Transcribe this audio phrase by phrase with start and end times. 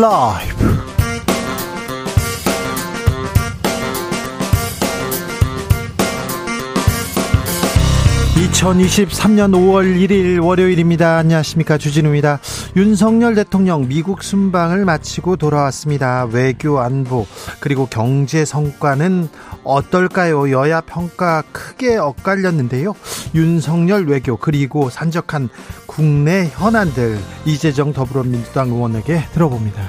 [0.00, 0.90] 라이브.
[8.60, 11.18] 2023년 5월 1일 월요일입니다.
[11.18, 11.76] 안녕하십니까.
[11.76, 12.40] 주진우입니다.
[12.76, 16.24] 윤석열 대통령 미국 순방을 마치고 돌아왔습니다.
[16.24, 17.26] 외교 안보
[17.60, 19.28] 그리고 경제 성과는
[19.64, 20.50] 어떨까요?
[20.50, 22.94] 여야 평가 크게 엇갈렸는데요.
[23.34, 25.50] 윤석열 외교 그리고 산적한
[26.00, 29.82] 국내 현안들 이재정 더불어민주당 의원에게 들어봅니다.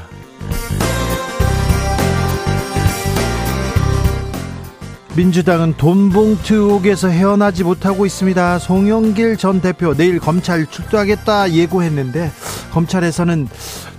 [5.16, 8.60] 민주당은 돈봉투 의혹에서 헤어나지 못하고 있습니다.
[8.60, 12.30] 송영길 전 대표 내일 검찰 출두하겠다 예고했는데
[12.74, 13.48] 검찰에서는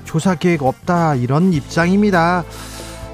[0.05, 2.45] 조사 계획 없다 이런 입장입니다.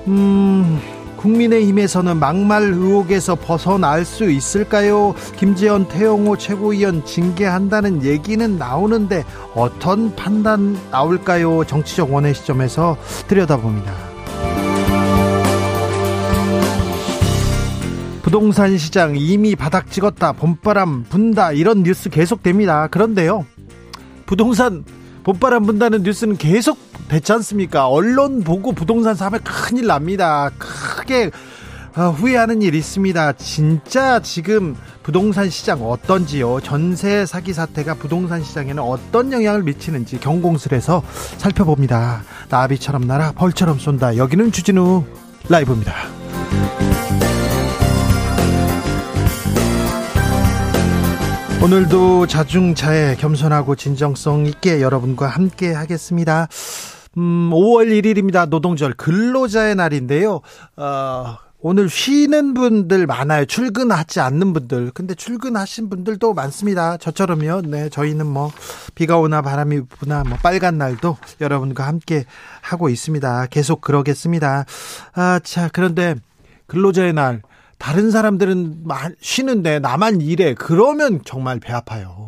[0.09, 0.81] 음,
[1.19, 5.15] 국민의힘에서는 막말 의혹에서 벗어날 수 있을까요?
[5.37, 11.65] 김재현 태영호 최고위원 징계한다는 얘기는 나오는데 어떤 판단 나올까요?
[11.65, 13.93] 정치적 원의 시점에서 들여다봅니다.
[18.23, 20.33] 부동산 시장 이미 바닥 찍었다.
[20.33, 21.53] 봄바람 분다.
[21.53, 22.89] 이런 뉴스 계속됩니다.
[22.89, 23.47] 그런데요.
[24.27, 24.85] 부동산
[25.25, 27.89] 봄바람 분다는 뉴스는 계속 됐지 않습니까?
[27.89, 30.51] 언론 보고 부동산 사면 큰일 납니다.
[30.59, 31.31] 크게
[31.97, 33.33] 어, 후회하는 일이 있습니다.
[33.33, 36.61] 진짜 지금 부동산 시장 어떤지요?
[36.61, 41.03] 전세 사기 사태가 부동산 시장에는 어떤 영향을 미치는지 경공술에서
[41.39, 42.23] 살펴봅니다.
[42.51, 44.17] 나비처럼 날아 벌처럼 쏜다.
[44.17, 45.03] 여기는 주진우
[45.49, 45.95] 라이브입니다.
[51.61, 56.47] 오늘도 자중차에 겸손하고 진정성 있게 여러분과 함께 하겠습니다.
[57.19, 58.49] 음, 5월 1일입니다.
[58.49, 60.41] 노동절 근로자의 날인데요.
[60.77, 63.45] 어, 오늘 쉬는 분들 많아요.
[63.45, 64.93] 출근하지 않는 분들.
[64.95, 66.97] 근데 출근하신 분들도 많습니다.
[66.97, 67.63] 저처럼요.
[67.63, 68.53] 네, 저희는 뭐
[68.95, 72.25] 비가 오나 바람이 부나 뭐 빨간 날도 여러분과 함께
[72.63, 73.47] 하고 있습니다.
[73.47, 74.67] 계속 그러겠습니다.
[75.15, 76.15] 아, 자, 그런데
[76.69, 77.43] 근로자의 날
[77.79, 78.85] 다른 사람들은
[79.21, 80.55] 쉬는데 나만 일해.
[80.55, 82.28] 그러면 정말 배 아파요.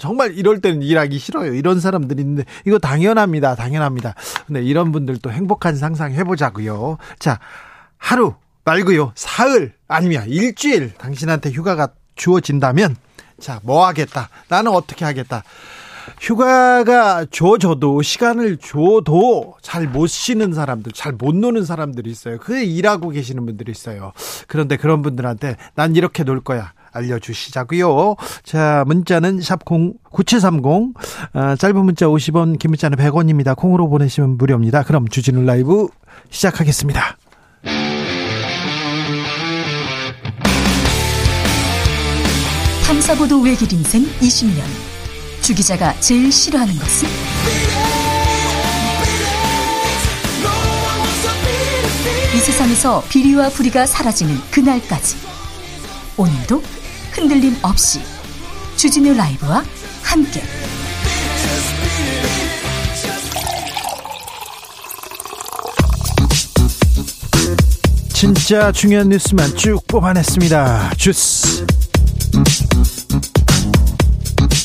[0.00, 1.54] 정말 이럴 때는 일하기 싫어요.
[1.54, 3.54] 이런 사람들이 있는데 이거 당연합니다.
[3.54, 4.14] 당연합니다.
[4.46, 6.98] 근데 이런 분들도 행복한 상상 해보자고요.
[7.18, 7.38] 자,
[7.98, 8.34] 하루
[8.64, 9.12] 말고요.
[9.14, 12.96] 사흘 아니면 일주일 당신한테 휴가가 주어진다면
[13.40, 14.28] 자, 뭐 하겠다.
[14.48, 15.42] 나는 어떻게 하겠다.
[16.20, 22.38] 휴가가 줘줘도 시간을 줘도 잘 못 쉬는 사람들, 잘 못 노는 사람들이 있어요.
[22.38, 24.12] 그 일하고 계시는 분들이 있어요.
[24.46, 26.72] 그런데 그런 분들한테 난 이렇게 놀 거야.
[26.92, 28.16] 알려주시자고요.
[28.44, 30.94] 자, 문자는 샵 9730,
[31.34, 33.56] 어, 짧은 문자 50원, 긴 문자는 100원입니다.
[33.56, 34.82] 콩으로 보내시면 무료입니다.
[34.82, 35.88] 그럼 주진우 라이브
[36.30, 37.16] 시작하겠습니다.
[42.86, 44.62] 탐사보도 외길 인생 20년.
[45.40, 47.08] 주 기자가 제일 싫어하는 것은?
[52.34, 55.16] 이 세상에서 비리와 부리가 사라지는 그날까지
[56.16, 56.62] 오늘도
[57.12, 58.00] 흔들림 없이
[58.76, 59.62] 주진우 라이브와
[60.02, 60.42] 함께
[68.14, 70.94] 진짜 중요한 뉴스만 쭉 뽑아냈습니다.
[70.96, 71.66] 주스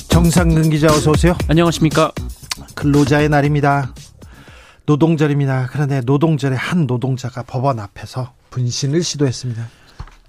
[0.09, 1.35] 정상근 기자 어서 오세요.
[1.47, 2.11] 안녕하십니까.
[2.75, 3.93] 근로자의 날입니다.
[4.85, 5.69] 노동절입니다.
[5.71, 9.67] 그런데 노동절에 한 노동자가 법원 앞에서 분신을 시도했습니다.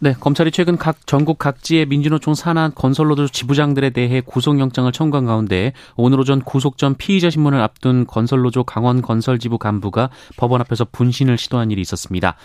[0.00, 6.20] 네, 검찰이 최근 각 전국 각지의 민주노총 산하 건설노조 지부장들에 대해 구속영장을 청구한 가운데 오늘
[6.20, 11.80] 오전 구속 전 피의자 신문을 앞둔 건설노조 강원 건설지부 간부가 법원 앞에서 분신을 시도한 일이
[11.80, 12.36] 있었습니다.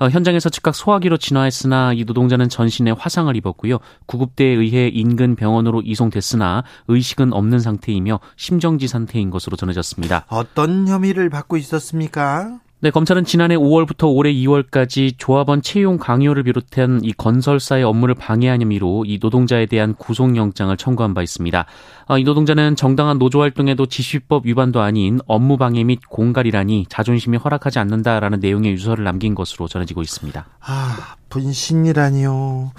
[0.00, 3.78] 어, 현장에서 즉각 소화기로 진화했으나 이 노동자는 전신에 화상을 입었고요.
[4.04, 10.26] 구급대에 의해 인근 병원으로 이송됐으나 의식은 없는 상태이며 심정지 상태인 것으로 전해졌습니다.
[10.28, 12.60] 어떤 혐의를 받고 있었습니까?
[12.80, 19.04] 네, 검찰은 지난해 5월부터 올해 2월까지 조합원 채용 강요를 비롯한 이 건설사의 업무를 방해한 혐의로
[19.04, 21.66] 이 노동자에 대한 구속영장을 청구한 바 있습니다.
[22.06, 27.80] 아, 이 노동자는 정당한 노조 활동에도 지시법 위반도 아닌 업무 방해 및 공갈이라니 자존심이 허락하지
[27.80, 30.46] 않는다라는 내용의 유서를 남긴 것으로 전해지고 있습니다.
[30.60, 32.70] 아, 분신이라니요.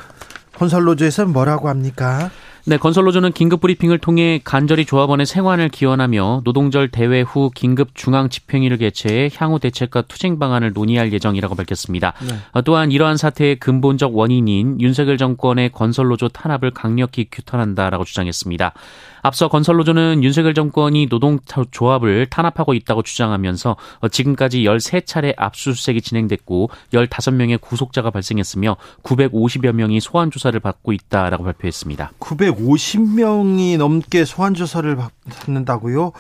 [0.56, 2.32] 건설노조에서는 뭐라고 합니까?
[2.66, 8.78] 네, 건설노조는 긴급 브리핑을 통해 간절히 조합원의 생환을 기원하며 노동절 대회 후 긴급 중앙 집행위를
[8.78, 12.14] 개최해 향후 대책과 투쟁 방안을 논의할 예정이라고 밝혔습니다.
[12.28, 12.36] 네.
[12.52, 18.74] 어, 또한 이러한 사태의 근본적 원인인 윤석열 정권의 건설노조 탄압을 강력히 규탄한다라고 주장했습니다.
[19.22, 23.76] 앞서 건설노조는 윤석열 정권이 노동조합을 탄압하고 있다고 주장하면서
[24.12, 32.12] 지금까지 13차례 압수수색이 진행됐고 15명의 구속자가 발생했으며 950여 명이 소환 조사를 받고 있다라고 발표했습니다.
[32.20, 36.12] 9 250명이 넘게 소환 조사를 받는다고요?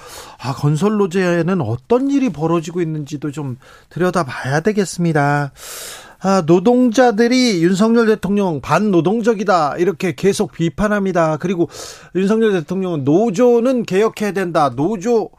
[0.42, 3.58] 아, 건설 노조에는 어떤 일이 벌어지고 있는지도 좀
[3.90, 5.52] 들여다봐야 되겠습니다.
[6.22, 11.38] 아, 노동자들이 윤석열 대통령 반노동적이다 이렇게 계속 비판합니다.
[11.38, 11.70] 그리고
[12.16, 14.70] 윤석열 대통령은 노조는 개혁해야 된다.
[14.76, 15.30] 노조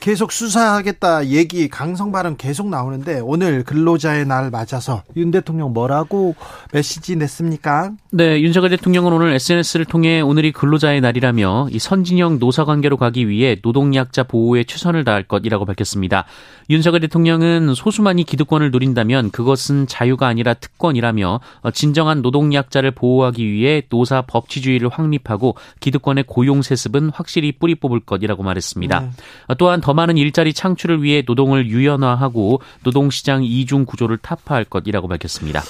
[0.00, 6.34] 계속 수사하겠다 얘기 강성 발언 계속 나오는데 오늘 근로자의 날 맞아서 윤 대통령 뭐라고
[6.72, 7.92] 메시지 냈습니까?
[8.14, 13.56] 네, 윤석열 대통령은 오늘 SNS를 통해 오늘이 근로자의 날이라며 이 선진형 노사 관계로 가기 위해
[13.62, 16.26] 노동약자 보호에 최선을 다할 것이라고 밝혔습니다.
[16.68, 21.40] 윤석열 대통령은 소수만이 기득권을 누린다면 그것은 자유가 아니라 특권이라며
[21.72, 29.00] 진정한 노동약자를 보호하기 위해 노사 법치주의를 확립하고 기득권의 고용 세습은 확실히 뿌리 뽑을 것이라고 말했습니다.
[29.00, 29.54] 네.
[29.56, 35.62] 또한 더 많은 일자리 창출을 위해 노동을 유연화하고 노동시장 이중 구조를 타파할 것이라고 밝혔습니다.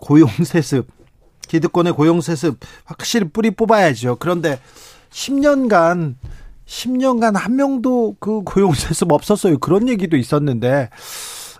[0.00, 0.86] 고용세습,
[1.48, 4.16] 기득권의 고용세습 확실히 뿌리 뽑아야죠.
[4.18, 4.58] 그런데
[5.10, 6.16] 10년간
[6.66, 9.58] 10년간 한 명도 그 고용세습 없었어요.
[9.58, 10.90] 그런 얘기도 있었는데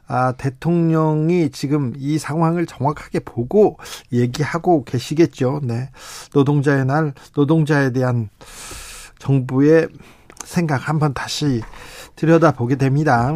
[0.08, 3.78] 아, 대통령이 지금 이 상황을 정확하게 보고
[4.12, 5.60] 얘기하고 계시겠죠.
[5.64, 5.90] 네.
[6.32, 8.28] 노동자의 날, 노동자에 대한
[9.18, 9.88] 정부의
[10.44, 11.60] 생각 한번 다시
[12.14, 13.32] 들여다보게 됩니다.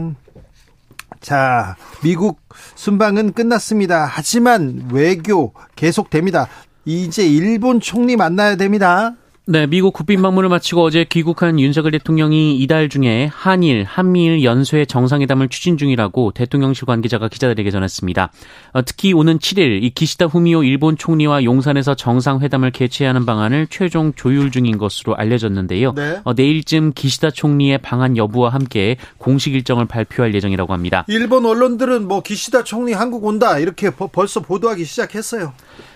[1.20, 2.40] 자, 미국
[2.76, 4.06] 순방은 끝났습니다.
[4.10, 6.48] 하지만 외교 계속됩니다.
[6.86, 9.14] 이제 일본 총리 만나야 됩니다.
[9.46, 15.48] 네, 미국 국빈 방문을 마치고 어제 귀국한 윤석열 대통령이 이달 중에 한일, 한미일 연쇄 정상회담을
[15.48, 18.30] 추진 중이라고 대통령실 관계자가 기자들에게 전했습니다.
[18.74, 24.50] 어, 특히 오는 7일 이 기시다 후미오 일본 총리와 용산에서 정상회담을 개최하는 방안을 최종 조율
[24.50, 25.94] 중인 것으로 알려졌는데요.
[25.94, 26.20] 네.
[26.22, 31.04] 어, 내일쯤 기시다 총리의 방안 여부와 함께 공식 일정을 발표할 예정이라고 합니다.
[31.08, 35.54] 일본 언론들은 뭐 기시다 총리 한국 온다 이렇게 벌써 보도하기 시작했어요.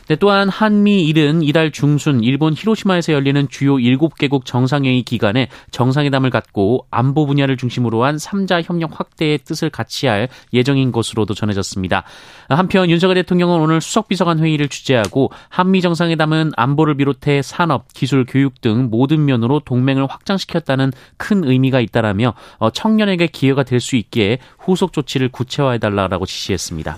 [0.09, 6.87] 네, 또한 한미 일은 이달 중순 일본 히로시마에서 열리는 주요 7개국 정상회의 기간에 정상회담을 갖고
[6.91, 12.03] 안보 분야를 중심으로 한 3자 협력 확대의 뜻을 같이 할 예정인 것으로도 전해졌습니다.
[12.49, 18.89] 한편 윤석열 대통령은 오늘 수석비서관 회의를 주재하고 한미 정상회담은 안보를 비롯해 산업, 기술, 교육 등
[18.91, 25.29] 모든 면으로 동맹을 확장시켰다는 큰 의미가 있다라며 어, 청년에게 기회가 될 수 있기에 후속 조치를
[25.29, 26.97] 구체화해달라고 지시했습니다.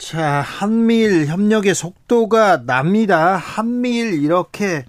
[0.00, 3.36] 자, 한미일 협력의 속도가 납니다.
[3.36, 4.86] 한미일 이렇게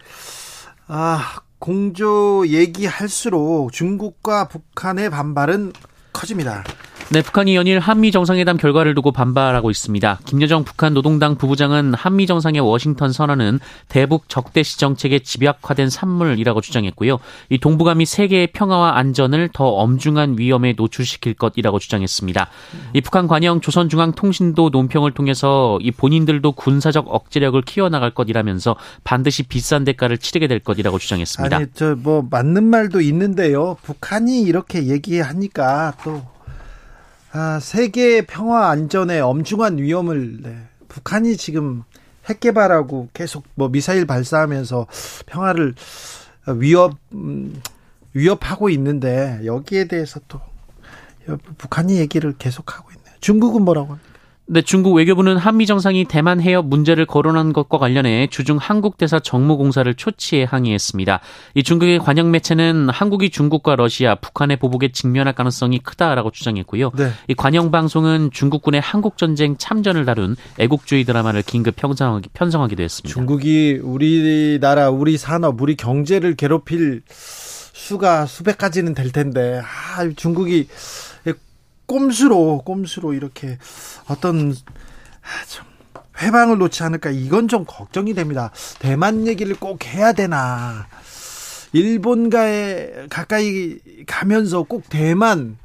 [0.87, 5.73] 아, 공조 얘기할수록 중국과 북한의 반발은
[6.13, 6.63] 커집니다.
[7.11, 10.19] 네, 북한이 연일 한미 정상회담 결과를 두고 반발하고 있습니다.
[10.23, 13.59] 김여정 북한 노동당 부부장은 한미 정상의 워싱턴 선언은
[13.89, 17.19] 대북 적대시 정책의 집약화된 산물이라고 주장했고요.
[17.49, 22.47] 이 동북아미 세계의 평화와 안전을 더 엄중한 위험에 노출시킬 것이라고 주장했습니다.
[22.93, 30.17] 이 북한 관영 조선중앙통신도 논평을 통해서 이 본인들도 군사적 억제력을 키워나갈 것이라면서 반드시 비싼 대가를
[30.17, 31.57] 치르게 될 것이라고 주장했습니다.
[31.57, 33.75] 아니, 저 뭐 맞는 말도 있는데요.
[33.83, 36.23] 북한이 이렇게 얘기하니까 또
[37.33, 40.57] 아, 세계 평화 안전에 엄중한 위험을 네.
[40.89, 41.83] 북한이 지금
[42.25, 44.87] 핵 개발하고 계속 뭐 미사일 발사하면서
[45.25, 45.75] 평화를
[46.57, 47.61] 위협 음,
[48.13, 50.41] 위협하고 있는데 여기에 대해서 또
[51.57, 53.15] 북한이 얘기를 계속하고 있네요.
[53.21, 54.10] 중국은 뭐라고 합니까?
[54.47, 59.93] 네, 중국 외교부는 한미 정상이 대만 해협 문제를 거론한 것과 관련해 주중 한국 대사 정무공사를
[59.93, 61.21] 초치해 항의했습니다.
[61.55, 66.91] 이 중국의 관영 매체는 한국이 중국과 러시아, 북한의 보복에 직면할 가능성이 크다라고 주장했고요.
[66.97, 67.11] 네.
[67.29, 73.13] 이 관영 방송은 중국군의 한국 전쟁 참전을 다룬 애국주의 드라마를 긴급 편성하기, 편성하기도 했습니다.
[73.13, 77.03] 중국이 우리나라, 우리 산업, 우리 경제를 괴롭힐
[77.81, 80.67] 수가 수백 가지는 될 텐데 아, 중국이
[81.91, 83.57] 꼼수로 꼼수로 이렇게
[84.07, 85.65] 어떤 아, 좀
[86.21, 88.51] 회방을 놓지 않을까 이건 좀 걱정이 됩니다.
[88.79, 90.87] 대만 얘기를 꼭 해야 되나?
[91.73, 95.57] 일본가에 가까이 가면서 꼭 대만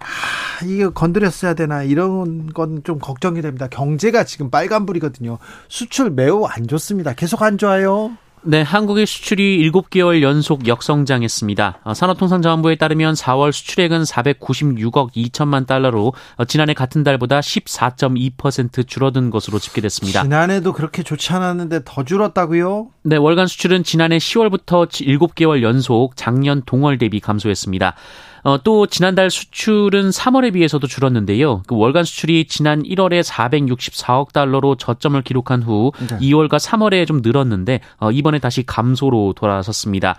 [0.00, 3.68] 아, 이거 건드렸어야 되나 이런 건 좀 걱정이 됩니다.
[3.68, 5.38] 경제가 지금 빨간불이거든요.
[5.68, 7.12] 수출 매우 안 좋습니다.
[7.14, 8.16] 계속 안 좋아요.
[8.42, 11.80] 네, 한국의 수출이 7개월 연속 역성장했습니다.
[11.84, 19.58] 어, 산업통상자원부에 따르면 4월 수출액은 496억 2천만 달러로 어, 지난해 같은 달보다 14.2% 줄어든 것으로
[19.58, 20.22] 집계됐습니다.
[20.22, 22.88] 지난해도 그렇게 좋지 않았는데 더 줄었다고요?
[23.02, 27.94] 네, 월간 수출은 지난해 10월부터 7개월 연속 작년 동월 대비 감소했습니다.
[28.42, 31.62] 어, 또 지난달 수출은 3월에 비해서도 줄었는데요.
[31.66, 36.18] 그 월간 수출이 지난 1월에 464억 달러로 저점을 기록한 후 네.
[36.18, 40.16] 2월과 3월에 좀 늘었는데 어, 이번에 다시 감소로 돌아섰습니다.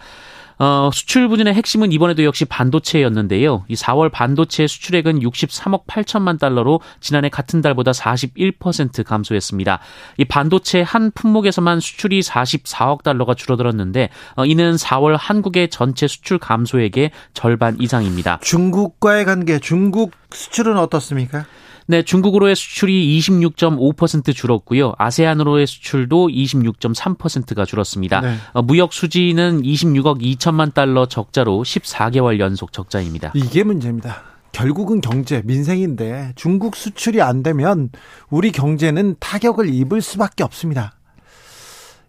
[0.61, 3.65] 어, 수출 부진의 핵심은 이번에도 역시 반도체였는데요.
[3.67, 9.79] 이 4월 반도체 수출액은 63억 8천만 달러로 지난해 같은 달보다 41% 감소했습니다.
[10.17, 17.09] 이 반도체 한 품목에서만 수출이 44억 달러가 줄어들었는데 어, 이는 4월 한국의 전체 수출 감소액의
[17.33, 18.37] 절반 이상입니다.
[18.43, 21.45] 중국과의 관계, 중국 수출은 어떻습니까?
[21.91, 24.93] 네, 중국으로의 수출이 26.5% 줄었고요.
[24.98, 28.21] 아세안으로의 수출도 26.3%가 줄었습니다.
[28.21, 28.36] 네.
[28.53, 33.33] 어, 무역 수지는 26억 2천만 달러 적자로 14개월 연속 적자입니다.
[33.36, 34.24] 이게 문제입니다.
[34.53, 37.89] 결국은 경제, 민생인데 중국 수출이 안 되면
[38.29, 40.93] 우리 경제는 타격을 입을 수밖에 없습니다.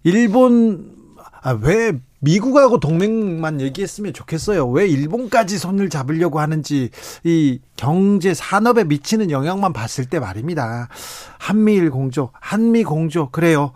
[0.04, 1.01] 일본
[1.42, 4.68] 아, 왜 미국하고 동맹만 얘기했으면 좋겠어요.
[4.68, 6.90] 왜 일본까지 손을 잡으려고 하는지
[7.24, 10.88] 이 경제 산업에 미치는 영향만 봤을 때 말입니다.
[11.38, 13.72] 한미일 공조, 한미 공조 그래요.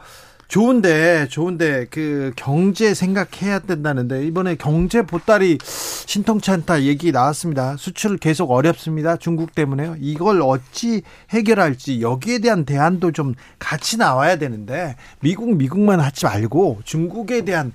[0.49, 7.77] 좋은데 좋은데 그 경제 생각해야 된다는데 이번에 경제 보따리 신통치 않다 얘기 나왔습니다.
[7.77, 9.17] 수출 계속 어렵습니다.
[9.17, 9.97] 중국 때문에요.
[9.99, 17.45] 이걸 어찌 해결할지 여기에 대한 대안도 좀 같이 나와야 되는데 미국 미국만 하지 말고 중국에
[17.45, 17.73] 대한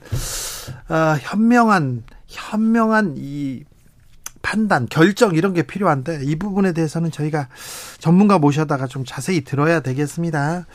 [0.90, 3.64] 어, 현명한 현명한 이
[4.42, 7.48] 판단, 결정 이런 게 필요한데 이 부분에 대해서는 저희가
[8.00, 10.66] 전문가 모셔다가 좀 자세히 들어야 되겠습니다.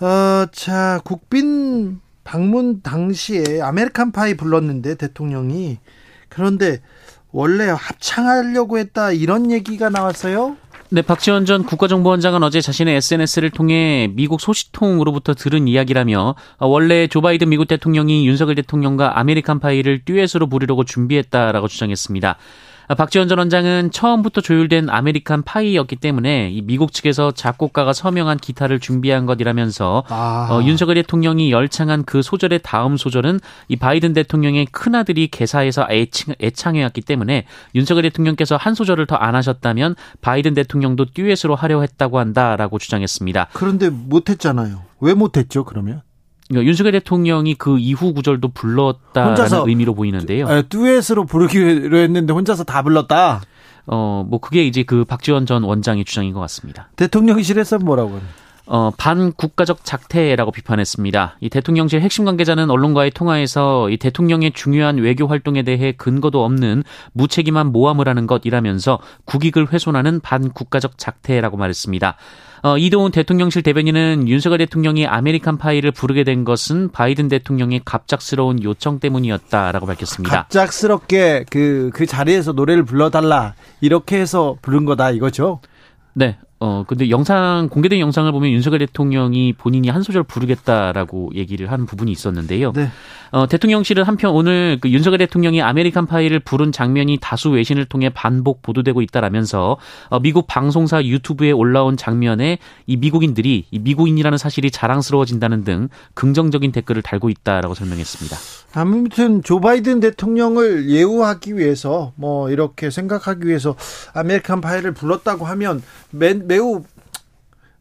[0.00, 5.78] 어, 자, 국빈 방문 당시에 American Pie 불렀는데 대통령이
[6.28, 6.80] 그런데
[7.32, 10.56] 원래 합창하려고 했다 이런 얘기가 나왔어요?
[10.88, 17.48] 네, 박지원 전 국가정보원장은 어제 자신의 SNS를 통해 미국 소식통으로부터 들은 이야기라며 원래 조 바이든
[17.48, 22.36] 미국 대통령이 윤석열 대통령과 American Pie를 듀엣으로 부르려고 준비했다라고 주장했습니다.
[22.96, 29.26] 박지원 전 원장은 처음부터 조율된 American Pie였기 때문에 이 미국 측에서 작곡가가 서명한 기타를 준비한
[29.26, 30.48] 것이라면서 아.
[30.50, 37.02] 어, 윤석열 대통령이 열창한 그 소절의 다음 소절은 이 바이든 대통령의 큰아들이 개사해서 애칭, 애창해왔기
[37.02, 43.48] 때문에 윤석열 대통령께서 한 소절을 더 안 하셨다면 바이든 대통령도 듀엣으로 하려 했다고 한다라고 주장했습니다.
[43.52, 44.82] 그런데 못했잖아요.
[45.00, 46.02] 왜 못했죠 그러면?
[46.50, 50.48] 그러니까 윤석열 대통령이 그 이후 구절도 불렀다는 혼자서, 의미로 보이는데요.
[50.48, 53.40] 아, 듀엣으로 부르기로 했는데 혼자서 다 불렀다.
[53.86, 56.88] 어, 뭐 그게 이제 그 박지원 전 원장의 주장인 것 같습니다.
[56.96, 58.20] 대통령실에서 뭐라고?
[58.66, 61.38] 어, 반국가적 작태라고 비판했습니다.
[61.40, 67.72] 이 대통령실 핵심 관계자는 언론과의 통화에서 이 대통령의 중요한 외교 활동에 대해 근거도 없는 무책임한
[67.72, 72.16] 모함을 하는 것이라면서 국익을 훼손하는 반국가적 작태라고 말했습니다.
[72.62, 79.00] 어, 이동훈 대통령실 대변인은 윤석열 대통령이 American Pie를 부르게 된 것은 바이든 대통령의 갑작스러운 요청
[79.00, 80.42] 때문이었다라고 밝혔습니다.
[80.42, 83.54] 갑작스럽게 그, 그 자리에서 노래를 불러달라.
[83.80, 85.60] 이렇게 해서 부른 거다 이거죠?
[86.12, 86.36] 네.
[86.62, 92.12] 어, 근데 영상, 공개된 영상을 보면 윤석열 대통령이 본인이 한 소절 부르겠다라고 얘기를 하는 부분이
[92.12, 92.72] 있었는데요.
[92.72, 92.90] 네.
[93.32, 98.60] 어, 대통령실은 한편 오늘 그 윤석열 대통령이 American Pie를 부른 장면이 다수 외신을 통해 반복
[98.60, 105.88] 보도되고 있다라면서 어, 미국 방송사 유튜브에 올라온 장면에 이 미국인들이 이 미국인이라는 사실이 자랑스러워진다는 등
[106.14, 108.36] 긍정적인 댓글을 달고 있다라고 설명했습니다.
[108.74, 113.76] 아무튼 조 바이든 대통령을 예우하기 위해서 뭐 이렇게 생각하기 위해서
[114.12, 116.82] American Pie를 불렀다고 하면 매, 매우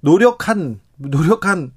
[0.02, 1.72] 노력한 노력한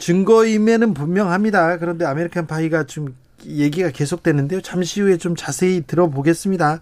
[0.00, 1.78] 증거임에는 분명합니다.
[1.78, 3.14] 그런데 American Pie가 좀
[3.46, 4.60] 얘기가 계속되는데요.
[4.60, 6.80] 잠시 후에 좀 자세히 들어보겠습니다.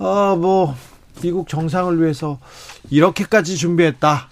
[0.00, 0.74] 어, 뭐,
[1.22, 2.40] 미국 정상을 위해서
[2.90, 4.28] 이렇게까지 준비했다.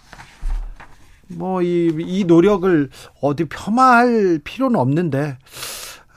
[1.29, 2.91] 뭐, 이, 이 노력을
[3.23, 5.39] 어디 폄하할 필요는 없는데,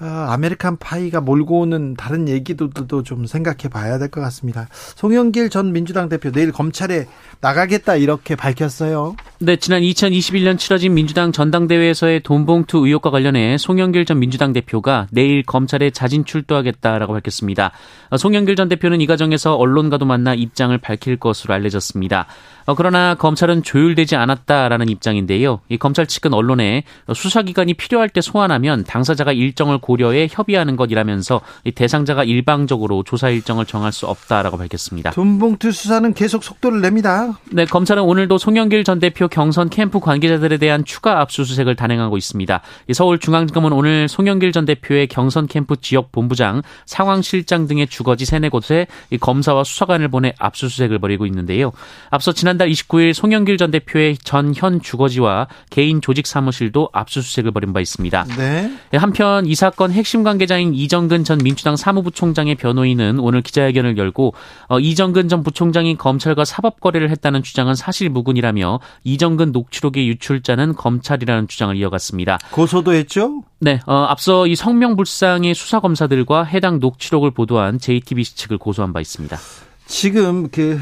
[0.02, 2.70] 아, American Pie가 몰고 오는 다른 얘기도
[3.04, 4.68] 좀 생각해 봐야 될 것 같습니다.
[4.96, 7.06] 송영길 전 민주당 대표 내일 검찰에
[7.42, 9.16] 나가겠다 이렇게 밝혔어요.
[9.40, 15.92] 네, 지난 2021년 치러진 민주당 전당대회에서의 돈봉투 의혹과 관련해 송영길 전 민주당 대표가 내일 검찰에
[15.92, 17.72] 자진 출두하겠다라고 밝혔습니다.
[18.18, 22.26] 송영길 전 대표는 이 과정에서 언론과도 만나 입장을 밝힐 것으로 알려졌습니다.
[22.66, 25.62] 어, 그러나 검찰은 조율되지 않았다라는 입장인데요.
[25.70, 32.24] 이 검찰 측은 언론에 수사기관이 필요할 때 소환하면 당사자가 일정을 고려해 협의하는 것이라면서 이 대상자가
[32.24, 35.12] 일방적으로 조사 일정을 정할 수 없다라고 밝혔습니다.
[35.12, 37.40] 돈봉투 수사는 계속 속도를 냅니다.
[37.52, 42.62] 네, 검찰은 오늘도 송영길 전 대표 경선 캠프 관계자들에 대한 추가 압수수색을 단행하고 있습니다.
[42.94, 48.88] 서울중앙지검은 오늘 송영길 전 대표의 경선 캠프 지역 본부장, 상황실장 등의 주거지 세네 곳에
[49.20, 51.72] 검사와 수사관을 보내 압수수색을 벌이고 있는데요.
[52.10, 57.74] 앞서 지난 지난달 29일 송영길 전 대표의 전 현 주거지와 개인 조직 사무실도 압수수색을 벌인
[57.74, 58.26] 바 있습니다.
[58.38, 58.72] 네.
[58.94, 64.34] 예, 한편 이 사건 핵심 관계자인 이정근 전 민주당 사무부총장의 변호인은 오늘 기자회견을 열고
[64.68, 71.48] 어, 이정근 전 부총장이 검찰과 사법 거래를 했다는 주장은 사실무근이라며 이 이정근 녹취록의 유출자는 검찰이라는
[71.48, 72.40] 주장을 이어갔습니다.
[72.52, 73.44] 고소도 했죠?
[73.60, 79.38] 네, 어, 앞서 이 성명불상의 수사 검사들과 해당 녹취록을 보도한 JTBC 측을 고소한 바 있습니다.
[79.86, 80.80] 지금 그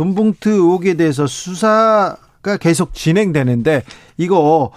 [0.00, 3.84] 돈봉투 의혹에 대해서 수사가 계속 진행되는데
[4.16, 4.72] 이거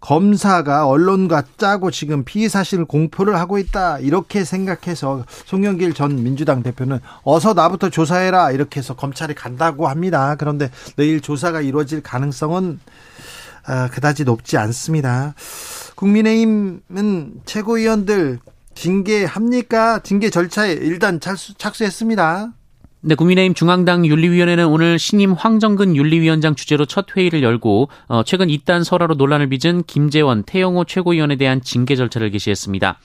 [0.00, 6.98] 검사가 언론과 짜고 지금 피의 사실을 공표를 하고 있다 이렇게 생각해서 송영길 전 민주당 대표는
[7.22, 10.34] 어서 나부터 조사해라 이렇게 해서 검찰이 간다고 합니다.
[10.36, 12.80] 그런데 내일 조사가 이루어질 가능성은
[13.66, 15.34] 아, 그다지 높지 않습니다.
[15.94, 18.40] 국민의힘은 최고위원들
[18.74, 20.00] 징계합니까?
[20.00, 22.52] 징계 절차에 일단 착수, 착수했습니다.
[23.06, 28.82] 네, 국민의힘 중앙당 윤리위원회는 오늘 신임 황정근 윤리위원장 주재로 첫 회의를 열고 어, 최근 이딴
[28.82, 32.98] 설화로 논란을 빚은 김재원, 태영호 최고위원에 대한 징계 절차를 개시했습니다.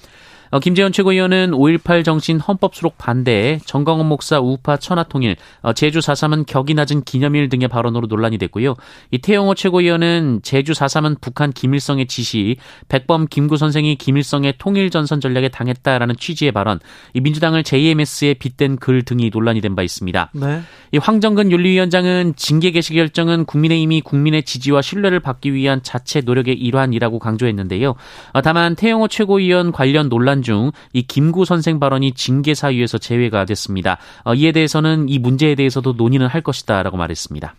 [0.52, 6.46] 어, 김재원 최고위원은 5.18 정신 헌법 수록 반대에 정광훈 목사 우파 천하통일, 어, 제주 4.3은
[6.46, 8.76] 격이 낮은 기념일 등의 발언으로 논란이 됐고요.
[9.12, 12.58] 이 태영호 최고위원은 제주 4.3은 북한 김일성의 지시,
[12.90, 16.80] 백범 김구 선생이 김일성의 통일전선 전략에 당했다라는 취지의 발언,
[17.14, 20.32] 이 민주당을 JMS에 빗댄 글 등이 논란이 된 바 있습니다.
[20.34, 20.62] 네.
[20.92, 27.20] 이 황정근 윤리위원장은 징계 개시 결정은 국민의힘이 국민의 지지와 신뢰를 받기 위한 자체 노력의 일환이라고
[27.20, 27.96] 강조했는데요.
[28.34, 33.46] 어, 다만 태영호 최고위원 관련 논란 논란 중 이 김구 선생 발언이 징계 사유에서 제외가
[33.46, 33.98] 됐습니다.
[34.24, 37.56] 어, 이에 대해서는 이 문제에 대해서도 논의는 할 것이다라고 말했습니다.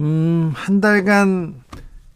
[0.00, 1.54] 음, 한 달간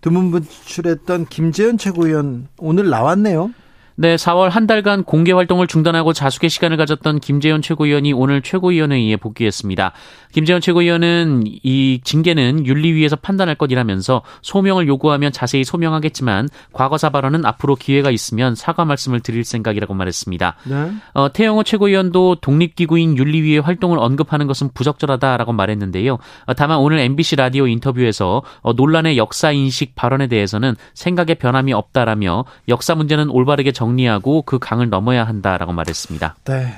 [0.00, 3.50] 드문 분출했던 김재현 최고위원 오늘 나왔네요.
[3.98, 9.92] 네, 4월 한 달간 공개 활동을 중단하고 자숙의 시간을 가졌던 김재현 최고위원이 오늘 최고위원회의에 복귀했습니다.
[10.32, 18.10] 김재현 최고위원은 이 징계는 윤리위에서 판단할 것이라면서 소명을 요구하면 자세히 소명하겠지만 과거사 발언은 앞으로 기회가
[18.10, 20.56] 있으면 사과 말씀을 드릴 생각이라고 말했습니다.
[20.64, 20.92] 네.
[21.14, 26.18] 어, 태영호 최고위원도 독립기구인 윤리위의 활동을 언급하는 것은 부적절하다라고 말했는데요.
[26.44, 32.44] 어, 다만 오늘 MBC 라디오 인터뷰에서 어, 논란의 역사 인식 발언에 대해서는 생각의 변함이 없다라며
[32.68, 36.36] 역사 문제는 올바르게 정 정리하고 그 강을 넘어야 한다라고 말했습니다.
[36.44, 36.74] 네.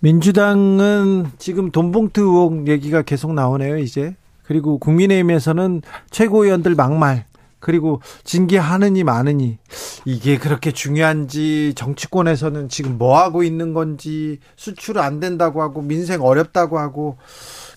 [0.00, 4.16] 민주당은 지금 돈봉투 의혹 얘기가 계속 나오네요, 이제.
[4.42, 7.26] 그리고 국민의힘에서는 최고위원들 막말,
[7.58, 9.58] 그리고 징계하느니 마느니,
[10.04, 16.78] 이게 그렇게 중요한지, 정치권에서는 지금 뭐 하고 있는 건지, 수출 안 된다고 하고, 민생 어렵다고
[16.78, 17.18] 하고,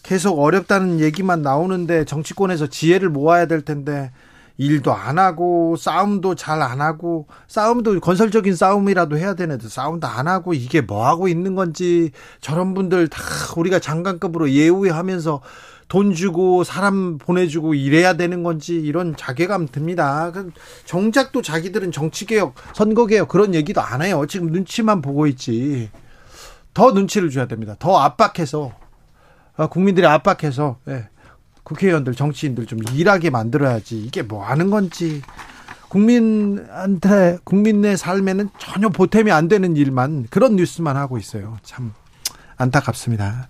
[0.03, 4.11] 계속 어렵다는 얘기만 나오는데, 정치권에서 지혜를 모아야 될 텐데,
[4.61, 10.53] 일도 안 하고 싸움도 잘 안 하고 싸움도 건설적인 싸움이라도 해야 되는데 싸움도 안 하고
[10.53, 13.19] 이게 뭐 하고 있는 건지 저런 분들 다
[13.57, 15.41] 우리가 장관급으로 예우하면서
[15.87, 20.31] 돈 주고 사람 보내주고 이래야 되는 건지 이런 자괴감 듭니다.
[20.31, 20.51] 그
[20.85, 24.25] 정작 또 자기들은 정치개혁, 선거개혁 그런 얘기도 안 해요.
[24.27, 25.89] 지금 눈치만 보고 있지.
[26.73, 27.75] 더 눈치를 줘야 됩니다.
[27.79, 28.71] 더 압박해서
[29.57, 31.09] 아, 국민들이 압박해서 예.
[31.63, 33.97] 국회의원들, 정치인들 좀 일하게 만들어야지.
[33.99, 35.21] 이게 뭐 하는 건지.
[35.89, 41.57] 국민한테, 국민의 삶에는 전혀 보탬이 안 되는 일만, 그런 뉴스만 하고 있어요.
[41.63, 41.93] 참
[42.55, 43.47] 안타깝습니다.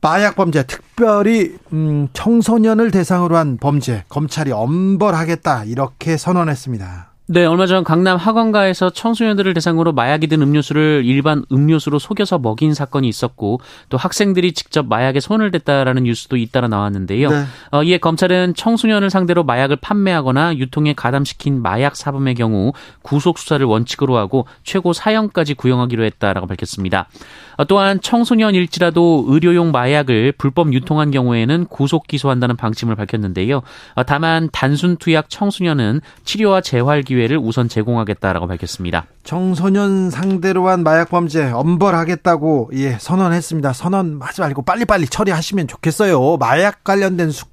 [0.00, 7.10] 마약 범죄, 특별히 음, 청소년을 대상으로 한 범죄, 검찰이 엄벌하겠다 이렇게 선언했습니다.
[7.28, 13.08] 네, 얼마 전 강남 학원가에서 청소년들을 대상으로 마약이 든 음료수를 일반 음료수로 속여서 먹인 사건이
[13.08, 17.30] 있었고 또 학생들이 직접 마약에 손을 댔다라는 뉴스도 잇따라 나왔는데요.
[17.30, 17.44] 네.
[17.72, 24.16] 어, 이에 검찰은 청소년을 상대로 마약을 판매하거나 유통에 가담시킨 마약 사범의 경우 구속 수사를 원칙으로
[24.16, 27.08] 하고 최고 사형까지 구형하기로 했다라고 밝혔습니다.
[27.56, 33.62] 어, 또한 청소년일지라도 의료용 마약을 불법 유통한 경우에는 구속 기소한다는 방침을 밝혔는데요.
[33.94, 39.06] 어, 다만 단순 투약 청소년은 치료와 재활 기회를 우선 제공하겠다라고 밝혔습니다.
[39.24, 43.72] 청소년 상대로 한 마약 범죄 엄벌하겠다고 예 선언했습니다.
[43.72, 46.36] 선언하지 말고 빨리빨리 처리하시면 좋겠어요.
[46.36, 47.44] 마약 관련된 수,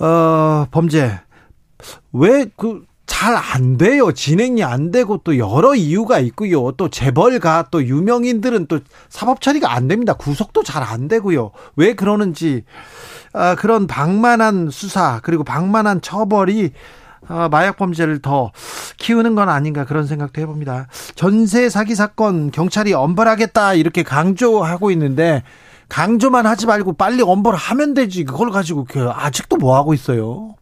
[0.00, 1.20] 어, 범죄
[2.12, 2.87] 왜 그
[3.18, 4.12] 잘 안 돼요.
[4.12, 6.70] 진행이 안 되고 또 여러 이유가 있고요.
[6.72, 8.78] 또 재벌가 또 유명인들은 또
[9.08, 10.12] 사법 처리가 안 됩니다.
[10.12, 11.50] 구속도 잘 안 되고요.
[11.74, 12.62] 왜 그러는지
[13.32, 16.70] 아, 그런 방만한 수사 그리고 방만한 처벌이
[17.26, 18.52] 아, 마약 범죄를 더
[18.98, 20.86] 키우는 건 아닌가 그런 생각도 해봅니다.
[21.16, 25.42] 전세 사기 사건 경찰이 엄벌하겠다 이렇게 강조하고 있는데
[25.88, 30.54] 강조만 하지 말고 빨리 엄벌하면 되지 그걸 가지고 그 아직도 뭐 하고 있어요?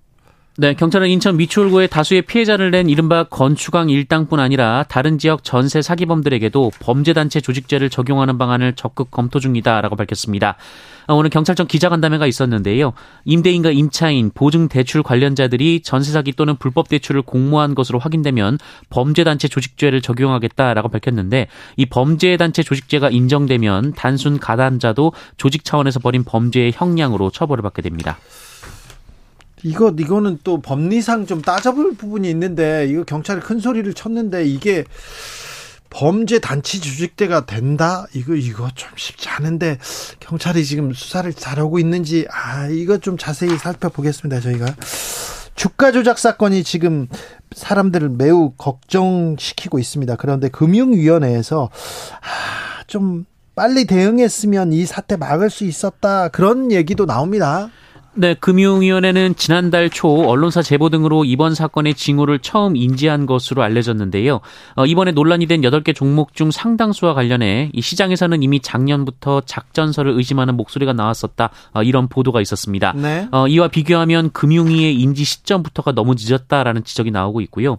[0.58, 6.70] 네, 경찰은 인천 미추홀구에 다수의 피해자를 낸 이른바 건축왕 일당뿐 아니라 다른 지역 전세 사기범들에게도
[6.80, 10.56] 범죄단체 조직죄를 적용하는 방안을 적극 검토 중이다라고 밝혔습니다.
[11.08, 12.94] 어, 오늘 경찰청 기자간담회가 있었는데요.
[13.26, 20.88] 임대인과 임차인, 보증대출 관련자들이 전세 사기 또는 불법 대출을 공모한 것으로 확인되면 범죄단체 조직죄를 적용하겠다라고
[20.88, 28.16] 밝혔는데 이 범죄단체 조직죄가 인정되면 단순 가담자도 조직 차원에서 벌인 범죄의 형량으로 처벌을 받게 됩니다.
[29.62, 34.84] 이거 이거는 또 법리상 좀 따져볼 부분이 있는데 이거 경찰이 큰 소리를 쳤는데 이게
[35.88, 38.06] 범죄 단체 조직대가 된다?
[38.12, 39.78] 이거 이거 좀 쉽지 않은데
[40.20, 44.66] 경찰이 지금 수사를 잘하고 있는지 아 이거 좀 자세히 살펴보겠습니다 저희가
[45.54, 47.08] 주가 조작 사건이 지금
[47.52, 50.16] 사람들을 매우 걱정시키고 있습니다.
[50.16, 51.70] 그런데 금융위원회에서
[52.20, 57.70] 아, 좀 빨리 대응했으면 이 사태 막을 수 있었다 그런 얘기도 나옵니다.
[58.18, 64.40] 네, 금융위원회는 지난달 초 언론사 제보 등으로 이번 사건의 징후를 처음 인지한 것으로 알려졌는데요.
[64.74, 70.56] 어, 이번에 논란이 된 8개 종목 중 상당수와 관련해 이 시장에서는 이미 작년부터 작전설을 의심하는
[70.56, 71.50] 목소리가 나왔었다.
[71.74, 72.94] 어, 이런 보도가 있었습니다.
[72.96, 73.28] 네.
[73.32, 77.76] 어, 이와 비교하면 금융위의 인지 시점부터가 너무 늦었다라는 지적이 나오고 있고요.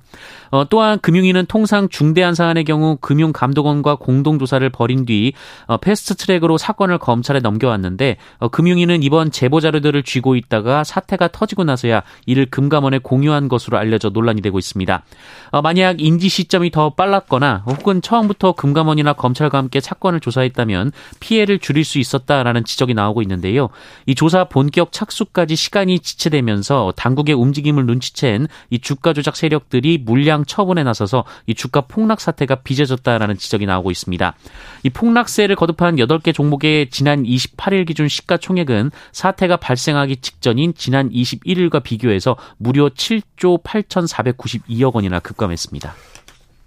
[0.51, 5.33] 어, 또한 금융위는 통상 중대한 사안의 경우 금융감독원과 공동조사를 벌인 뒤
[5.65, 11.63] 어, 패스트트랙으로 사건을 검찰에 넘겨왔는데 어, 금융위는 이번 제보 자료들을 쥐고 지고 있다가 사태가 터지고
[11.63, 15.03] 나서야 이를 금감원에 공유한 것으로 알려져 논란이 되고 있습니다.
[15.51, 21.85] 어, 만약 인지 시점이 더 빨랐거나 혹은 처음부터 금감원이나 검찰과 함께 사건을 조사했다면 피해를 줄일
[21.85, 23.69] 수 있었다라는 지적이 나오고 있는데요.
[24.05, 30.83] 이 조사 본격 착수까지 시간이 지체되면서 당국의 움직임을 눈치챈 이 주가 조작 세력들이 물량 처분에
[30.83, 34.35] 나서서 이 주가 폭락 사태가 빚어졌다라는 지적이 나오고 있습니다.
[34.83, 42.35] 이 폭락세를 거듭한 8개 종목의 지난 28일 기준 시가총액은 사태가 발생하기 직전인 지난 21일과 비교해서
[42.57, 45.93] 무려 7조 8,492억 원이나 급감했습니다.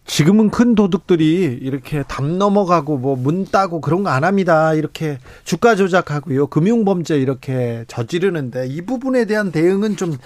[0.06, 4.74] 지금은 큰 도둑들이 이렇게 담 넘어가고 뭐 문 따고 그런 거 안 합니다.
[4.74, 6.48] 이렇게 주가 조작하고요.
[6.48, 10.16] 금융 범죄 이렇게 저지르는데 이 부분에 대한 대응은 좀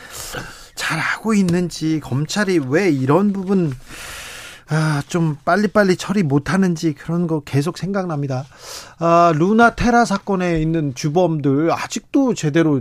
[0.74, 3.72] 잘하고 있는지 검찰이 왜 이런 부분
[4.70, 8.46] 아, 좀 빨리빨리 처리 못하는지 그런 거 계속 생각납니다.
[8.98, 12.80] 아, 루나 테라 사건에 있는 주범들 아직도 제대로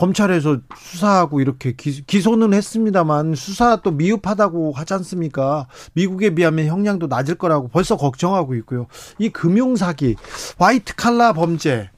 [0.00, 5.66] 검찰에서 수사하고 이렇게 기, 소는 했습니다만 수사 또 미흡하다고 하지 않습니까?
[5.92, 8.86] 미국에 비하면 형량도 낮을 거라고 벌써 걱정하고 있고요.
[9.18, 10.16] 이 금융 사기,
[10.58, 11.90] 화이트 칼라 범죄,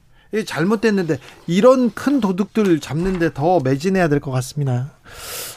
[0.45, 4.91] 잘못됐는데 이런 큰 도둑들 잡는데 더 매진해야 될 것 같습니다.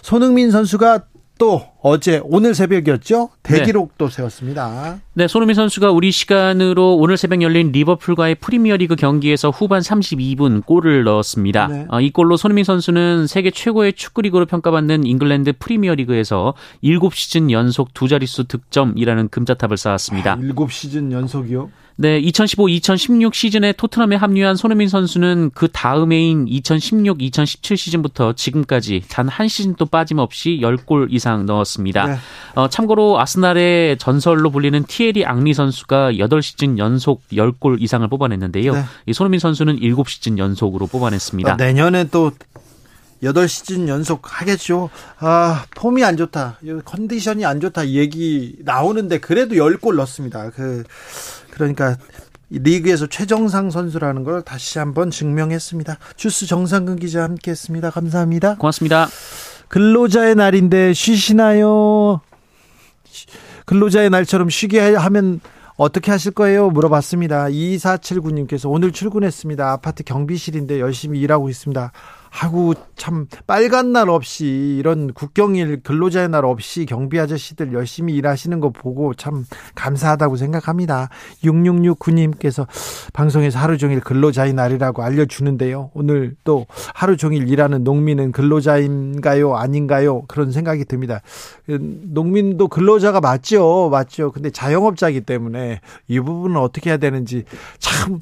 [0.02, 1.04] 손흥민 선수가
[1.38, 4.14] 또 어제 오늘 새벽이었죠 대기록도 네.
[4.14, 5.01] 세웠습니다.
[5.14, 11.66] 네, 손흥민 선수가 우리 시간으로 오늘 새벽 열린 리버풀과의 프리미어리그 경기에서 후반 32분 골을 넣었습니다.
[11.68, 11.87] 네.
[11.90, 18.09] 어, 이 골로 손흥민 선수는 세계 최고의 축구 리그로 평가받는 잉글랜드 프리미어리그에서 7시즌 연속 두
[18.09, 20.33] 자릿수 득점이라는 금자탑을 쌓았습니다.
[20.33, 21.70] 아, 7시즌 연속이요?
[21.98, 29.48] 네, 2015-2016 시즌에 토트넘에 합류한 손흥민 선수는 그 다음 해인 2016-2017 시즌부터 지금까지 단 한
[29.48, 32.06] 시즌도 빠짐없이 10골 이상 넣었습니다.
[32.06, 32.16] 네.
[32.54, 38.72] 어, 참고로 아스날의 전설로 불리는 티에리 앙리 선수가 8시즌 연속 10골 이상을 뽑아냈는데요.
[38.72, 38.85] 네.
[39.06, 41.52] 이 손흥민 선수는 7시즌 연속으로 뽑아냈습니다.
[41.52, 42.30] 어, 내년에 또
[43.22, 44.90] 8시즌 연속 하겠죠.
[45.18, 46.61] 아, 폼이 안 좋다.
[46.85, 47.88] 컨디션이 안 좋다.
[47.88, 50.50] 얘기 나오는데 그래도 10골 넣습니다.
[50.50, 50.85] 그
[51.57, 51.97] 그러니까
[52.51, 55.97] 리그에서 최정상 선수라는 걸 다시 한번 증명했습니다.
[56.16, 57.90] 주스 정상근 기자 함께했습니다.
[57.90, 58.57] 감사합니다.
[58.57, 59.09] 고맙습니다.
[59.69, 62.21] 근로자의 날인데 쉬시나요?
[63.64, 65.40] 근로자의 날처럼 쉬게 하면
[65.77, 66.71] 어떻게 하실 거예요?
[66.71, 67.47] 물어봤습니다.
[67.47, 69.73] 2479님께서 오늘 출근했습니다.
[69.73, 71.90] 아파트 경비실인데 열심히 일하고 있습니다.
[72.37, 78.68] 하고 참 빨간 날 없이 이런 국경일 근로자의 날 없이 경비 아저씨들 열심히 일하시는 거
[78.68, 81.09] 보고 참 감사하다고 생각합니다.
[81.42, 82.66] 6669님께서
[83.14, 85.90] 방송에서 하루 종일 근로자의 날이라고 알려주는데요.
[85.94, 89.57] 오늘 또 하루 종일 일하는 농민은 근로자인가요?
[89.57, 90.22] 아닌가요?
[90.29, 91.22] 그런 생각이 듭니다.
[91.66, 93.88] 농민도 근로자가 맞죠.
[93.90, 94.31] 맞죠.
[94.31, 97.44] 근데 자영업자이기 때문에 이 부분은 어떻게 해야 되는지
[97.79, 98.20] 참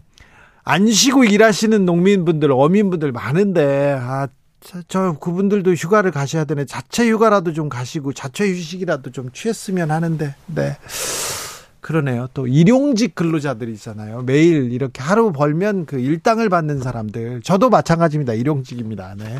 [0.65, 4.29] 안 쉬고 일하시는 농민분들, 어민분들 많은데, 아,
[4.89, 6.65] 저 그분들도 휴가를 가셔야 되네.
[6.65, 10.35] 자체 휴가라도 좀 가시고 자체 휴식이라도 좀 취했으면 하는데.
[10.47, 10.77] 네.
[11.81, 12.29] 그러네요.
[12.33, 14.23] 또 일용직 근로자들 있잖아요.
[14.23, 17.43] 매일 이렇게 하루 벌면 그 일당을 받는 사람들.
[17.43, 18.33] 저도 마찬가지입니다.
[18.33, 19.17] 일용직입니다.
[19.19, 19.39] 네.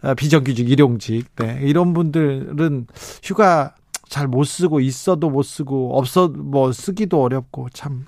[0.00, 1.26] 아, 비정규직 일용직.
[1.36, 1.58] 네.
[1.62, 2.86] 이런 분들은
[3.22, 3.74] 휴가
[4.08, 8.06] 잘 못 쓰고 있어도 못 쓰고 없어 뭐 쓰기도 어렵고 참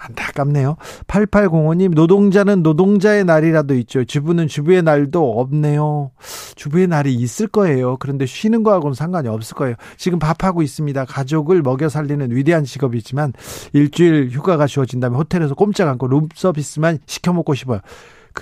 [0.00, 0.76] 안타깝네요.
[1.06, 4.04] 8805님, 노동자는 노동자의 날이라도 있죠.
[4.04, 6.10] 주부는 주부의 날도 없네요.
[6.56, 7.96] 주부의 날이 있을 거예요.
[7.98, 9.76] 그런데 쉬는 거하고는 상관이 없을 거예요.
[9.96, 11.04] 지금 밥하고 있습니다.
[11.04, 13.34] 가족을 먹여 살리는 위대한 직업이지만
[13.72, 17.80] 일주일 휴가가 주어진다면 호텔에서 꼼짝 않고 룸서비스만 시켜 먹고 싶어요.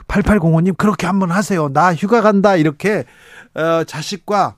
[0.07, 1.69] 8805님, 그 그렇게 한번 하세요.
[1.69, 2.57] 나 휴가 간다.
[2.57, 3.05] 이렇게,
[3.55, 4.57] 어, 자식과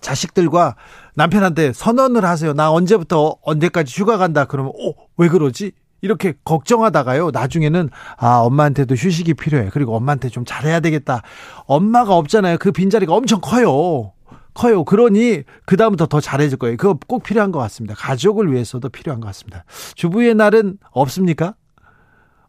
[0.00, 0.76] 자식들과
[1.14, 2.52] 남편한테 선언을 하세요.
[2.52, 4.46] 나 언제부터 언제까지 휴가 간다.
[4.46, 5.72] 그러면, 어, 왜 그러지?
[6.00, 7.30] 이렇게 걱정하다가요.
[7.32, 9.70] 나중에는 아 엄마한테도 휴식이 필요해.
[9.72, 11.22] 그리고 엄마한테 좀 잘해야 되겠다.
[11.66, 12.58] 엄마가 없잖아요.
[12.58, 14.12] 그 빈자리가 엄청 커요.
[14.54, 14.84] 커요.
[14.84, 16.76] 그러니 그 다음부터 더 잘해줄 거예요.
[16.76, 17.94] 그거 꼭 필요한 것 같습니다.
[17.94, 19.64] 가족을 위해서도 필요한 것 같습니다.
[19.94, 21.54] 주부의 날은 없습니까?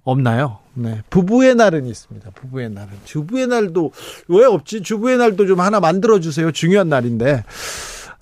[0.04, 0.58] 없나요?
[0.74, 1.02] 네.
[1.10, 2.32] 부부의 날은 있습니다.
[2.32, 2.90] 부부의 날은.
[3.06, 3.92] 주부의 날도
[4.30, 4.82] 왜 없지?
[4.82, 6.52] 주부의 날도 좀 하나 만들어 주세요.
[6.52, 7.44] 중요한 날인데.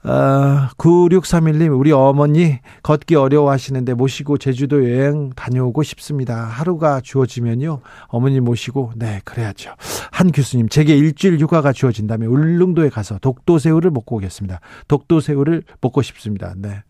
[0.04, 6.46] 어, 9631님, 우리 어머니 걷기 어려워 하시는데 모시고 제주도 여행 다녀오고 싶습니다.
[6.46, 7.82] 하루가 주어지면요.
[8.08, 9.76] 어머니 모시고, 네, 그래야죠.
[10.12, 14.62] 한 교수님, 제게 일주일 휴가가 주어진다면 울릉도에 가서 독도새우를 먹고 오겠습니다.
[14.88, 16.54] 독도새우를 먹고 싶습니다.
[16.58, 16.84] 네.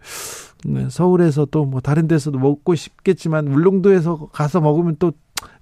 [0.65, 5.13] 네 서울에서 또 뭐 다른 데서도 먹고 싶겠지만 울릉도에서 가서 먹으면 또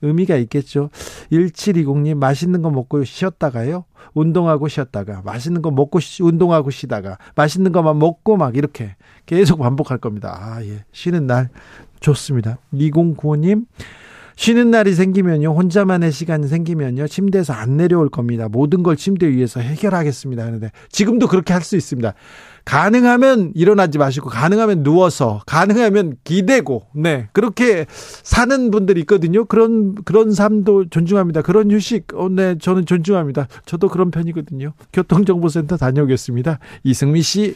[0.01, 0.89] 의미가 있겠죠.
[1.31, 3.85] 1720님 맛있는 거 먹고 쉬었다가요.
[4.13, 9.97] 운동하고 쉬었다가 맛있는 거 먹고 쉬, 운동하고 쉬다가 맛있는 것만 먹고 막 이렇게 계속 반복할
[9.97, 10.37] 겁니다.
[10.39, 10.85] 아, 예.
[10.91, 11.49] 쉬는 날
[11.99, 12.57] 좋습니다.
[12.73, 13.65] 2095님
[14.37, 18.47] 쉬는 날이 생기면요, 혼자만의 시간이 생기면요, 침대에서 안 내려올 겁니다.
[18.47, 20.45] 모든 걸 침대 위에서 해결하겠습니다.
[20.45, 22.13] 하는데, 지금도 그렇게 할 수 있습니다.
[22.67, 29.45] 가능하면 일어나지 마시고 가능하면 누워서 가능하면 기대고 네 그렇게 사는 분들이 있거든요.
[29.45, 31.43] 그런 그런 삶도 존중합니다.
[31.43, 33.47] 그런 휴식 어, 네 저는 존중합니다.
[33.65, 34.73] 저도 그런 편이거든요.
[34.91, 36.60] 교통정보센터 다녀오겠습니다.
[36.84, 37.56] 이승미 씨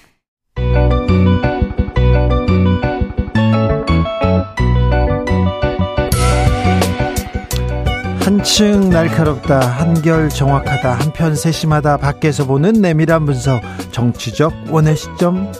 [8.21, 15.51] 한층 날카롭다 한결 정확하다 한편 세심하다 밖에서 보는 내밀한 분석 정치적 원의 시점.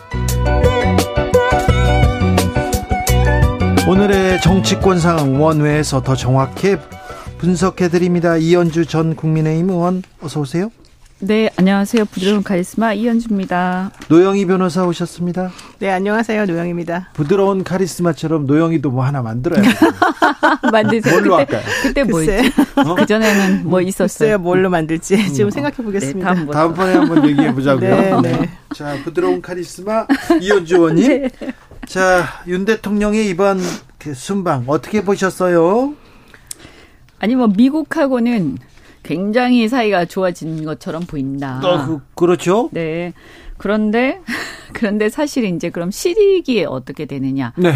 [3.90, 6.78] 오늘의 정치권 상황 원외에서 더 정확히
[7.40, 8.38] 분석해 드립니다.
[8.38, 10.70] 이현주 전 국민의힘 의원 어서 오세요
[11.24, 12.06] 네, 안녕하세요.
[12.06, 13.92] 부드러운 카리스마 이현주입니다.
[14.08, 15.52] 노영희 변호사 오셨습니다.
[15.78, 16.48] 네, 안녕하세요.
[16.48, 17.10] 노영입니다.
[17.14, 19.74] 부드러운 카리스마처럼 노영희도 뭐 하나 만들어야 돼요.
[20.72, 21.14] 만드세요.
[21.14, 21.74] 뭘로 그때, 할까요?
[21.84, 22.52] 그때 뭐였지?
[22.76, 22.96] 어?
[22.96, 24.30] 그전에는 뭐 있었어요?
[24.30, 25.32] 글쎄요, 뭘로 만들지 음.
[25.32, 26.34] 지금 생각해 보겠습니다.
[26.34, 28.22] 네, 다음 번에 한번 얘기해 보자고요.
[28.22, 28.50] 네, 네.
[28.74, 30.08] 자, 부드러운 카리스마
[30.42, 31.06] 이현주 의원님.
[31.08, 31.30] 네.
[31.86, 33.60] 자, 윤 대통령의 이번
[34.00, 35.94] 그 순방 어떻게 보셨어요?
[37.20, 38.58] 아니 뭐 미국하고는
[39.04, 41.60] 굉장히 사이가 좋아진 것처럼 보인다.
[41.64, 42.70] 어, 그, 그렇죠.
[42.72, 43.14] 네.
[43.58, 44.22] 그런데
[44.74, 47.54] 그런데 사실 이제 그럼 시리기에 어떻게 되느냐?
[47.58, 47.74] 네.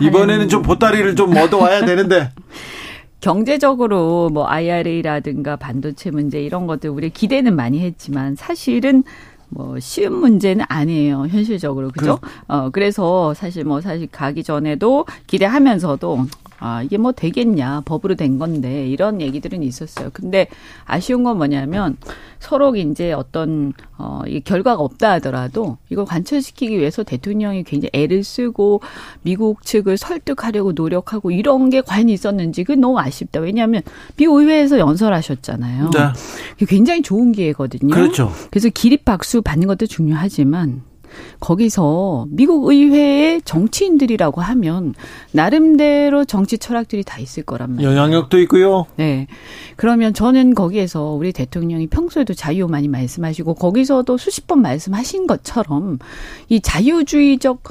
[0.00, 2.30] 이번에는 좀 보따리를 좀 얻어와야 되는데.
[3.20, 9.04] 경제적으로 뭐 IRA라든가 반도체 문제 이런 것들 우리 기대는 많이 했지만 사실은
[9.48, 12.18] 뭐 쉬운 문제는 아니에요 현실적으로 그죠?
[12.20, 16.26] 그, 어 그래서 사실 뭐 사실 가기 전에도 기대하면서도
[16.64, 17.82] 아, 이게 뭐 되겠냐.
[17.84, 18.86] 법으로 된 건데.
[18.86, 20.10] 이런 얘기들은 있었어요.
[20.12, 20.46] 근데
[20.84, 21.96] 아쉬운 건 뭐냐면
[22.38, 28.80] 서로 이제 어떤, 어, 이 결과가 없다 하더라도 이걸 관철시키기 위해서 대통령이 굉장히 애를 쓰고
[29.22, 33.40] 미국 측을 설득하려고 노력하고 이런 게 과연 있었는지 그게 너무 아쉽다.
[33.40, 33.82] 왜냐하면
[34.16, 35.90] 비의회에서 연설하셨잖아요.
[35.90, 36.66] 네.
[36.66, 37.92] 굉장히 좋은 기회거든요.
[37.92, 38.32] 그렇죠.
[38.50, 40.82] 그래서 기립 박수 받는 것도 중요하지만
[41.40, 44.94] 거기서 미국 의회의 정치인들이라고 하면
[45.32, 47.90] 나름대로 정치 철학들이 다 있을 거란 말이에요.
[47.90, 48.86] 영향력도 있고요.
[48.96, 49.26] 네.
[49.76, 55.98] 그러면 저는 거기에서 우리 대통령이 평소에도 자유 많이 말씀하시고 거기서도 수십 번 말씀하신 것처럼
[56.48, 57.62] 이 자유주의적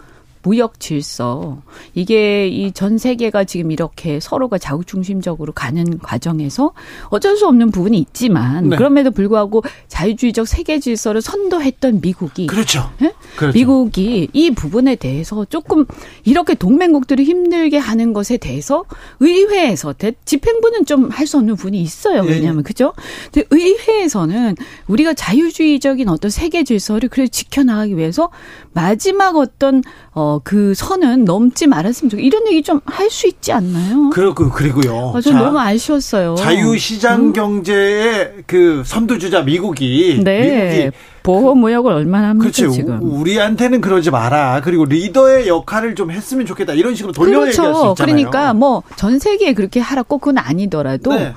[0.43, 1.61] 무역 질서
[1.93, 6.71] 이게 이 전 세계가 지금 이렇게 서로가 자국중심적으로 가는 과정에서
[7.09, 8.75] 어쩔 수 없는 부분이 있지만 네.
[8.77, 12.89] 그럼에도 불구하고 자유주의적 세계 질서를 선도했던 미국이 그렇죠.
[12.99, 13.13] 네?
[13.35, 13.57] 그렇죠.
[13.57, 15.85] 미국이 이 부분에 대해서 조금
[16.23, 18.85] 이렇게 동맹국들이 힘들게 하는 것에 대해서
[19.19, 19.93] 의회에서
[20.25, 22.23] 집행부는 좀 할 수 없는 부분이 있어요.
[22.25, 22.31] 예, 예.
[22.31, 22.63] 왜냐하면 예.
[22.63, 22.93] 그죠?
[23.31, 24.55] 근데 의회에서는
[24.87, 28.29] 우리가 자유주의적인 어떤 세계 질서를 그래 지켜나가기 위해서
[28.73, 34.09] 마지막 어떤 어, 그 선은 넘지 말았으면 좋겠 이런 얘기 좀 할 수 있지 않나요?
[34.11, 35.11] 그렇고, 그리고요.
[35.15, 36.35] 아, 전 너무 아쉬웠어요.
[36.35, 37.33] 자유시장 음?
[37.33, 40.21] 경제의 그 선두주자 미국이.
[40.23, 40.41] 네.
[40.41, 42.71] 미국이 보호 무역을 얼마나 합니까 그렇지.
[42.75, 42.99] 지금?
[43.01, 44.61] 우리한테는 그러지 마라.
[44.63, 46.73] 그리고 리더의 역할을 좀 했으면 좋겠다.
[46.73, 47.49] 이런 식으로 돌려 그렇죠.
[47.63, 47.95] 얘기할 수 있잖아요.
[47.95, 51.33] 그러니까 뭐 전 세계에 그렇게 하라 꼭 그건 아니더라도 네.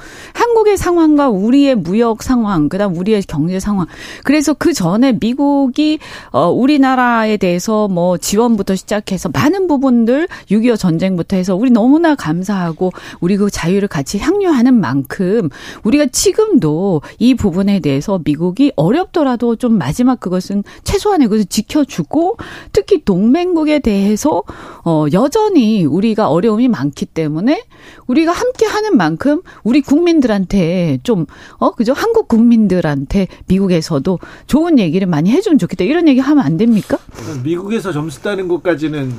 [0.65, 3.87] 한국의 상황과 우리의 무역 상황, 그다음 우리의 경제 상황.
[4.25, 5.99] 그래서 그 전에 미국이
[6.33, 13.37] 어 우리나라에 대해서 뭐 지원부터 시작해서 많은 부분들 6.25 전쟁부터 해서 우리 너무나 감사하고 우리
[13.37, 15.51] 그 자유를 같이 향유하는 만큼
[15.85, 22.39] 우리가 지금도 이 부분에 대해서 미국이 어렵더라도 좀 마지막 그것은 최소한의 것을 지켜주고
[22.73, 24.43] 특히 동맹국에 대해서
[24.85, 27.63] 어 여전히 우리가 어려움이 많기 때문에
[28.07, 30.54] 우리가 함께 하는 만큼 우리 국민들한테
[31.03, 31.27] 좀
[31.59, 36.99] 어 그죠 한국 국민들한테 미국에서도 좋은 얘기를 많이 해주면 좋겠다 이런 얘기 하면 안 됩니까?
[37.43, 39.13] 미국에서 점수 따는 것까지는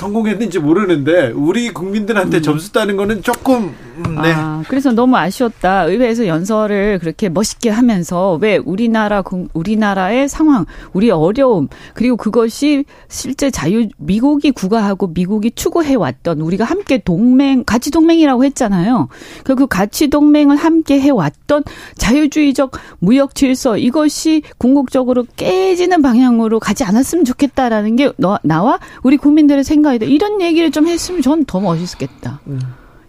[0.00, 2.42] 성공했는지 모르는데 우리 국민들한테 음.
[2.42, 3.74] 점수 따는 거는 조금
[4.06, 4.32] 음, 네.
[4.34, 5.84] 아, 그래서 너무 아쉬웠다.
[5.84, 13.88] 의회에서 연설을 그렇게 멋있게 하면서 왜 우리나라 우리나라의 상황, 우리 어려움 그리고 그것이 실제 자유
[13.98, 19.08] 미국이 구가하고 미국이 추구해 왔던 우리가 함께 동맹 가치 동맹이라고 했잖아요.
[19.44, 21.64] 그, 그 가치 동맹을 함께 해 왔던
[21.96, 29.62] 자유주의적 무역 질서 이것이 궁극적으로 깨지는 방향으로 가지 않았으면 좋겠다라는 게 너, 나와 우리 국민들의
[29.64, 30.06] 생각 이다.
[30.06, 32.40] 이런 얘기를 좀 했으면 전 더 멋있었겠다.
[32.46, 32.60] 음.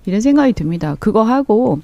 [0.06, 0.96] 이런 생각이 듭니다.
[1.00, 1.80] 그거 하고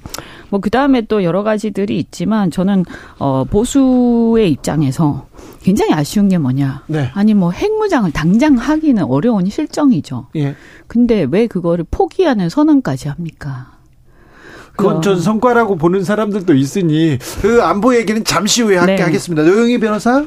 [0.50, 2.84] 뭐 그다음에 또 여러 가지들이 있지만 저는
[3.20, 5.28] 어 보수의 입장에서
[5.62, 6.84] 굉장히 아쉬운 게 뭐냐?
[6.88, 7.12] 네.
[7.14, 10.28] 아니 뭐 핵무장을 당장 하기는 어려운 실정이죠.
[10.38, 10.56] 예.
[10.88, 13.74] 근데 왜 그거를 포기하는 선언까지 합니까?
[14.76, 19.02] 그건 전 성과라고 보는 사람들도 있으니 그 안보 얘기는 잠시 후에 함께 네.
[19.04, 19.44] 하겠습니다.
[19.44, 20.26] 노영희 변호사?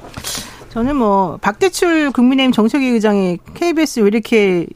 [0.71, 4.67] 저는 뭐 박대출 국민의힘 정책위 의장이 KBS 왜 이렇게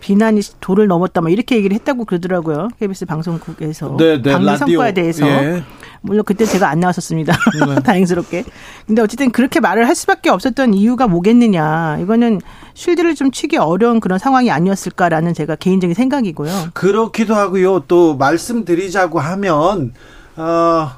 [0.00, 2.68] 비난이 도를 넘었다, 뭐 이렇게 얘기를 했다고 그러더라고요.
[2.78, 5.26] KBS 방송국에서 네, 네, 방미 성과에 대해서.
[5.26, 5.62] 예.
[6.02, 7.34] 물론 그때 제가 안 나왔었습니다.
[7.66, 7.74] 네.
[7.84, 8.44] 다행스럽게.
[8.86, 11.98] 근데 어쨌든 그렇게 말을 할 수밖에 없었던 이유가 뭐겠느냐.
[12.00, 12.40] 이거는
[12.72, 16.70] 쉴드를 좀 치기 어려운 그런 상황이 아니었을까라는 제가 개인적인 생각이고요.
[16.72, 17.80] 그렇기도 하고요.
[17.86, 19.92] 또 말씀드리자고 하면
[20.36, 20.90] 어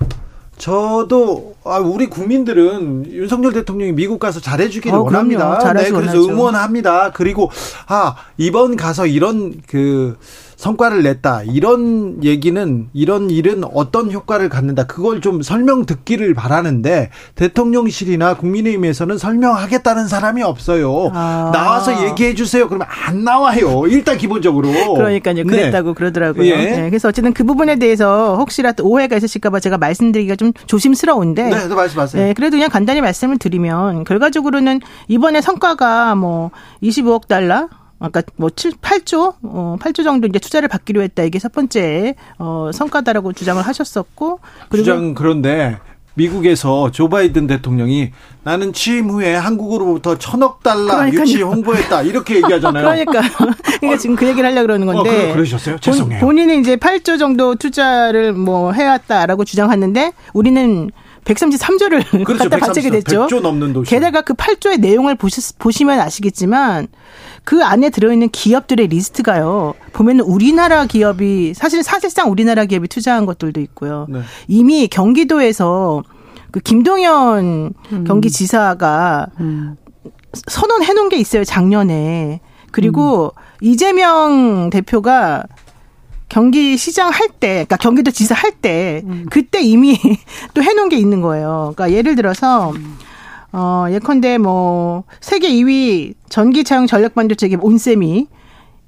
[0.59, 5.73] 저도 아, 우리 국민들은 윤석열 대통령이 미국 가서 잘해주기를 어, 원합니다.
[5.73, 6.19] 네, 그래서.
[6.19, 7.13] 응원합니다.
[7.13, 7.51] 그리고
[7.87, 10.19] 아 이번 가서 이런 그
[10.63, 11.43] 성과를 냈다.
[11.43, 14.85] 이런 얘기는 이런 일은 어떤 효과를 갖는다.
[14.85, 21.11] 그걸 좀 설명 듣기를 바라는데 대통령실이나 국민의힘에서는 설명하겠다는 사람이 없어요.
[21.15, 21.51] 아.
[21.53, 22.69] 나와서 얘기해 주세요.
[22.69, 23.83] 그러면 안 나와요.
[23.89, 24.69] 일단 기본적으로.
[24.95, 25.35] 그러니까요.
[25.35, 25.43] 네.
[25.43, 25.95] 그랬다고 네.
[25.95, 26.47] 그러더라고요.
[26.47, 26.57] 예.
[26.57, 26.91] 네.
[26.91, 31.43] 그래서 어쨌든 그 부분에 대해서 혹시라도 오해가 있으실까 봐 제가 말씀드리기가 좀 조심스러운데.
[31.43, 32.25] 네, 말씀하세요.
[32.25, 36.53] 네, 그래도 그냥 간단히 말씀을 드리면 결과적으로는 이번에 성과가 뭐
[36.85, 37.69] 25억 달러
[38.03, 41.23] 아까 뭐 7, 8조, 어, 8조 정도 이제 투자를 받기로 했다.
[41.23, 44.41] 이게 첫 번째, 어, 성과다라고 주장을 하셨었고.
[44.69, 45.79] 그리고 주장 그런데
[46.15, 48.11] 미국에서 조 바이든 대통령이
[48.43, 51.23] 나는 취임 후에 한국으로부터 천억 달러 그러니까요.
[51.23, 52.85] 유치 홍보했다 이렇게 얘기하잖아요.
[53.07, 53.23] 그러니까
[53.79, 55.31] 그러니까 지금 그 얘기를 하려고 그러는 건데.
[55.31, 56.21] 어, 그러, 셨어요 죄송해요.
[56.21, 60.91] 본인이 이제 8조 정도 투자를 뭐 해왔다라고 주장하는데 우리는
[61.25, 63.27] 133조를 그렇죠, 갖다 바치게 됐죠.
[63.27, 63.91] 100조 넘는 도시.
[63.91, 66.89] 게다가 그 8조의 내용을 보시, 보시면 아시겠지만
[67.45, 69.75] 그 안에 들어있는 기업들의 리스트가요.
[69.93, 74.07] 보면 우리나라 기업이 사실 사실상 우리나라 기업이 투자한 것들도 있고요.
[74.09, 74.21] 네.
[74.49, 76.03] 이미 경기도에서
[76.51, 78.05] 그 김동연 음.
[78.05, 79.77] 경기지사가 음.
[80.49, 81.45] 선언해 놓은 게 있어요.
[81.45, 82.41] 작년에.
[82.71, 83.43] 그리고 음.
[83.61, 85.45] 이재명 대표가
[86.33, 89.27] 경기 시장 할 때, 그러니까 경기도 지사 할때 음.
[89.29, 89.99] 그때 이미
[90.55, 91.75] 또 해놓은 게 있는 거예요.
[91.77, 92.97] 그러니까 예를 들어서 음.
[93.53, 98.29] 어, 예컨대 뭐 세계 2위 전기차용 전력반도체 기업 온셈이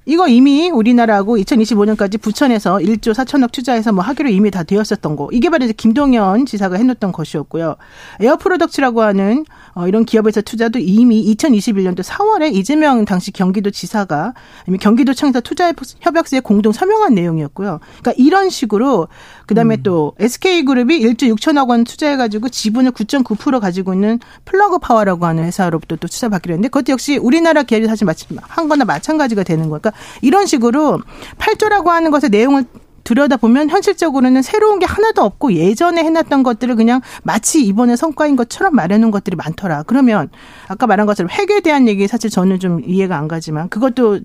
[0.07, 5.29] 이거 이미 우리나라하고 2025년까지 부천에서 1조 4천억 투자해서 뭐 하기로 이미 다 되었었던 거.
[5.31, 7.75] 이게 바로 이제 김동연 지사가 해놓던 것이었고요.
[8.21, 14.33] 에어프로덕츠라고 하는 어, 이런 기업에서 투자도 이미 2021년도 4월에 이재명 당시 경기도 지사가
[14.79, 17.79] 경기도청에서 투자 협약서에 공동 서명한 내용이었고요.
[17.99, 19.09] 그러니까 이런 식으로
[19.45, 19.83] 그다음에 음.
[19.83, 26.07] 또 SK그룹이 1조 6천억 원 투자해가지고 지분을 9.9% 가지고 있는 Plug Power라고 하는 회사로부터 또
[26.07, 30.45] 투자받기로 했는데 그것도 역시 우리나라 기업이 사실 마치 한 거나 마찬가지가 되는 거니까 그러니까 이런
[30.45, 31.01] 식으로
[31.37, 32.65] 8조라고 하는 것의 내용을
[33.05, 39.11] 들여다보면 현실적으로는 새로운 게 하나도 없고 예전에 해놨던 것들을 그냥 마치 이번에 성과인 것처럼 말해놓은
[39.11, 39.83] 것들이 많더라.
[39.83, 40.29] 그러면
[40.67, 44.19] 아까 말한 것처럼 핵에 대한 얘기 사실 저는 좀 이해가 안 가지만 그것도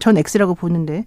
[0.00, 1.04] 전 X라고 보는데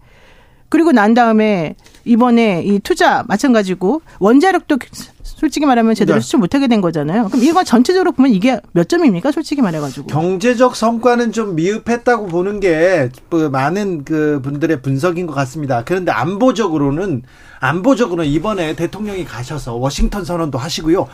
[0.70, 4.78] 그리고 난 다음에 이번에 이 투자 마찬가지고 원자력도
[5.24, 6.22] 솔직히 말하면 제대로 네.
[6.22, 7.30] 수출 못하게 된 거잖아요.
[7.30, 9.32] 그럼 이거 전체적으로 보면 이게 몇 점입니까?
[9.32, 10.08] 솔직히 말해가지고.
[10.08, 15.84] 경제적 성과는 좀 미흡했다고 보는 게그 많은 그 분들의 분석인 것 같습니다.
[15.86, 17.24] 그런데 안보적으로는
[17.60, 21.08] 안보적으로는 이번에 대통령이 가셔서 워싱턴 선언도 하시고요.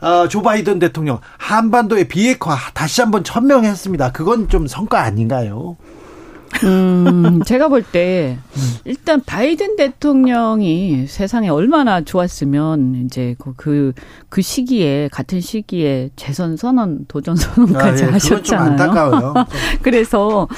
[0.00, 4.12] 어, 조 바이든 대통령 한반도의 비핵화 다시 한번 천명했습니다.
[4.12, 5.76] 그건 좀 성과 아닌가요?
[6.64, 8.38] 음, 제가 볼 때
[8.84, 13.92] 일단 바이든 대통령이 세상에 얼마나 좋았으면 이제 그, 그,
[14.28, 19.34] 그 시기에 같은 시기에 재선 선언, 도전 선언까지 아, 예, 하셨잖아요.
[19.82, 20.48] 그래서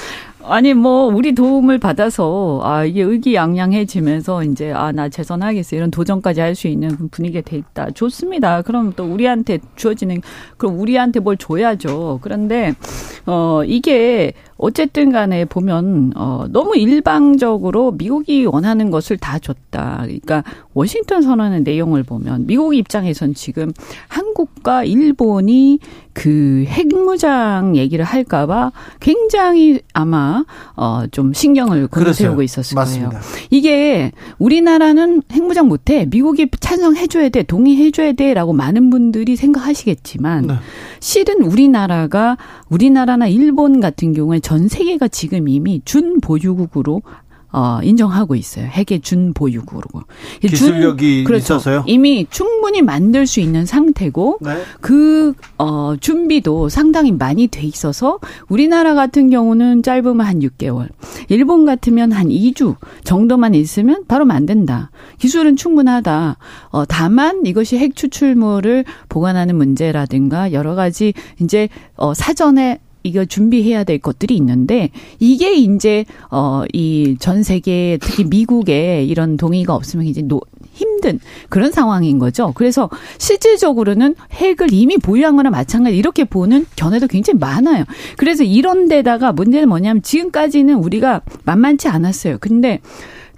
[0.44, 6.56] 아니 뭐 우리 도움을 받아서 아 이게 의기양양해지면서 이제 아 나 재선하겠어 이런 도전까지 할
[6.56, 8.62] 수 있는 분위기가 돼 있다 좋습니다.
[8.62, 10.20] 그럼 또 우리한테 주어지는
[10.56, 12.18] 그럼 우리한테 뭘 줘야죠.
[12.22, 12.74] 그런데
[13.24, 14.32] 어 이게
[14.62, 20.02] 어쨌든 간에 보면 어 너무 일방적으로 미국이 원하는 것을 다 줬다.
[20.04, 23.72] 그러니까 워싱턴 선언의 내용을 보면 미국 입장에선 지금
[24.06, 25.80] 한국과 일본이
[26.12, 30.44] 그 핵무장 얘기를 할까봐 굉장히 아마
[30.74, 33.10] 어좀 신경을 곤두세우고 있었을 맞습니다.
[33.10, 33.22] 거예요.
[33.50, 40.54] 이게 우리나라는 핵무장 못해 미국이 찬성해줘야 돼 동의해줘야 돼라고 많은 분들이 생각하시겠지만 네.
[41.00, 42.36] 실은 우리나라가
[42.68, 47.00] 우리나라나 일본 같은 경우에 전 세계가 지금 이미 준보유국으로
[47.52, 48.66] 어, 인정하고 있어요.
[48.66, 50.02] 핵의 준보유국으로.
[50.42, 51.54] 기술력이 준, 그렇죠.
[51.54, 51.84] 있어서요?
[51.86, 54.62] 이미 충분히 만들 수 있는 상태고 네.
[54.82, 58.18] 그 어, 준비도 상당히 많이 돼 있어서
[58.50, 60.90] 우리나라 같은 경우는 짧으면 한 6개월,
[61.30, 64.90] 일본 같으면 한 2주 정도만 있으면 바로 만든다.
[65.18, 66.36] 기술은 충분하다.
[66.72, 73.98] 어, 다만 이것이 핵 추출물을 보관하는 문제라든가 여러 가지 이제 어, 사전에 이거 준비해야 될
[73.98, 80.40] 것들이 있는데 이게 이제 어이 전 세계 특히 미국에 이런 동의가 없으면 이제 노,
[80.72, 82.52] 힘든 그런 상황인 거죠.
[82.54, 82.88] 그래서
[83.18, 87.84] 실질적으로는 핵을 이미 보유한 거나 마찬가지 이렇게 보는 견해도 굉장히 많아요.
[88.16, 92.38] 그래서 이런 데다가 문제는 뭐냐면 지금까지는 우리가 만만치 않았어요.
[92.40, 92.80] 근데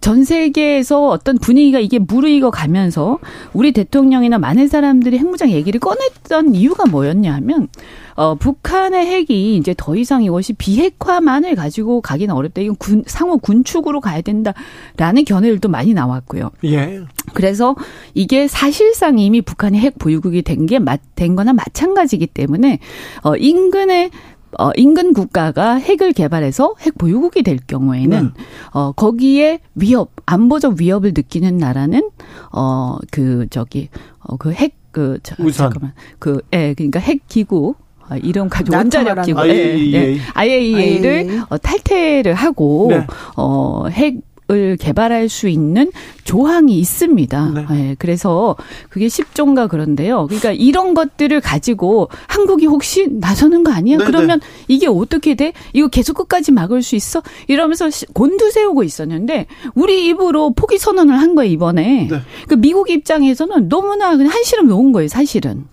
[0.05, 3.19] 전 세계에서 어떤 분위기가 이게 무르익어 가면서
[3.55, 7.69] 우리 대통령이나 많은 사람들이 핵무장 얘기를 꺼냈던 이유가 뭐였냐 하면
[8.15, 12.61] 어, 북한의 핵이 이제 더 이상 이것이 비핵화만을 가지고 가기는 어렵다.
[12.61, 16.51] 이건 군, 상호 군축으로 가야 된다라는 견해들도 많이 나왔고요.
[16.65, 17.01] 예.
[17.33, 17.75] 그래서
[18.13, 20.79] 이게 사실상 이미 북한이 핵 보유국이 된 게
[21.17, 22.79] 된 거나 마찬가지이기 때문에
[23.23, 24.11] 어, 인근의
[24.59, 28.45] 어, 인근 국가가 핵을 개발해서 핵 보유국이 될 경우에는 네.
[28.73, 32.11] 어, 거기에 위협, 안보적 위협을 느끼는 나라는
[32.53, 33.89] 어, 그 저기
[34.21, 37.75] 어, 그핵그 잠깐만 그 예, 그러니까 핵 기구
[38.09, 39.95] 아, 이런 가지 원자력 기구 IAEA.
[39.95, 40.21] 예, 예.
[40.35, 43.07] IAEA를 어, 탈퇴를 하고 네.
[43.37, 45.90] 어, 핵 을 개발할 수 있는
[46.24, 47.51] 조항이 있습니다.
[47.55, 47.66] 네.
[47.70, 47.97] 네.
[47.99, 48.57] 그래서
[48.90, 50.26] 그게 10조인가 그런데요.
[50.26, 53.97] 그러니까 이런 것들을 가지고 한국이 혹시 나서는 거 아니야?
[53.97, 54.47] 네, 그러면 네.
[54.68, 55.55] 이게 어떻게 돼?
[55.72, 57.22] 이거 계속 끝까지 막을 수 있어?
[57.47, 62.09] 이러면서 곤두세우고 있었는데 우리 입으로 포기 선언을 한 거예요 이번에.
[62.11, 62.20] 네.
[62.47, 65.64] 그 미국 입장에서는 너무나 그냥 한시름 놓은 거예요 사실은.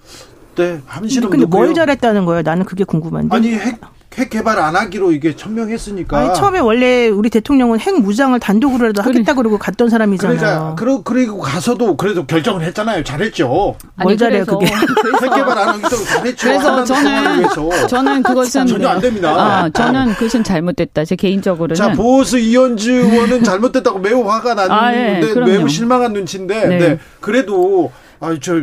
[0.56, 1.30] 네, 한시름.
[1.30, 1.60] 근데 놓고요.
[1.62, 2.42] 뭘 잘했다는 거예요?
[2.42, 3.36] 나는 그게 궁금한데.
[3.36, 3.82] 아니 핵
[4.18, 6.18] 핵 개발 안 하기로 이게 천명했으니까.
[6.18, 9.14] 아니, 처음에 원래 우리 대통령은 핵 무장을 단독으로라도 그래.
[9.14, 10.38] 하겠다 그러고 갔던 사람이잖아요.
[10.38, 13.04] 그러니까 그러, 그리고 가서도 그래도 결정을 했잖아요.
[13.06, 13.76] 잘했죠.
[14.02, 14.66] 뭘 잘해요 그게.
[15.22, 16.48] 핵 개발 안 하기도 잘했죠.
[16.48, 19.30] 그래서 저는 저는 그것은 전혀 안 됩니다.
[19.32, 21.06] 아, 저는 그것은 잘못됐다.
[21.06, 21.76] 제 개인적으로는.
[21.76, 26.78] 자 보스 이현주 의원은 잘못됐다고 매우 화가 났는데 아, 예, 매우 실망한 눈치인데 네.
[26.78, 27.00] 네.
[27.22, 28.62] 그래도 아저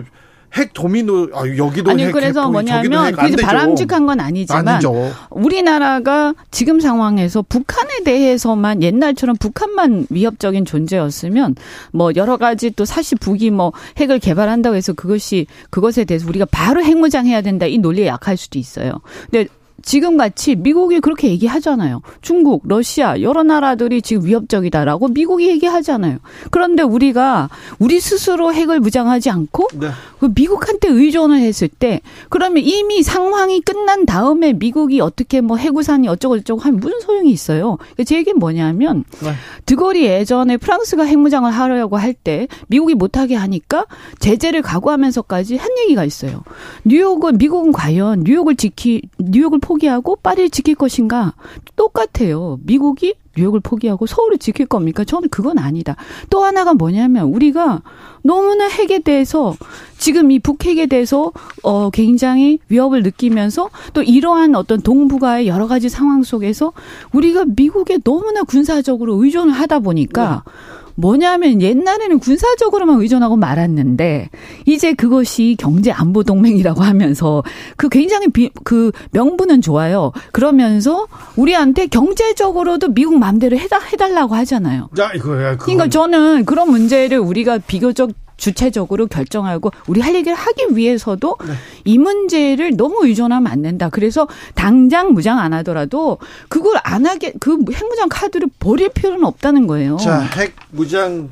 [0.54, 5.12] 핵 도미노 아, 여기도 아니 핵, 그래서 핵, 뭐냐면 그게 바람직한 건 아니지만 아니죠.
[5.30, 11.54] 우리나라가 지금 상황에서 북한에 대해서만 옛날처럼 북한만 위협적인 존재였으면
[11.92, 16.82] 뭐 여러 가지 또 사실 북이 뭐 핵을 개발한다고 해서 그것이 그것에 대해서 우리가 바로
[16.82, 19.00] 핵무장해야 된다 이 논리에 약할 수도 있어요.
[19.30, 19.48] 근데
[19.82, 22.02] 지금 같이 미국이 그렇게 얘기하잖아요.
[22.20, 26.18] 중국, 러시아 여러 나라들이 지금 위협적이다라고 미국이 얘기하잖아요.
[26.50, 27.48] 그런데 우리가
[27.78, 29.88] 우리 스스로 핵을 무장하지 않고 네.
[30.20, 36.38] 그 미국한테 의존을 했을 때 그러면 이미 상황이 끝난 다음에 미국이 어떻게 뭐 해구산이 어쩌고
[36.38, 37.76] 저쩌고 하면 무슨 소용이 있어요.
[37.76, 39.32] 그러니까 제 얘기는 뭐냐면 네.
[39.66, 43.86] 드골이 예전에 프랑스가 핵무장을 하려고 할 때 미국이 못하게 하니까
[44.18, 46.42] 제재를 각오하면서까지 한 얘기가 있어요.
[46.84, 51.34] 뉴욕은 미국은 과연 뉴욕을 지키 뉴욕을 포기하고 파리를 지킬 것인가?
[51.76, 52.58] 똑같아요.
[52.62, 55.04] 미국이 뉴욕을 포기하고 서울을 지킬 겁니까?
[55.04, 55.94] 저는 그건 아니다.
[56.30, 57.82] 또 하나가 뭐냐면 우리가
[58.22, 59.54] 너무나 핵에 대해서
[59.98, 66.22] 지금 이 북핵에 대해서 어 굉장히 위협을 느끼면서 또 이러한 어떤 동북아의 여러 가지 상황
[66.22, 66.72] 속에서
[67.12, 70.52] 우리가 미국에 너무나 군사적으로 의존을 하다 보니까 네.
[70.98, 74.30] 뭐냐면 옛날에는 군사적으로만 의존하고 말았는데
[74.66, 77.44] 이제 그것이 경제 안보 동맹이라고 하면서
[77.76, 80.12] 그 굉장히 비, 그 명분은 좋아요.
[80.32, 84.88] 그러면서 우리한테 경제적으로도 미국 맘대로 해다 해달라고 하잖아요.
[84.98, 85.56] 야, 이거야.
[85.56, 91.52] 그러니까 저는 그런 문제를 우리가 비교적 주체적으로 결정하고 우리 할 얘기를 하기 위해서도 네.
[91.84, 93.90] 이 문제를 너무 의존하면 안 된다.
[93.90, 96.18] 그래서 당장 무장 안 하더라도
[96.48, 99.98] 그걸 안 하게 그 핵무장 카드를 버릴 필요는 없다는 거예요.
[99.98, 101.30] 자, 핵 무장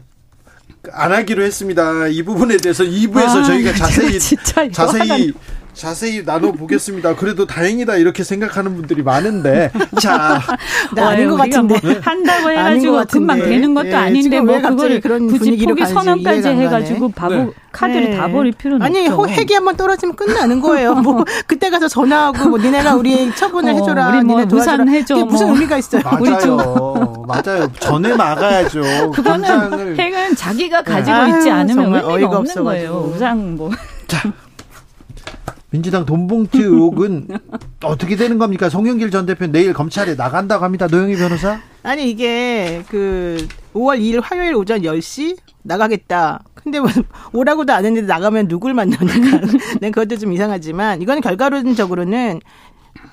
[0.93, 2.09] 안 하기로 했습니다.
[2.09, 4.19] 이 부분에 대해서 2부에서 아, 저희가 자세히
[4.73, 5.33] 자세히
[5.77, 7.17] 자세히 나눠보겠습니다.
[7.17, 9.71] 그래도 다행이다 이렇게 생각하는 분들이 많은데
[10.01, 10.41] 자
[10.95, 15.27] 네, 아닌 것 같은데 뭐 한다고 해가지고 금방 되는 것도 예, 아닌데 뭐 그거를 그런
[15.27, 17.51] 굳이 포기 선언까지 해가지고 바보 네.
[17.73, 18.17] 카드를 네.
[18.17, 19.29] 다 버릴 필요는 아니 없죠.
[19.29, 20.95] 핵이 한번 떨어지면 끝나는 거예요.
[20.95, 24.09] 뭐 그때 가서 전화하고 뭐 니네가 우리 처분을 어, 해줘라.
[24.09, 24.47] 우리 뭐.
[24.47, 25.57] 무산 해줘, 그게 무슨 뭐.
[25.57, 26.03] 의미가 있어요?
[26.03, 27.25] 맞아요.
[27.29, 27.71] 맞아요.
[27.81, 29.11] 전에 막아야죠.
[29.11, 29.99] 그거는.
[29.99, 33.13] 핵은 자기가 가지고 아유, 있지 않으면 정말 의미가 어이가 없는 거예요.
[33.15, 33.71] 우상 뭐
[35.71, 37.29] 민주당 돈봉투 의혹은
[37.83, 38.69] 어떻게 되는 겁니까?
[38.69, 40.87] 송영길 전 대표 내일 검찰에 나간다고 합니다.
[40.87, 41.61] 노영희 변호사.
[41.83, 46.43] 아니 이게 그 5월 2일 화요일 오전 10시 나가겠다.
[46.55, 46.89] 근데 뭐
[47.33, 49.41] 오라고도 안 했는데 나가면 누굴 만나니까.
[49.81, 52.41] 난 그것도 좀 이상하지만 이건 결과론적으로는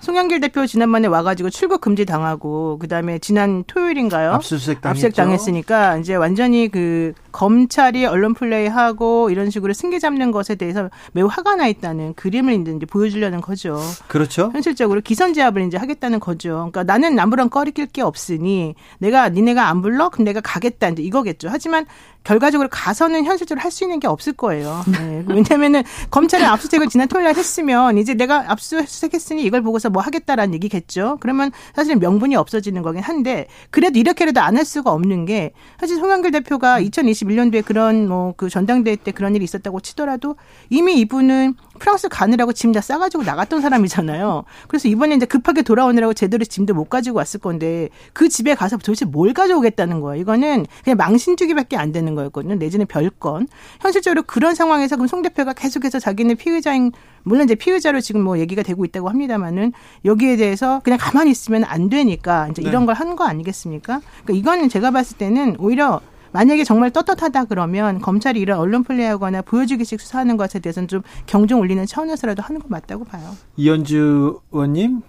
[0.03, 4.33] 송영길 대표 지난번에 와가지고 출국 금지 당하고 그 다음에 지난 토요일인가요?
[4.33, 4.89] 압수수색 당했죠.
[4.89, 11.27] 압수수색 당했으니까 이제 완전히 그 검찰이 언론 플레이하고 이런 식으로 승계 잡는 것에 대해서 매우
[11.27, 13.79] 화가 나 있다는 그림을 이제 보여주려는 거죠.
[14.09, 14.49] 그렇죠.
[14.51, 16.69] 현실적으로 기선 제압을 이제 하겠다는 거죠.
[16.71, 20.09] 그러니까 나는 아무런 꺼리낄 게 없으니 내가 니네가 안 불러?
[20.09, 21.47] 그럼 내가 가겠다 이제 이거겠죠.
[21.49, 21.85] 하지만
[22.23, 24.83] 결과적으로 가서는 현실적으로 할 수 있는 게 없을 거예요.
[24.87, 25.23] 네.
[25.27, 31.17] 왜냐면은 검찰이 압수수색을 지난 토요일 날 했으면 이제 내가 압수수색했으니 이걸 보고서 뭐 하겠다라는 얘기겠죠.
[31.21, 36.29] 그러면 사실 명분이 없어지는 거긴 한데 그래도 이렇게라도 안 할 수가 없는 게 사실 송영길
[36.31, 40.35] 대표가 2021년도에 그런 뭐 그 전당대회 때 그런 일이 있었다고 치더라도
[40.69, 44.45] 이미 이분은 프랑스 가느라고 짐 다 싸가지고 나갔던 사람이잖아요.
[44.67, 49.05] 그래서 이번에 이제 급하게 돌아오느라고 제대로 짐도 못 가지고 왔을 건데 그 집에 가서 도대체
[49.05, 50.19] 뭘 가져오겠다는 거예요.
[50.21, 52.55] 이거는 그냥 망신주기밖에 안 되는 거였거든요.
[52.55, 53.47] 내지는 별건.
[53.79, 56.91] 현실적으로 그런 상황에서 그럼 송 대표가 계속해서 자기는 피의자인
[57.23, 59.71] 물론 이제 피의자로 지금 뭐 얘기가 되고 있다고 합니다만은
[60.03, 64.01] 여기에 대해서 그냥 가만히 있으면 안 되니까 이제 이런 걸 하는 거 아니겠습니까?
[64.23, 66.01] 그러니까 이거는 제가 봤을 때는 오히려
[66.33, 71.85] 만약에 정말 떳떳하다 그러면 검찰이 이런 언론 플레이하거나 보여주기식 수사하는 것에 대해서는 좀 경종 울리는
[71.85, 73.23] 차원에서라도 하는 것 맞다고 봐요.
[73.55, 75.01] 이현주 의원님.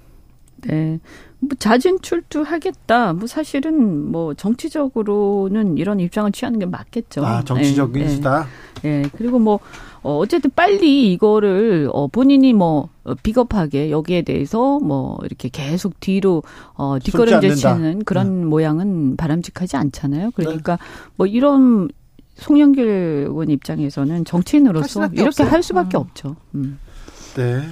[0.67, 1.01] 네.
[1.41, 3.15] 뭐 자진 출두하겠다.
[3.15, 7.25] 뭐 사실은 뭐 정치적으로는 이런 입장을 취하는 게 맞겠죠.
[7.25, 8.05] 아 정치적 네, 네.
[8.05, 8.47] 인수다.
[8.85, 9.61] 예, 그리고 뭐,
[10.03, 12.89] 어, 어쨌든 빨리 이거를, 어, 본인이 뭐, 어,
[13.23, 16.43] 비겁하게 여기에 대해서 뭐, 이렇게 계속 뒤로,
[16.75, 17.75] 어, 뒷걸음질 않는다.
[17.75, 17.77] 네.
[17.77, 20.31] 치는 그런 모양은 바람직하지 않잖아요.
[20.35, 20.79] 그러니까
[21.17, 21.89] 뭐 이런
[22.37, 22.85] 송영길
[23.29, 25.49] 의원 입장에서는 할 정치인으로서 이렇게 없어요.
[25.49, 26.01] 할 수밖에 음.
[26.01, 26.37] 없죠.
[26.55, 26.79] 음.
[27.37, 27.63] 네.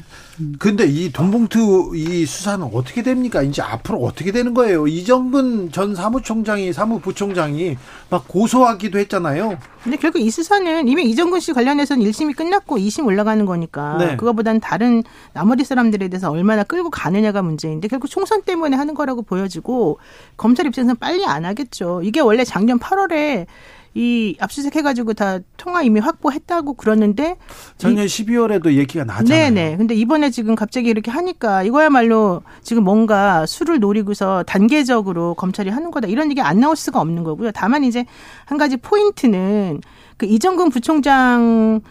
[0.58, 3.42] 근데 이 돈봉투 이 수사는 어떻게 됩니까?
[3.42, 4.86] 이제 앞으로 어떻게 되는 거예요?
[4.86, 7.76] 이정근 전 사무총장이 사무부총장이
[8.10, 9.58] 막 고소하기도 했잖아요.
[9.82, 14.16] 근데 결국 이 수사는 이미 이정근 씨 관련해서는 1심이 끝났고 2심 올라가는 거니까 네.
[14.16, 19.98] 그거보다는 다른 나머지 사람들에 대해서 얼마나 끌고 가느냐가 문제인데 결국 총선 때문에 하는 거라고 보여지고
[20.36, 22.00] 검찰 입장에서는 빨리 안 하겠죠.
[22.04, 23.46] 이게 원래 작년 8월에
[23.94, 27.36] 이 압수수색 해가지고 다 통화 이미 확보했다고 그러는데
[27.76, 29.50] 작년 12월에도 얘기가 나잖아요.
[29.50, 29.76] 네네.
[29.76, 36.08] 근데 이번에 지금 갑자기 이렇게 하니까 이거야말로 지금 뭔가 수를 노리고서 단계적으로 검찰이 하는 거다
[36.08, 37.50] 이런 얘기 안 나올 수가 없는 거고요.
[37.52, 38.06] 다만 이제
[38.46, 39.80] 한 가지 포인트는
[40.16, 41.82] 그 이정근 부총장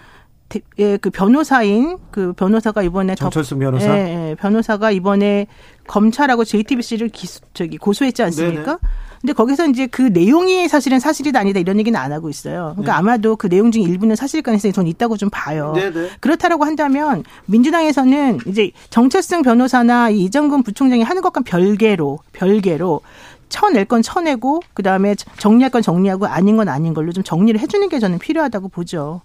[0.50, 3.86] 대- 예, 그 변호사인 그 변호사가 이번에 더- 정철승 변호사.
[3.96, 5.46] 예, 예, 변호사가 이번에
[5.88, 8.64] 검찰하고 JTBC를 기수, 저기 고소했지 않습니까?
[8.66, 8.78] 네네.
[9.22, 12.74] 근데 거기서 이제 그 내용이 사실은 사실이다 아니다 이런 얘기는 안 하고 있어요.
[12.76, 12.98] 그러니까 네.
[12.98, 15.74] 아마도 그 내용 중 일부는 사실 가능성이 전 있다고 좀 봐요.
[15.76, 16.10] 네네.
[16.20, 23.02] 그렇다라고 한다면 민주당에서는 이제 정철승 변호사나 이 이정근 부총장이 하는 것과 별개로 별개로
[23.50, 27.90] 쳐낼 건 쳐내고 그 다음에 정리할 건 정리하고 아닌 건 아닌 걸로 좀 정리를 해주는
[27.90, 29.22] 게 저는 필요하다고 보죠.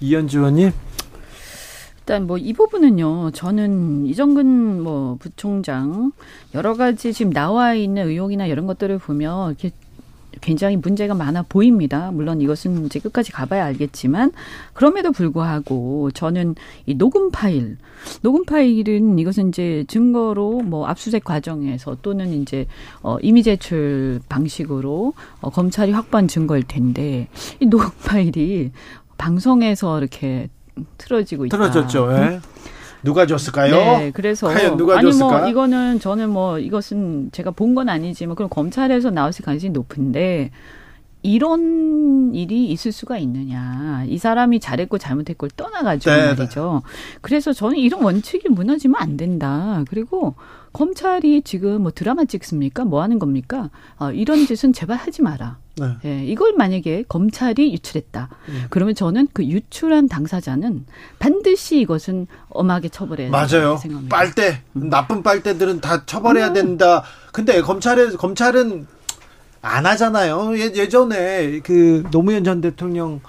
[0.00, 0.72] 이현주 의원님.
[2.10, 3.30] 일단 뭐 이 부분은요.
[3.30, 6.10] 저는 이정근 뭐 부총장
[6.54, 9.70] 여러 가지 지금 나와 있는 의혹이나 이런 것들을 보면 이렇게
[10.40, 12.10] 굉장히 문제가 많아 보입니다.
[12.10, 14.32] 물론 이것은 이제 끝까지 가봐야 알겠지만
[14.72, 16.56] 그럼에도 불구하고 저는
[16.86, 17.76] 이 녹음 파일,
[18.22, 22.66] 녹음 파일은 이것은 이제 증거로 뭐 압수수색 과정에서 또는 이제
[23.04, 27.28] 어 이미 제출 방식으로 어 검찰이 확보한 증거일 텐데
[27.60, 28.72] 이 녹음 파일이
[29.16, 30.48] 방송에서 이렇게
[30.98, 31.56] 틀어지고 있다.
[31.56, 32.12] 틀어졌죠.
[32.12, 32.40] 예.
[33.02, 33.74] 누가 줬을까요?
[33.74, 35.38] 네, 그래서 과연 누가 아니 줬을까?
[35.38, 40.50] 뭐 이거는 저는 뭐 이것은 제가 본 건 아니지만 그럼 검찰에서 나왔을 가능성이 높은데
[41.22, 44.04] 이런 일이 있을 수가 있느냐.
[44.06, 46.82] 이 사람이 잘했고 잘못했고를 떠나가지고 네, 말이죠.
[47.20, 49.84] 그래서 저는 이런 원칙이 무너지면 안 된다.
[49.88, 50.34] 그리고
[50.72, 52.84] 검찰이 지금 뭐 드라마 찍습니까?
[52.84, 53.70] 뭐 하는 겁니까?
[53.98, 55.58] 어, 이런 짓은 제발 하지 마라.
[55.80, 55.96] 네.
[56.04, 58.28] 예, 이걸 만약에 검찰이 유출했다.
[58.48, 58.64] 음.
[58.70, 60.84] 그러면 저는 그 유출한 당사자는
[61.18, 63.78] 반드시 이것은 엄하게 처벌해야 맞아요.
[63.78, 64.16] 생각합니다.
[64.16, 66.52] 빨대 나쁜 빨대들은 다 처벌해야 음.
[66.54, 67.02] 된다.
[67.32, 68.86] 근데 검찰에 검찰은
[69.62, 70.56] 안 하잖아요.
[70.58, 73.20] 예, 예전에 그 노무현 전 대통령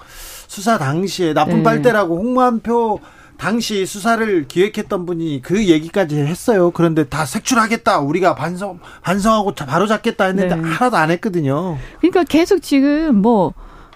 [0.46, 1.62] 수사 당시에 나쁜 네.
[1.62, 3.00] 빨대라고 홍만표
[3.42, 6.70] 당시 수사를 기획했던 분이 그 얘기까지 했어요.
[6.70, 7.98] 그런데 다 색출하겠다.
[7.98, 10.62] 우리가 반성 반성하고 바로 잡겠다 했는데 네.
[10.62, 11.76] 하나도 안 했거든요.
[11.98, 13.52] 그러니까 계속 지금 뭐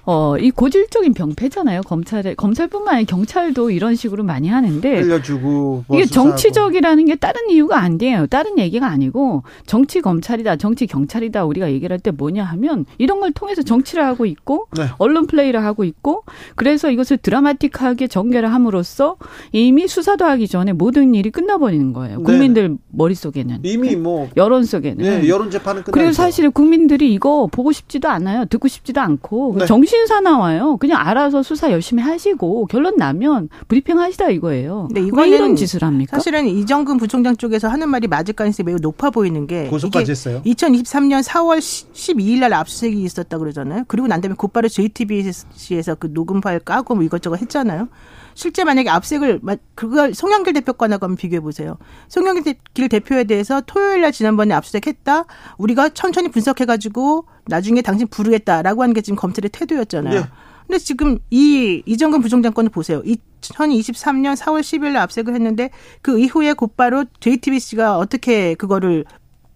[0.06, 1.82] 어, 이 고질적인 병폐잖아요.
[1.82, 6.30] 검찰에 검찰뿐만 아니라 경찰도 이런 식으로 많이 하는데 알려주고 뭐 이게 수사하고.
[6.30, 8.26] 정치적이라는 게 다른 이유가 안 돼요.
[8.28, 13.32] 다른 얘기가 아니고 정치 검찰이다, 정치 경찰이다 우리가 얘기를 할 때 뭐냐 하면 이런 걸
[13.32, 14.84] 통해서 정치를 하고 있고 네.
[14.98, 16.22] 언론 플레이를 하고 있고
[16.54, 19.16] 그래서 이것을 드라마틱하게 전개를 함으로써
[19.50, 22.18] 이미 수사도 하기 전에 모든 일이 끝나버리는 거예요.
[22.18, 22.22] 네.
[22.22, 22.76] 국민들 네.
[22.92, 28.08] 머릿속에는 이미 뭐 여론 속에는 네, 여론 재판은 끝나 그리고 사실 국민들이 이거 보고 싶지도
[28.08, 28.44] 않아요.
[28.44, 29.66] 듣고 싶지도 않고 네.
[29.66, 30.76] 정신 신사 나와요.
[30.76, 34.88] 그냥 알아서 수사 열심히 하시고 결론 나면 브리핑 하시다 이거예요.
[34.88, 36.18] 근데 이거는 이런 짓을 합니까?
[36.18, 40.42] 사실은 이정근 부총장 쪽에서 하는 말이 맞을 가능성이 매우 높아 보이는 게 고소까지 했어요.
[40.44, 43.84] 2023년 4월 12일 날 압수수색이 있었다 그러잖아요.
[43.88, 47.88] 그리고 난 다음에 곧바로 JTBC에서 그 녹음 파일 까고 뭐 이것저것 했잖아요.
[48.34, 49.40] 실제 만약에 압색을
[49.74, 51.78] 그걸 송영길 대표과하고 한번 비교해 보세요.
[52.08, 52.56] 송영길
[52.90, 55.24] 대표에 대해서 토요일 날 지난번에 압수색했다.
[55.56, 60.20] 우리가 천천히 분석해 가지고 나중에 당신 부르겠다라고 하는 게 지금 검찰의 태도였잖아요.
[60.20, 60.26] 네.
[60.66, 63.00] 근데 지금 이 이정근 부총장 건을 보세요.
[63.02, 65.70] 2023년 4월 10일 날 압색을 했는데
[66.02, 69.04] 그 이후에 곧바로 JTBC가 어떻게 그거를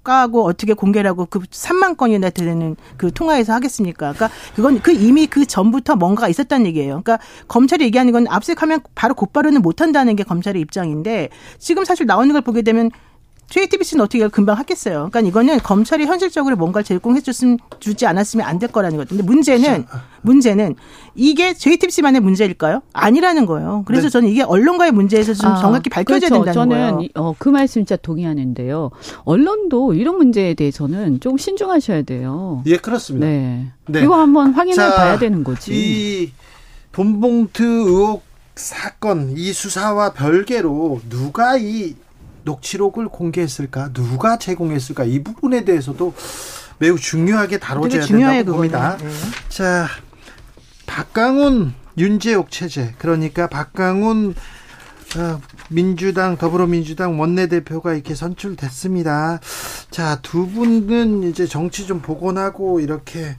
[0.02, 4.14] 까고 어떻게 공개를 하고 그 3만 건이나 되는 그 통화에서 하겠습니까?
[4.14, 7.02] 그러니까 그건 그 이미 그 전부터 뭔가가 있었다는 얘기예요.
[7.04, 7.18] 그러니까
[7.48, 11.28] 검찰이 얘기하는 건 압색하면 바로 곧바로는 못 한다는 게 검찰의 입장인데
[11.58, 12.90] 지금 사실 나오는 걸 보게 되면
[13.50, 15.08] JTBC는 어떻게 금방 하겠어요.
[15.10, 19.08] 그러니까 이거는 검찰이 현실적으로 뭔가를 제공해 줬으면 주지 않았으면 안 될 거라는 거죠.
[19.10, 19.86] 근데 문제는
[20.22, 20.76] 문제는
[21.14, 22.82] 이게 JTBC만의 문제일까요?
[22.92, 23.84] 아니라는 거예요.
[23.86, 24.10] 그래서 네.
[24.10, 26.44] 저는 이게 언론과의 문제에서 좀 아, 정확히 밝혀져야 그렇죠.
[26.44, 27.08] 된다는 저는 거예요.
[27.14, 28.90] 어, 그 말씀 진짜 동의하는데요.
[29.24, 32.62] 언론도 이런 문제에 대해서는 좀 신중하셔야 돼요.
[32.66, 33.26] 예, 그렇습니다.
[33.26, 33.72] 네.
[33.88, 34.02] 네.
[34.02, 35.72] 이거 한번 확인해 자, 봐야 되는 거지.
[35.72, 36.32] 이
[36.92, 38.22] 돈봉투 의혹
[38.54, 41.94] 사건 이 수사와 별개로 누가 이
[42.44, 43.92] 녹취록을 공개했을까?
[43.92, 45.04] 누가 제공했을까?
[45.04, 46.14] 이 부분에 대해서도
[46.78, 48.96] 매우 중요하게 다뤄져야 된다고 봅니다.
[48.96, 49.08] 네.
[49.48, 49.86] 자,
[50.86, 54.34] 박강훈 윤재옥 체제 그러니까 박강훈
[55.16, 59.40] 어, 민주당 더불어민주당 원내대표가 이렇게 선출됐습니다.
[59.90, 63.36] 자, 두 분은 이제 정치 좀 복원하고 이렇게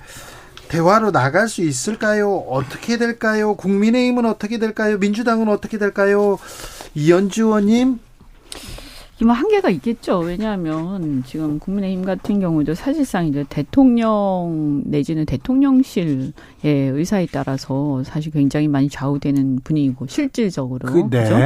[0.67, 2.37] 대화로 나갈 수 있을까요?
[2.49, 3.55] 어떻게 될까요?
[3.55, 4.97] 국민의힘은 어떻게 될까요?
[4.97, 6.37] 민주당은 어떻게 될까요?
[6.93, 7.99] 이현주 의원님
[9.25, 10.19] 뭐 한계가 있겠죠.
[10.19, 18.89] 왜냐하면 지금 국민의힘 같은 경우도 사실상 이제 대통령 내지는 대통령실의 의사에 따라서 사실 굉장히 많이
[18.89, 21.09] 좌우되는 분위기고 실질적으로 그, 네.
[21.09, 21.37] 그렇죠.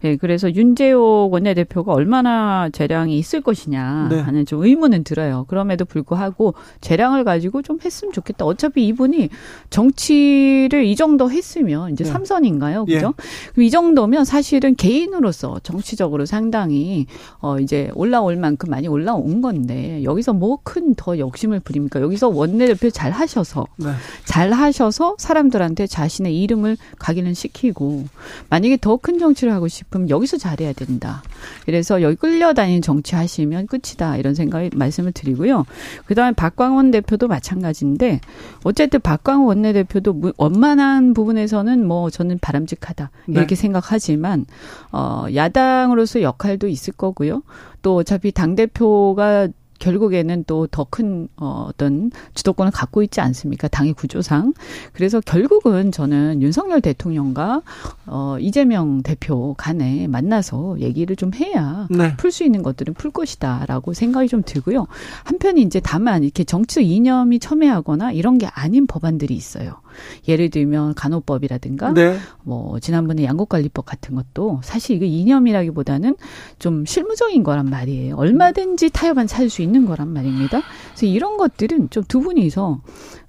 [0.00, 4.20] 네, 그래서 윤재호 원내대표가 얼마나 재량이 있을 것이냐 네.
[4.20, 5.44] 하는 좀 의문은 들어요.
[5.48, 8.44] 그럼에도 불구하고 재량을 가지고 좀 했으면 좋겠다.
[8.44, 9.30] 어차피 이분이
[9.70, 12.10] 정치를 이 정도 했으면 이제 네.
[12.10, 13.14] 삼선인가요, 그죠?
[13.18, 13.50] 예.
[13.52, 17.06] 그럼 이 정도면 사실은 개인으로서 정치적으로 상당히
[17.40, 22.00] 어 이제 올라올 만큼 많이 올라온 건데 여기서 뭐 큰 더 욕심을 부립니까?
[22.00, 23.88] 여기서 원내대표 잘 하셔서 네.
[24.24, 28.04] 잘 하셔서 사람들한테 자신의 이름을 각인을 시키고
[28.50, 31.22] 만약에 더 큰 정치를 하고 싶으면 여기서 잘해야 된다.
[31.64, 35.66] 그래서 여기 끌려다니는 정치 하시면 끝이다 이런 생각을 말씀을 드리고요.
[36.06, 38.20] 그다음에 박광원 대표도 마찬가지인데
[38.64, 43.54] 어쨌든 박광원 원내대표도 원만한 부분에서는 뭐 저는 바람직하다 이렇게 네.
[43.54, 44.46] 생각하지만
[44.92, 47.05] 어 야당으로서 역할도 있을 거.
[47.06, 47.42] 거고요.
[47.82, 49.48] 또 어차피 당 대표가
[49.78, 53.68] 결국에는 또 더큰 어, 어떤 주도권을 갖고 있지 않습니까?
[53.68, 54.52] 당의 구조상.
[54.92, 57.62] 그래서 결국은 저는 윤석열 대통령과
[58.06, 62.16] 어, 이재명 대표 간에 만나서 얘기를 좀 해야 네.
[62.16, 64.86] 풀수 있는 것들은 풀 것이다라고 생각이 좀 들고요.
[65.24, 69.80] 한편이 이제 다만 이렇게 정치 이념이 첨예하거나 이런 게 아닌 법안들이 있어요.
[70.26, 72.16] 예를 들면 간호법이라든가 네.
[72.42, 76.16] 뭐 지난번에 양곡관리법 같은 것도 사실 이게 이념이라기보다는
[76.58, 78.16] 좀 실무적인 거란 말이에요.
[78.16, 80.62] 얼마든지 타협안 찾을 수 있는 거란 말입니다.
[80.94, 82.80] 그래서 이런 것들은 좀 두 분이서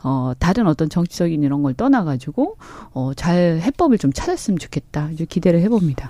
[0.03, 2.57] 어 다른 어떤 정치적인 이런 걸 떠나 가지고
[2.93, 5.09] 어잘 해법을 좀 찾았으면 좋겠다.
[5.11, 6.09] 이제 기대를 해 봅니다.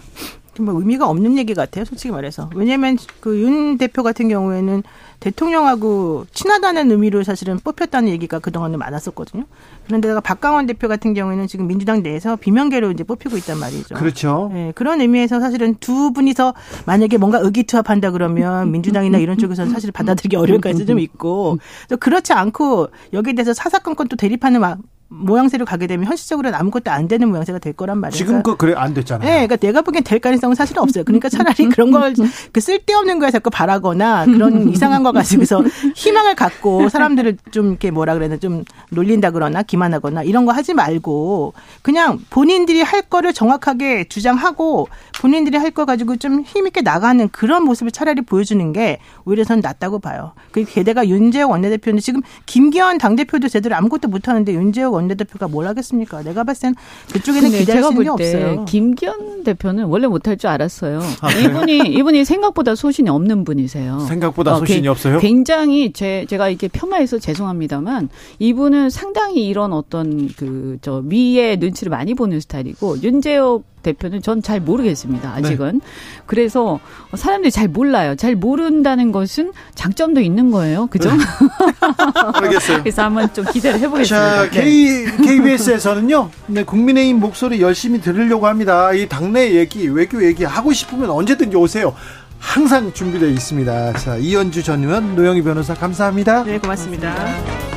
[0.61, 2.49] 뭐 의미가 없는 얘기 같아요, 솔직히 말해서.
[2.53, 4.83] 왜냐하면 그 윤 대표 같은 경우에는
[5.19, 9.45] 대통령하고 친하다는 의미로 사실은 뽑혔다는 얘기가 그동안은 많았었거든요.
[9.87, 13.95] 그런데다가 박강원 대표 같은 경우에는 지금 민주당 내에서 비명계로 이제 뽑히고 있단 말이죠.
[13.95, 14.49] 그렇죠.
[14.53, 16.53] 네, 그런 의미에서 사실은 두 분이서
[16.85, 21.57] 만약에 뭔가 의기투합한다 그러면 민주당이나 이런 쪽에서는 사실 받아들이기 어려울 가능성이 좀 있고
[21.89, 24.61] 또 그렇지 않고 여기에 대해서 사사건건 또 대립하는
[25.09, 28.17] 모양새로 가게 되면 현실적으로는 아무것도 안 되는 모양새가 될 거란 말이에요.
[28.17, 29.27] 지금 그 그래 안 됐잖아요.
[29.27, 31.03] 네, 그러니까 내가 보기엔 될 가능성은 사실 없어요.
[31.03, 32.13] 그러니까 차라리 그런 걸
[32.51, 35.63] 그 쓸데없는 거에 자꾸 바라거나 그런 이상한 거 가지고서
[35.95, 41.53] 희망을 갖고 사람들을 좀 이렇게 뭐라 그래야 좀 놀린다 그러나 기만하거나 이런 거 하지 말고
[41.81, 44.87] 그냥 본인들이 할 거를 정확하게 주장하고
[45.21, 49.99] 본인들이 할 거 가지고 좀 힘있게 나가는 그런 모습을 차라리 보여주는 게 오히려 전 낫다고
[49.99, 50.31] 봐요.
[50.51, 56.23] 그 게다가 윤재욱 원내대표는 지금 김기현 당대표도 제대로 아무것도 못하는데 윤재욱 원내대표가 뭘 하겠습니까?
[56.23, 56.75] 내가 봤을 땐
[57.13, 58.65] 그쪽에는 기대할 수 있는 게 없어요.
[58.65, 60.99] 김기현 대표는 원래 못할 줄 알았어요.
[61.21, 63.99] 아, 이분이 이분이 생각보다 소신이 없는 분이세요.
[63.99, 65.19] 생각보다 어, 소신이 게, 없어요?
[65.19, 72.39] 굉장히 제 제가 이렇게 폄하해서 죄송합니다만 이분은 상당히 이런 어떤 그저 위의 눈치를 많이 보는
[72.39, 75.33] 스타일이고 윤재욱 대표는 전 잘 모르겠습니다.
[75.33, 75.79] 아직은.
[75.83, 75.87] 네.
[76.25, 76.79] 그래서
[77.15, 78.15] 사람들이 잘 몰라요.
[78.15, 80.87] 잘 모른다는 것은 장점도 있는 거예요.
[80.87, 81.09] 그죠?
[81.11, 81.17] 네.
[82.33, 82.79] 알겠어요.
[82.79, 84.43] 그래서 한번 좀 기대를 해보겠습니다.
[84.45, 88.93] 자, K, KBS에서는요, 네, 국민의힘 목소리 열심히 들으려고 합니다.
[88.93, 91.93] 이 당내 얘기, 외교 얘기 하고 싶으면 언제든지 오세요.
[92.39, 93.93] 항상 준비되어 있습니다.
[93.93, 96.43] 자, 이현주 전 의원, 노영희 변호사 감사합니다.
[96.43, 97.13] 네, 고맙습니다.
[97.15, 97.76] 고맙습니다.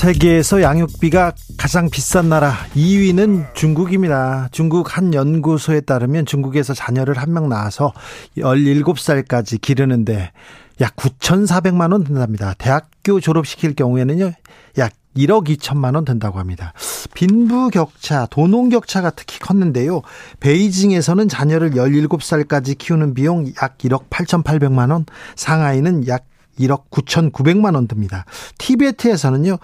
[0.00, 4.48] 세계에서 양육비가 가장 비싼 나라 2위는 중국입니다.
[4.50, 7.92] 중국 한 연구소에 따르면 중국에서 자녀를 한 명 낳아서
[8.38, 10.32] 17살까지 기르는데
[10.80, 12.54] 약 9,400만 원 든답니다.
[12.56, 14.32] 대학교 졸업시킬 경우에는요.
[14.78, 16.72] 약 1억 2천만 원 든다고 합니다.
[17.12, 20.00] 빈부 격차, 도농 격차가 특히 컸는데요.
[20.40, 25.04] 베이징에서는 자녀를 17살까지 키우는 비용 약 1억 8,800만 원,
[25.36, 26.24] 상하이는 약
[26.60, 28.24] 1억 9,900만 원 듭니다.
[28.58, 29.58] 티베트에서는요.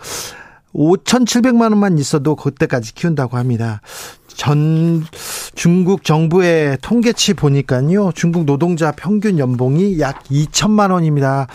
[0.74, 3.80] 5,700만 원만 있어도 그때까지 키운다고 합니다.
[4.28, 5.06] 전
[5.54, 8.12] 중국 정부의 통계치 보니까요.
[8.14, 11.46] 중국 노동자 평균 연봉이 약 2천만 원입니다.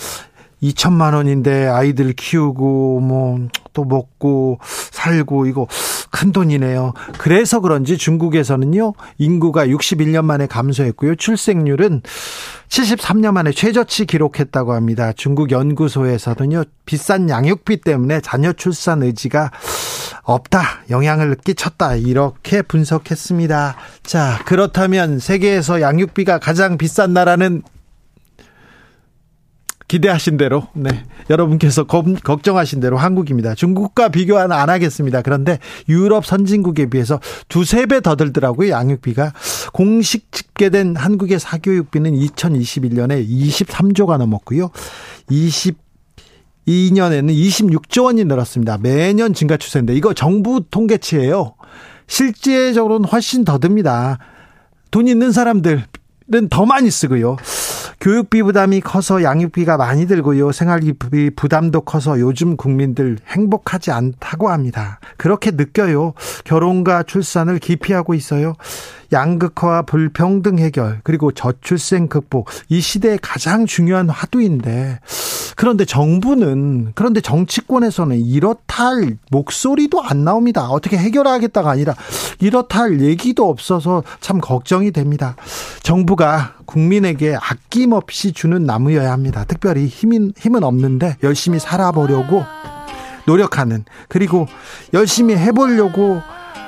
[0.64, 4.60] 2천만 원인데 아이들 키우고 뭐 또 먹고
[4.92, 5.68] 살고 이거
[6.12, 6.94] 큰 돈이네요.
[7.18, 8.94] 그래서 그런지 중국에서는요.
[9.18, 11.16] 인구가 61년 만에 감소했고요.
[11.16, 12.02] 출생률은
[12.68, 15.14] 73년 만에 최저치 기록했다고 합니다.
[15.14, 16.66] 중국 연구소에서는요.
[16.86, 19.52] 비싼 양육비 때문에 자녀 출산 의지가
[20.24, 20.84] 없다.
[20.90, 21.96] 영향을 끼쳤다.
[21.96, 23.76] 이렇게 분석했습니다.
[24.04, 27.64] 자, 그렇다면 세계에서 양육비가 가장 비싼 나라는
[29.92, 31.04] 기대하신 대로, 네.
[31.30, 33.56] 여러분께서 검, 걱정하신 대로 한국입니다.
[33.56, 35.22] 중국과 비교는 안 하겠습니다.
[35.22, 37.20] 그런데 유럽 선진국에 비해서
[37.50, 38.70] 두세 배 더 들더라고요.
[38.70, 39.34] 양육비가.
[39.74, 44.70] 공식 집계된 한국의 사교육비는 2021년에 23조가 넘었고요.
[45.30, 45.76] 22년에는
[46.66, 48.78] 26조 원이 늘었습니다.
[48.78, 51.56] 매년 증가 추세인데 이거 정부 통계치예요.
[52.08, 54.20] 실제적으로는 훨씬 더 듭니다.
[54.90, 55.84] 돈 있는 사람들은
[56.50, 57.36] 더 많이 쓰고요.
[58.02, 60.52] 교육비 부담이 커서 양육비가 많이 들고요.
[60.52, 60.94] 생활비
[61.36, 65.00] 부담도 커서 요즘 국민들 행복하지 않다고 합니다.
[65.18, 66.14] 그렇게 느껴요.
[66.44, 68.56] 결혼과 출산을 기피하고 있어요.
[69.12, 75.00] 양극화와 불평등 해결 그리고 저출생 극복 이 시대의 가장 중요한 화두인데
[75.56, 80.70] 그런데 정부는 그런데 정치권에서는 이렇다 할 목소리도 안 나옵니다.
[80.70, 81.94] 어떻게 해결하겠다가 아니라
[82.40, 85.36] 이렇다 할 얘기도 없어서 참 걱정이 됩니다.
[85.84, 89.46] 정부가 국민에게 아낌없이 주는 나무여야 합니다.
[89.48, 92.44] 특별히 힘은 힘은 없는데 열심히 살아보려고
[93.26, 94.48] 노력하는 그리고
[94.94, 96.22] 열심히 해보려고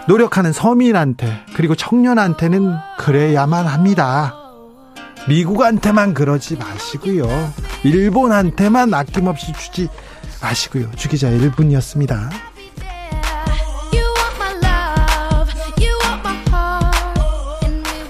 [0.08, 4.36] 노력하는 서민한테 그리고 청년한테는 그래야만 합니다.
[5.28, 7.26] 미국한테만 그러지 마시고요.
[7.84, 9.88] 일본한테만 아낌없이 주지
[10.42, 10.92] 마시고요.
[10.96, 12.30] 주기자 1분이었습니다.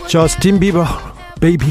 [0.08, 0.86] 저스틴 비버
[1.40, 1.66] Baby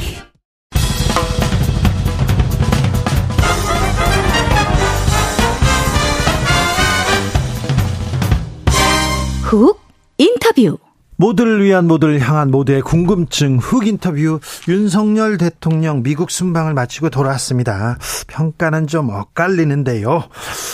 [9.42, 9.82] 훅
[10.18, 10.78] 인터뷰
[11.16, 17.98] 모두를 위한 모두를 향한 모두의 궁금증 흑 인터뷰 윤석열 대통령 미국 순방을 마치고 돌아왔습니다.
[18.26, 20.24] 평가는 좀 엇갈리는데요.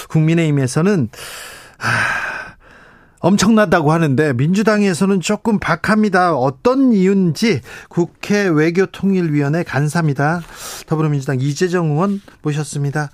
[0.09, 1.11] 국민의힘에서는
[1.81, 1.89] 아,
[3.21, 6.35] 엄청나다고 하는데 민주당에서는 조금 박합니다.
[6.35, 10.41] 어떤 이유인지 국회 외교통일위원회 간사입니다.
[10.87, 13.11] 더불어민주당 이재정 의원 모셨습니다.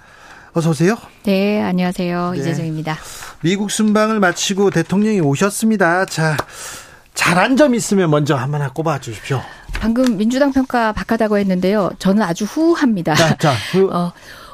[0.56, 0.96] 어서 오세요.
[1.24, 2.30] 네, 안녕하세요.
[2.30, 2.38] 네.
[2.38, 2.96] 이재정입니다.
[3.42, 6.06] 미국 순방을 마치고 대통령이 오셨습니다.
[6.06, 6.36] 자,
[7.14, 9.42] 잘한 점 있으면 먼저 한번 꼽아 주십시오.
[9.72, 11.90] 방금 민주당 평가 박하다고 했는데요.
[11.98, 13.14] 저는 아주 후합니다.
[13.16, 13.90] 자, 자 후.
[13.92, 14.12] 어,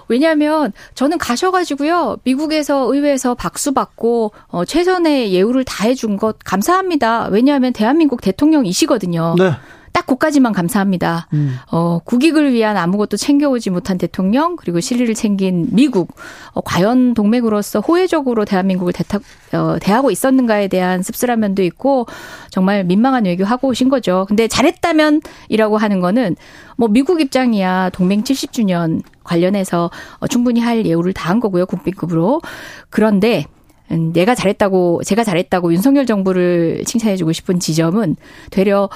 [0.08, 7.28] 왜냐하면 저는 가셔가지고요 미국에서 의회에서 박수 받고 어, 최선의 예우를 다해준 것 감사합니다.
[7.30, 9.34] 왜냐하면 대한민국 대통령이시거든요.
[9.38, 9.52] 네.
[9.92, 11.28] 딱 그까지만 감사합니다.
[11.32, 11.56] 음.
[11.70, 16.14] 어, 국익을 위한 아무것도 챙겨오지 못한 대통령 그리고 실리를 챙긴 미국
[16.52, 19.18] 어, 과연 동맹으로서 호혜적으로 대한민국을 대타,
[19.52, 22.06] 어, 대하고 있었는가에 대한 씁쓸한 면도 있고
[22.50, 24.26] 정말 민망한 외교하고 오신 거죠.
[24.28, 26.36] 근데 잘했다면이라고 하는 거는
[26.76, 31.66] 뭐 미국 입장이야 동맹 70주년 관련해서 어, 충분히 할 예우를 다한 거고요.
[31.66, 32.40] 국빈급으로.
[32.88, 33.44] 그런데
[33.90, 38.16] 음, 내가 잘했다고 제가 잘했다고 윤석열 정부를 칭찬해주고 싶은 지점은
[38.50, 38.88] 되려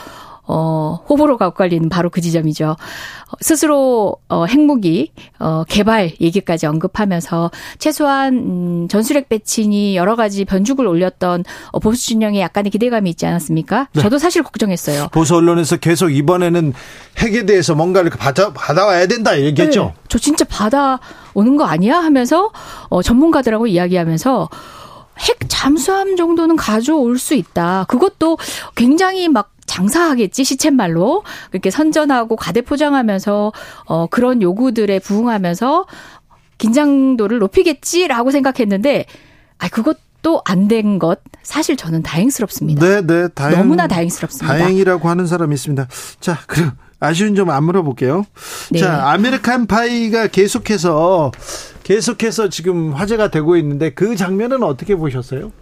[0.47, 2.76] 어, 호불호가 엇갈리는 바로 그 지점이죠.
[3.40, 11.45] 스스로 어, 핵무기 어, 개발 얘기까지 언급하면서 최소한 음, 전술핵 배친이 여러 가지 변죽을 올렸던
[11.72, 13.88] 어, 보수 진영에 약간의 기대감이 있지 않았습니까?
[13.92, 14.03] 네.
[14.03, 15.09] 저도 사실 걱정했어요.
[15.12, 16.74] 보수 언론에서 계속 이번에는
[17.18, 19.84] 핵에 대해서 뭔가를 받아 받아와야 된다 얘기했죠.
[19.84, 19.95] 네.
[20.09, 21.01] 저 진짜 받아
[21.32, 22.51] 오는 거 아니야 하면서
[22.88, 24.49] 어, 전문가들하고 이야기하면서
[25.20, 27.84] 핵 잠수함 정도는 가져올 수 있다.
[27.88, 28.36] 그것도
[28.74, 33.52] 굉장히 막 장사하겠지 시쳇말로 그렇게 선전하고 과대 포장하면서
[33.86, 35.86] 어 그런 요구들에 부응하면서
[36.58, 39.06] 긴장도를 높이겠지라고 생각했는데
[39.58, 42.86] 아 그것도 안된 것 사실 저는 다행스럽습니다.
[42.86, 44.56] 네, 네, 다행, 너무나 다행스럽습니다.
[44.58, 45.86] 다행이라고 하는 사람이 있습니다.
[46.20, 48.24] 자, 그럼 아쉬운 점 안 물어볼게요.
[48.70, 48.78] 네.
[48.78, 51.32] 자, American Pie가 계속해서
[51.82, 55.52] 계속해서 지금 화제가 되고 있는데 그 장면은 어떻게 보셨어요?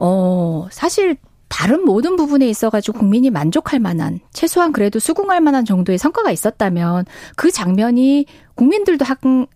[0.00, 1.16] 어, 사실
[1.48, 7.04] 다른 모든 부분에 있어가지고 국민이 만족할 만한 최소한 그래도 수긍할 만한 정도의 성과가 있었다면
[7.36, 9.04] 그 장면이 국민들도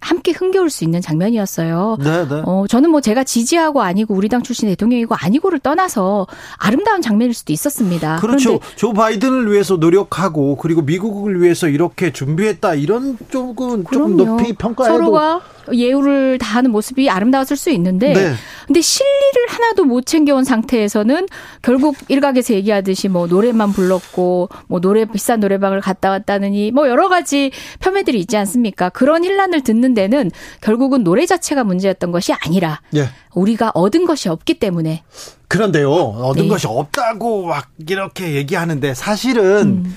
[0.01, 1.99] 함께 흥겨울 수 있는 장면이었어요.
[2.01, 2.43] 네, 네.
[2.45, 6.27] 어, 저는 뭐 제가 지지하고 아니고 우리 당 출신 대통령이고 아니고를 떠나서
[6.57, 8.17] 아름다운 장면일 수도 있었습니다.
[8.17, 8.59] 그렇죠.
[8.77, 15.43] 조 바이든을 위해서 노력하고 그리고 미국을 위해서 이렇게 준비했다 이런 쪽은 조금 높이 평가해도 서로가
[15.73, 18.33] 예우를 다하는 모습이 아름다웠을 수 있는데 네.
[18.67, 21.27] 근데 실리를 하나도 못 챙겨온 상태에서는
[21.63, 27.51] 결국 일각에서 얘기하듯이 뭐 노래만 불렀고 뭐 노래 비싼 노래방을 갔다 왔다느니 뭐 여러 가지
[27.81, 28.88] 폄훼들이 있지 않습니까?
[28.91, 30.31] 그런 혼란을 듣는 데는
[30.61, 33.09] 결국은 노래 자체가 문제였던 것이 아니라 네.
[33.35, 35.03] 우리가 얻은 것이 없기 때문에
[35.49, 36.49] 그런데요 얻은 네.
[36.49, 39.97] 것이 없다고 막 이렇게 얘기하는데 사실은 음.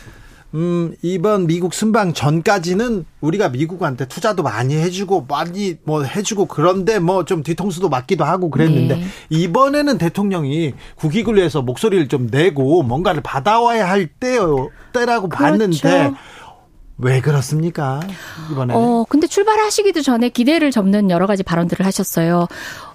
[0.54, 7.24] 음, 이번 미국 순방 전까지는 우리가 미국한테 투자도 많이 해주고 많이 뭐 해주고 그런데 뭐
[7.24, 9.04] 좀 뒤통수도 맞기도 하고 그랬는데 네.
[9.30, 15.44] 이번에는 대통령이 국익을 위해서 목소리를 좀 내고 뭔가를 받아와야 할 때요 때라고 그렇죠.
[15.44, 16.12] 봤는데
[17.02, 18.00] 왜 그렇습니까?
[18.52, 18.74] 이번에.
[18.76, 22.48] 어, 근데 출발하시기도 전에 기대를 접는 여러 가지 발언들을 하셨어요.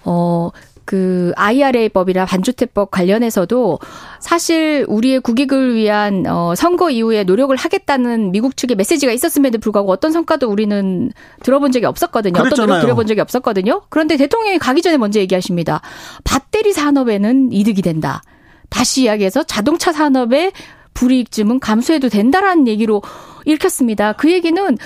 [0.04, 0.50] 어,
[0.86, 3.80] 그 IRA법이나 반주택법 관련해서도
[4.20, 10.12] 사실 우리의 국익을 위한 어 선거 이후에 노력을 하겠다는 미국 측의 메시지가 있었음에도 불구하고 어떤
[10.12, 11.10] 성과도 우리는
[11.42, 12.34] 들어본 적이 없었거든요.
[12.34, 12.52] 그랬잖아요.
[12.54, 13.82] 어떤 노력 들어본 적이 없었거든요.
[13.90, 15.82] 그런데 대통령이 가기 전에 먼저 얘기하십니다.
[16.22, 18.22] 배터리 산업에는 이득이 된다.
[18.70, 20.52] 다시 이야기해서 자동차 산업의
[20.96, 23.02] 불이익쯤은 감수해도 된다라는 얘기로
[23.44, 24.14] 읽혔습니다.
[24.14, 24.78] 그 얘기는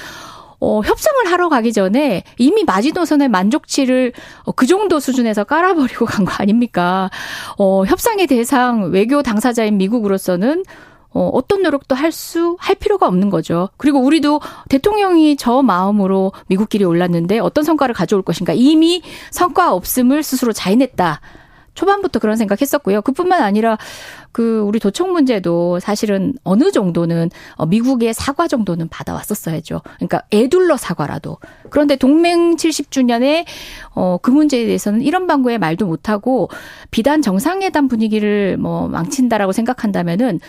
[0.62, 4.12] 어, 협상을 하러 가기 전에 이미 마지노선의 만족치를
[4.44, 7.10] 어, 그 정도 수준에서 깔아버리고 간 거 아닙니까?
[7.56, 10.64] 어, 협상의 대상 외교 당사자인 미국으로서는
[11.12, 13.70] 어, 어떤 노력도 할 수, 할 필요가 없는 거죠.
[13.78, 18.52] 그리고 우리도 대통령이 저 마음으로 미국끼리 올랐는데 어떤 성과를 가져올 것인가.
[18.52, 21.20] 이미 성과 없음을 스스로 자인했다.
[21.74, 23.02] 초반부터 그런 생각했었고요.
[23.02, 23.78] 그뿐만 아니라
[24.32, 29.82] 그 우리 도청 문제도 사실은 어느 정도는 어, 미국의 사과 정도는 받아왔었어야죠.
[29.96, 31.38] 그러니까 애둘러 사과라도.
[31.70, 33.44] 그런데 동맹 70주년에
[33.94, 36.48] 어, 그 문제에 대해서는 이런 방구에 말도 못하고
[36.90, 40.40] 비단 정상회담 분위기를 뭐 망친다라고 생각한다면은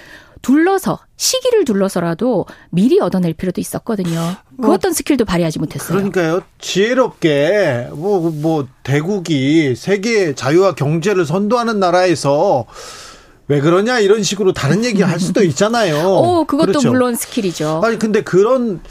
[0.41, 4.35] 둘러서 시기를 둘러서라도 미리 얻어낼 필요도 있었거든요.
[4.57, 5.89] 그 뭐, 어떤 skill도 발휘하지 못했어요.
[5.89, 6.41] 그러니까요.
[6.59, 12.65] 지혜롭게 뭐뭐 뭐 대국이 세계 자유와 경제를 선도하는 나라에서
[13.47, 15.97] 왜 그러냐 이런 식으로 다른 얘기 할 수도 있잖아요.
[16.07, 16.89] 오, 그것도 그렇죠.
[16.89, 17.81] 물론 skill이죠.
[17.83, 18.81] 아니 근데 그런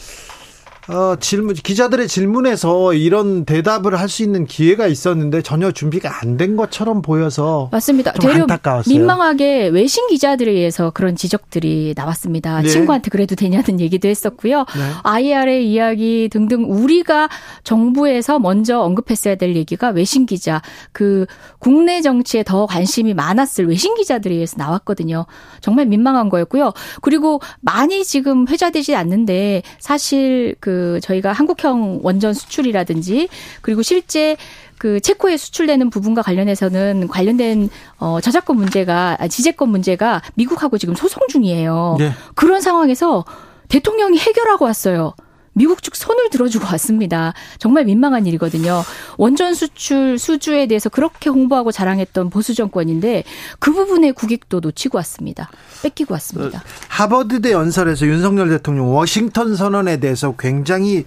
[0.93, 6.57] 어, 질문 기자들의 질문에서 이런 대답을 할 수 있는 기회가 있었는데 전혀 준비가 안 된
[6.57, 8.13] 것처럼 보여서 맞습니다.
[8.13, 8.93] 되려 안타까웠어요.
[8.97, 12.63] 민망하게 외신 기자들에 의해서 그런 지적들이 나왔습니다.
[12.63, 12.69] 네.
[12.69, 14.61] 친구한테 그래도 되냐는 얘기도 했었고요.
[14.61, 14.65] 네.
[15.03, 17.29] IRA 이야기 등등 우리가
[17.63, 20.63] 정부에서 먼저 언급했어야 될 얘기가 외신 기자
[20.93, 21.27] 그
[21.59, 25.27] 국내 정치에 더 관심이 많았을 외신 기자들에 의해서 나왔거든요.
[25.61, 26.73] 정말 민망한 거였고요.
[27.03, 33.29] 그리고 많이 지금 회자되지 않는데 사실 그 저희가 한국형 원전 수출이라든지
[33.63, 34.37] 그리고 실제
[34.79, 37.69] 그 체코에 수출되는 부분과 관련해서는 관련된
[37.99, 41.97] 어 저작권 문제가 아, 지재권 문제가 미국하고 지금 소송 중이에요.
[41.99, 42.13] 네.
[42.35, 43.25] 그런 상황에서
[43.69, 45.13] 대통령이 해결하고 왔어요.
[45.53, 47.35] 미국 측 손을 들어주고 왔습니다.
[47.59, 48.83] 정말 민망한 일이거든요.
[49.17, 53.25] 원전 수출 수주에 대해서 그렇게 홍보하고 자랑했던 보수 정권인데
[53.59, 55.51] 그 부분의 국익도 놓치고 왔습니다.
[55.83, 56.59] 뺏기고 왔습니다.
[56.59, 61.05] 어, 하버드대 연설에서 윤석열 대통령 워싱턴 선언에 대해서 굉장히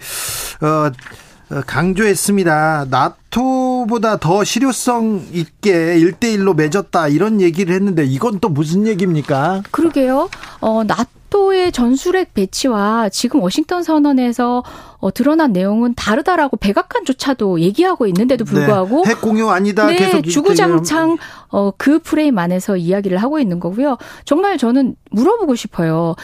[0.61, 0.91] 어
[1.49, 2.87] 어, 강조했습니다.
[2.89, 9.61] 나토보다 더 실효성 있게 일대일로 맺었다 이런 얘기를 했는데 이건 또 무슨 얘기입니까?
[9.71, 10.29] 그러게요.
[10.61, 11.09] 어, 나토
[11.53, 14.63] 의 전술핵 배치와 지금 워싱턴 선언에서
[15.03, 18.51] 어, 드러난 내용은 다르다라고 백악관조차도 얘기하고 있는데도 네.
[18.51, 21.17] 불구하고 네, 핵 공유 아니다 네, 계속 주구장창
[21.49, 23.97] 어, 그 프레임 안에서 이야기를 하고 있는 거고요.
[24.23, 26.15] 정말 저는 물어보고 싶어요.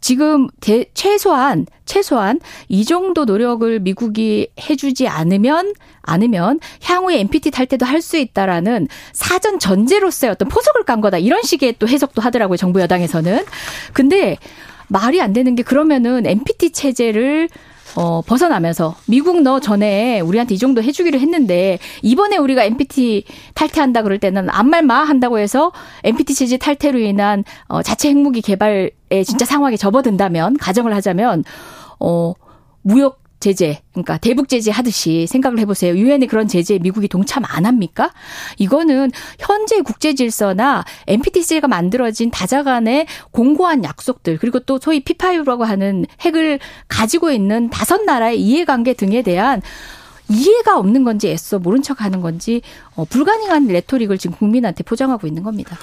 [0.00, 7.84] 지금 대, 최소한 최소한 이 정도 노력을 미국이 해주지 않으면 않으면 향후에 NPT 탈 때도
[7.84, 12.80] 할 수 있다라는 사전 전제로서의 어떤 포석을 깐 거다 이런 식의 또 해석도 하더라고요 정부
[12.80, 13.44] 여당에서는
[13.92, 14.38] 근데
[14.88, 17.48] 말이 안 되는 게 그러면은 NPT 체제를
[17.94, 23.24] 어, 벗어나면서 미국 너 전에 우리한테 이 정도 해주기로 했는데 이번에 우리가 NPT
[23.54, 25.72] 탈퇴한다 그럴 때는 안말마 한다고 해서
[26.04, 28.90] NPT 체제 탈퇴로 인한 어, 자체 핵무기 개발의
[29.26, 31.44] 진짜 상황에 접어든다면 가정을 하자면
[32.00, 32.34] 어
[32.82, 35.96] 무역 제재, 그러니까 대북 제재 하듯이 생각을 해보세요.
[35.96, 38.12] 유엔의 그런 제재에 미국이 동참 안 합니까?
[38.56, 46.60] 이거는 현재 국제 질서나 NPTC가 만들어진 다자간의 공고한 약속들 그리고 또 소위 P5라고 하는 핵을
[46.86, 49.60] 가지고 있는 다섯 나라의 이해관계 등에 대한
[50.28, 52.62] 이해가 없는 건지 애써 모른 척 하는 건지
[52.94, 55.76] 어, 불가능한 레토릭을 지금 국민한테 포장하고 있는 겁니다.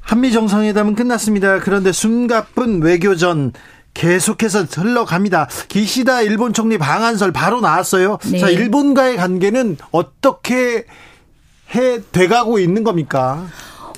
[0.00, 1.58] 한미 정상회담은 끝났습니다.
[1.58, 3.52] 그런데 숨가쁜 외교전
[3.98, 5.48] 계속해서 흘러갑니다.
[5.66, 8.18] 기시다 일본 총리 방한설 바로 나왔어요.
[8.30, 8.38] 네.
[8.38, 10.84] 자, 일본과의 관계는 어떻게
[11.74, 13.44] 해 돼가고 있는 겁니까?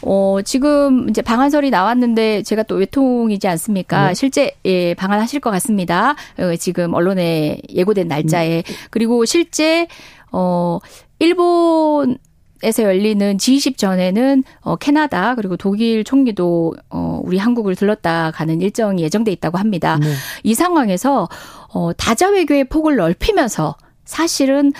[0.02, 4.08] 어, 지금 이제 방한설이 나왔는데 제가 또 외통이지 않습니까?
[4.08, 4.14] 네.
[4.14, 6.16] 실제 예, 방한하실 것 같습니다.
[6.38, 8.62] 어, 지금 언론에 예고된 날짜에.
[8.66, 8.74] 음.
[8.88, 9.86] 그리고 실제
[10.32, 10.78] 어
[11.18, 12.16] 일본
[12.62, 19.02] 에서 열리는 G20 전에는 어 캐나다 그리고 독일 총리도 어 우리 한국을 들렀다 가는 일정이
[19.02, 19.98] 예정돼 있다고 합니다.
[20.00, 20.12] 네.
[20.42, 21.28] 이 상황에서
[21.72, 24.72] 어 다자 외교의 폭을 넓히면서 사실은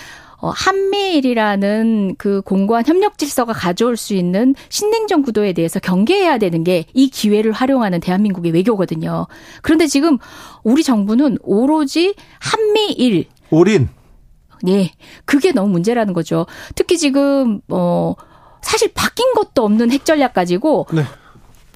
[0.43, 6.85] 어, 한미일이라는 그 공고한 협력 질서가 가져올 수 있는 신냉전 구도에 대해서 경계해야 되는 게
[6.93, 9.27] 이 기회를 활용하는 대한민국의 외교거든요.
[9.61, 10.17] 그런데 지금
[10.63, 13.87] 우리 정부는 오로지 한미일 올인
[14.67, 14.91] 예.
[15.25, 16.45] 그게 너무 문제라는 거죠.
[16.75, 18.15] 특히 지금 어
[18.61, 21.03] 사실 바뀐 것도 없는 핵 전략 가지고 네.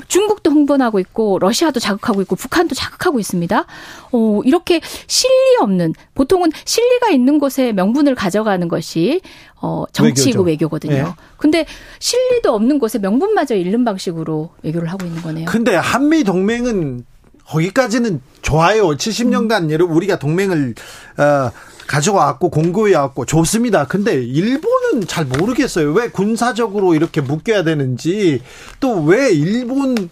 [0.08, 3.66] 중국도 흥분하고 있고 러시아도 자극하고 있고 북한도 자극하고 있습니다.
[4.12, 9.22] 어 이렇게 실리 없는 보통은 실리가 있는 곳에 명분을 가져가는 것이
[9.62, 10.94] 어 정치고 외교거든요.
[10.94, 11.06] 네.
[11.38, 11.66] 근데
[12.00, 15.46] 실리도 없는 곳에 명분마저 잃는 방식으로 외교를 하고 있는 거네요.
[15.46, 17.06] 근데 한미 동맹은
[17.48, 18.90] 거기까지는 좋아요.
[18.90, 20.76] 70년간 여러분 우리가 동맹을
[21.18, 21.52] 어
[21.88, 23.86] 가져왔고 공고해 왔고 좋습니다.
[23.86, 25.92] 근데 일본은 잘 모르겠어요.
[25.94, 28.42] 왜 군사적으로 이렇게 묶여야 되는지
[28.80, 30.10] 또 왜 일본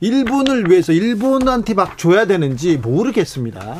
[0.00, 3.78] 일본을 위해서 일본한테 막 줘야 되는지 모르겠습니다.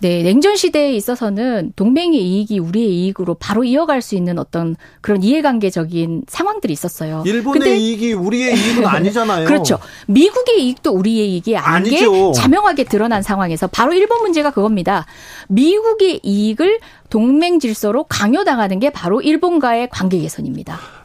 [0.00, 6.24] 네, 냉전 시대에 있어서는 동맹의 이익이 우리의 이익으로 바로 이어갈 수 있는 어떤 그런 이해관계적인
[6.28, 7.22] 상황들이 있었어요.
[7.24, 9.46] 일본의 근데, 이익이 우리의 이익은 아니잖아요.
[9.48, 9.78] 그렇죠.
[10.06, 12.12] 미국의 이익도 우리의 이익이 아닌 아니죠.
[12.12, 15.06] 게 자명하게 드러난 상황에서 바로 일본 문제가 그겁니다.
[15.48, 21.03] 미국의 이익을 동맹 질서로 강요당하는 게 바로 일본과의 관계 개선입니다.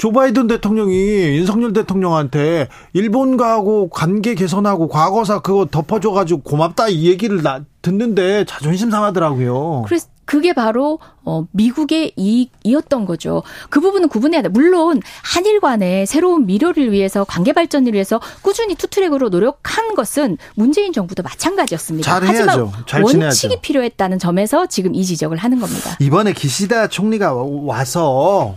[0.00, 7.60] 조 바이든 대통령이 윤석열 대통령한테 일본과하고 관계 개선하고 과거사 그거 덮어줘가지고 고맙다 이 얘기를 나,
[7.82, 9.82] 듣는데 자존심 상하더라고요.
[9.84, 13.42] 그래서 그게 바로 어 미국의 이익이었던 거죠.
[13.68, 14.48] 그 부분은 구분해야 돼.
[14.48, 21.22] 물론 한일 간의 새로운 미래를 위해서 관계 발전을 위해서 꾸준히 투트랙으로 노력한 것은 문재인 정부도
[21.22, 22.10] 마찬가지였습니다.
[22.10, 22.70] 잘해야죠.
[22.72, 25.94] 하지만 잘 원칙이 필요했다는 점에서 지금 이 지적을 하는 겁니다.
[26.00, 28.54] 이번에 기시다 총리가 와서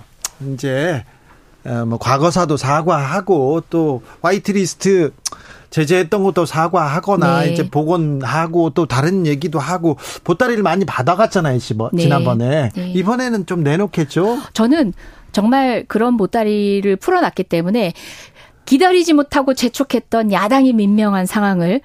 [0.54, 1.13] 이제 어,
[1.64, 5.12] 뭐 과거사도 사과하고 또 화이트리스트
[5.70, 7.52] 제재했던 것도 사과하거나 네.
[7.52, 11.58] 이제 복원하고 또 다른 얘기도 하고 보따리를 많이 받아갔잖아요,
[11.94, 12.04] 네.
[12.04, 12.70] 지난번에.
[12.76, 12.92] 네.
[12.92, 14.38] 이번에는 좀 내놓겠죠?
[14.54, 14.94] 저는
[15.32, 17.94] 정말 그런 보따리를 풀어놨기 때문에
[18.66, 21.82] 기다리지 못하고 재촉했던 야당이 민명한 상황을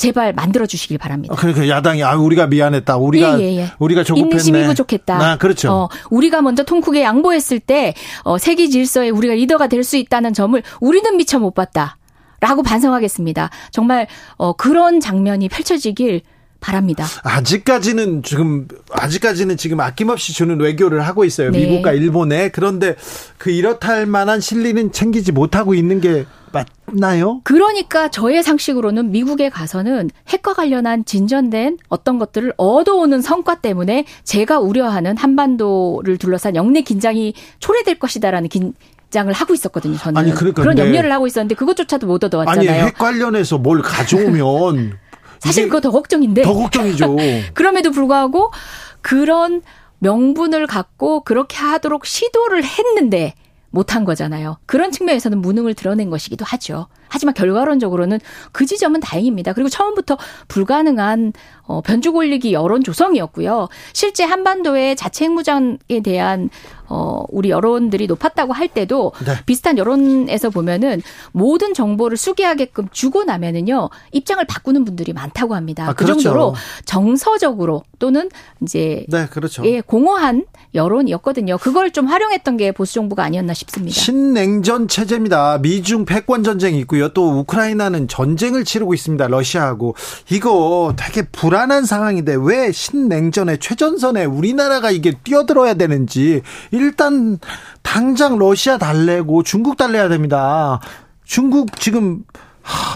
[0.00, 1.34] 제발 만들어 주시길 바랍니다.
[1.36, 2.96] 그러니까 야당이 아 우리가 미안했다.
[2.96, 3.70] 우리가 예, 예, 예.
[3.78, 4.30] 우리가 조급했네.
[4.30, 5.14] 인내심이 부족했다.
[5.22, 5.70] 아, 그렇죠.
[5.70, 7.92] 어, 우리가 먼저 통쿡에 양보했을 때
[8.24, 11.98] 어, 세계 질서의 우리가 리더가 될 수 있다는 점을 우리는 미처 못 봤다.
[12.40, 13.50] 라고 반성하겠습니다.
[13.72, 16.22] 정말 어, 그런 장면이 펼쳐지길
[16.60, 17.04] 바랍니다.
[17.24, 21.50] 아직까지는 지금 아직까지는 지금 아낌없이 주는 외교를 하고 있어요.
[21.50, 21.60] 네.
[21.60, 22.96] 미국과 일본에 그런데
[23.38, 27.40] 그 이렇다 할 만한 실리는 챙기지 못하고 있는 게 맞나요?
[27.44, 35.16] 그러니까 저의 상식으로는 미국에 가서는 핵과 관련한 진전된 어떤 것들을 얻어오는 성과 때문에 제가 우려하는
[35.16, 38.74] 한반도를 둘러싼 영내 긴장이 초래될 것이다라는 긴,
[39.10, 39.96] 장을 하고 있었거든요.
[39.96, 42.70] 저는 아니, 그러니까 그런 염려를 하고 있었는데 그것조차도 못 얻어왔잖아요.
[42.70, 44.98] 아니 핵 관련해서 뭘 가져오면
[45.40, 46.42] 사실 그거 더 걱정인데.
[46.42, 47.16] 더 걱정이죠.
[47.54, 48.52] 그럼에도 불구하고
[49.00, 49.62] 그런
[49.98, 53.34] 명분을 갖고 그렇게 하도록 시도를 했는데
[53.70, 54.58] 못한 거잖아요.
[54.66, 56.88] 그런 측면에서는 무능을 드러낸 것이기도 하죠.
[57.10, 58.18] 하지만 결과론적으로는
[58.52, 59.52] 그 지점은 다행입니다.
[59.52, 60.16] 그리고 처음부터
[60.48, 61.34] 불가능한
[61.64, 63.68] 어, 변죽 올리기 여론 조성이었고요.
[63.92, 66.50] 실제 한반도의 자체 핵무장에 대한
[66.88, 69.34] 어, 우리 여론들이 높았다고 할 때도 네.
[69.46, 71.00] 비슷한 여론에서 보면은
[71.30, 75.84] 모든 정보를 수기하게끔 주고 나면은요 입장을 바꾸는 분들이 많다고 합니다.
[75.84, 76.22] 아, 그 그렇죠.
[76.22, 76.54] 정도로
[76.84, 78.28] 정서적으로 또는
[78.62, 79.64] 이제 네, 그렇죠.
[79.64, 80.44] 예, 공허한
[80.74, 81.58] 여론이었거든요.
[81.58, 83.94] 그걸 좀 활용했던 게 보수 정부가 아니었나 싶습니다.
[83.94, 85.58] 신냉전 체제입니다.
[85.58, 86.99] 미중 패권 전쟁이 있고요.
[87.08, 89.26] 또 우크라이나는 전쟁을 치르고 있습니다.
[89.26, 89.94] 러시아하고
[90.30, 97.38] 이거 되게 불안한 상황인데 왜 신냉전의 최전선에 우리나라가 이게 뛰어들어야 되는지 일단
[97.82, 100.80] 당장 러시아 달래고 중국 달래야 됩니다.
[101.24, 102.24] 중국 지금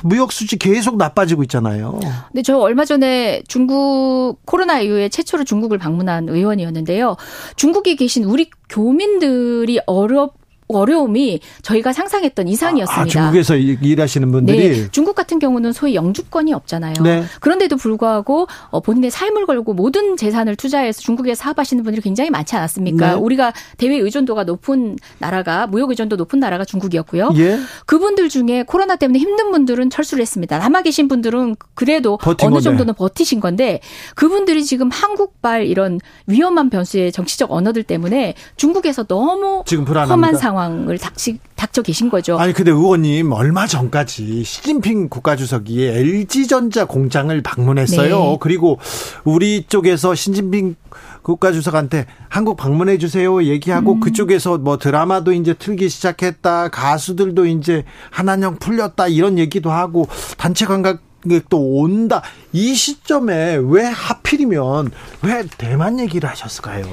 [0.02, 1.98] 무역 수지 계속 나빠지고 있잖아요.
[2.28, 7.16] 근데 저 얼마 전에 중국 코로나 이후에 최초로 중국을 방문한 의원이었는데요.
[7.56, 10.34] 중국에 계신 우리 교민들이 어렵
[10.68, 13.02] 어려움이 저희가 상상했던 이상이었습니다.
[13.02, 16.94] 아, 중국에서 일하시는 분들이 네, 중국 같은 경우는 소위 영주권이 없잖아요.
[17.02, 17.24] 네.
[17.40, 23.10] 그런데도 불구하고 어, 본인의 삶을 걸고 모든 재산을 투자해서 중국에 사업하시는 분들이 굉장히 많지 않았습니까?
[23.10, 23.14] 네.
[23.14, 27.30] 우리가 대외 의존도가 높은 나라가 무역 의존도 높은 나라가 중국이었고요.
[27.36, 27.58] 예.
[27.86, 30.58] 그분들 중에 코로나 때문에 힘든 분들은 철수를 했습니다.
[30.58, 32.60] 남아 계신 분들은 그래도 어느 건데.
[32.60, 33.80] 정도는 버티신 건데
[34.14, 40.14] 그분들이 지금 한국발 이런 위험한 변수의 정치적 언어들 때문에 중국에서 너무 지금 불안합니다.
[40.14, 42.38] 험한 상황 상황을 닥치, 닥쳐 계신 거죠.
[42.38, 48.18] 아니 근데 의원님 얼마 전까지 시진핑 국가주석이 LG전자 공장을 방문했어요.
[48.18, 48.36] 네.
[48.40, 48.78] 그리고
[49.24, 50.76] 우리 쪽에서 시진핑
[51.22, 54.00] 국가주석한테 한국 방문해 주세요 얘기하고 음.
[54.00, 60.98] 그쪽에서 뭐 드라마도 이제 틀기 시작했다 가수들도 이제 한한령 풀렸다 이런 얘기도 하고 단체 관광
[61.48, 62.20] 또 온다.
[62.52, 64.90] 이 시점에 왜 하필이면
[65.22, 66.84] 왜 대만 얘기를 하셨을까요?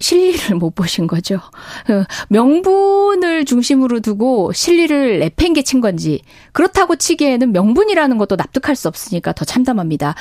[0.00, 1.36] 실리를 못 보신 거죠.
[1.36, 6.22] 어, 명분을 중심으로 두고 실리를 내팽개친 건지
[6.52, 10.14] 그렇다고 치기에는 명분이라는 것도 납득할 수 없으니까 더 참담합니다.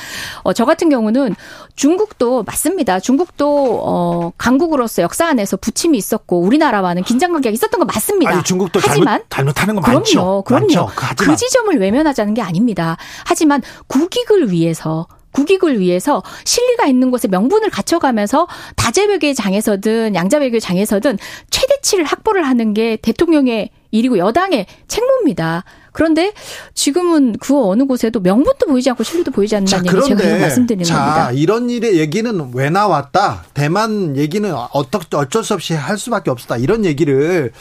[0.44, 1.36] 어, 저 같은 경우는
[1.76, 3.00] 중국도 맞습니다.
[3.00, 8.32] 중국도 어, 강국으로서 역사 안에서 부침이 있었고 우리나라와는 긴장 관계가 있었던 거 맞습니다.
[8.32, 10.44] 아니, 중국도 하지만 잘못, 하는거 많죠.
[10.46, 10.68] 그럼요.
[10.68, 10.92] 그럼요.
[11.02, 11.16] 많죠.
[11.18, 12.98] 그 지점을 외면하자는 게 아닙니다.
[13.26, 21.18] 하지만 국익을 위해서 국익을 위해서 실리가 있는 곳에 명분을 갖춰가면서 다재외교의 장에서든 양자외교의 장에서든
[21.50, 25.64] 최대치를 확보를 하는 게 대통령의 일이고 여당의 책무입니다.
[25.92, 26.34] 그런데
[26.76, 30.96] 지금은 그 어느 곳에도 명분도 보이지 않고 실리도 보이지 않는다는 자, 얘기 제가 말씀드리는 자,
[30.96, 31.32] 겁니다.
[31.32, 33.46] 이런 일의 얘기는 왜 나왔다?
[33.54, 36.58] 대만 얘기는 어떻 어쩔 수 없이 할 수밖에 없었다.
[36.58, 37.52] 이런 얘기를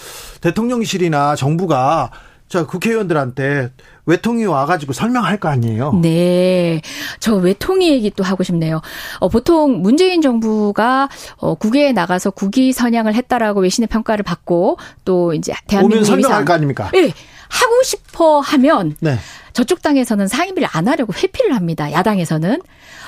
[0.42, 2.10] 대통령실이나 정부가
[2.48, 3.70] 자 국회의원들한테
[4.06, 5.92] 외통이 와가지고 설명할 거 아니에요.
[6.00, 6.80] 네,
[7.20, 8.80] 저 외통위 얘기 또 하고 싶네요.
[9.20, 15.52] 어, 보통 문재인 정부가 어, 국외에 나가서 국위 선양을 했다라고 외신의 평가를 받고 또 이제
[15.66, 16.90] 대한민국 오면 설명할 거 아닙니까?
[16.92, 17.12] 네,
[17.48, 19.18] 하고 싶어 하면 네.
[19.52, 21.90] 저쪽 당에서는 상임위를 안 하려고 회피를 합니다.
[21.90, 22.60] 야당에서는.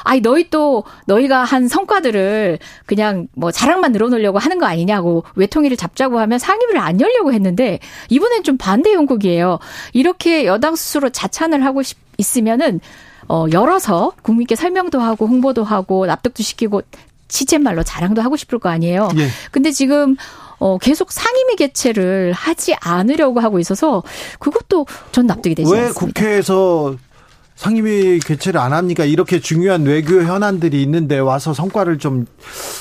[0.02, 6.18] 아니 너희 또 너희가 한 성과들을 그냥 뭐 자랑만 늘어놓으려고 하는 거 아니냐고 외통위를 잡자고
[6.18, 7.78] 하면 상임위를 안 열려고 했는데
[8.08, 9.58] 이번엔 좀 반대 용국이에요.
[9.92, 12.80] 이렇게 여당 스스로 자찬을 하고 싶, 있으면은
[13.28, 16.82] 어 열어서 국민께 설명도 하고 홍보도 하고 납득도 시키고
[17.28, 19.08] 치쳇말로 자랑도 하고 싶을 거 아니에요.
[19.18, 19.28] 예.
[19.52, 20.16] 근데 지금
[20.60, 24.02] 어, 계속 상임위 개최를 하지 않으려고 하고 있어서
[24.38, 25.98] 그것도 전 납득이 되지 왜 않습니다.
[25.98, 26.96] 국회에서
[27.60, 29.04] 상임위 개최를 안 합니까?
[29.04, 32.24] 이렇게 중요한 외교 현안들이 있는데 와서 성과를 좀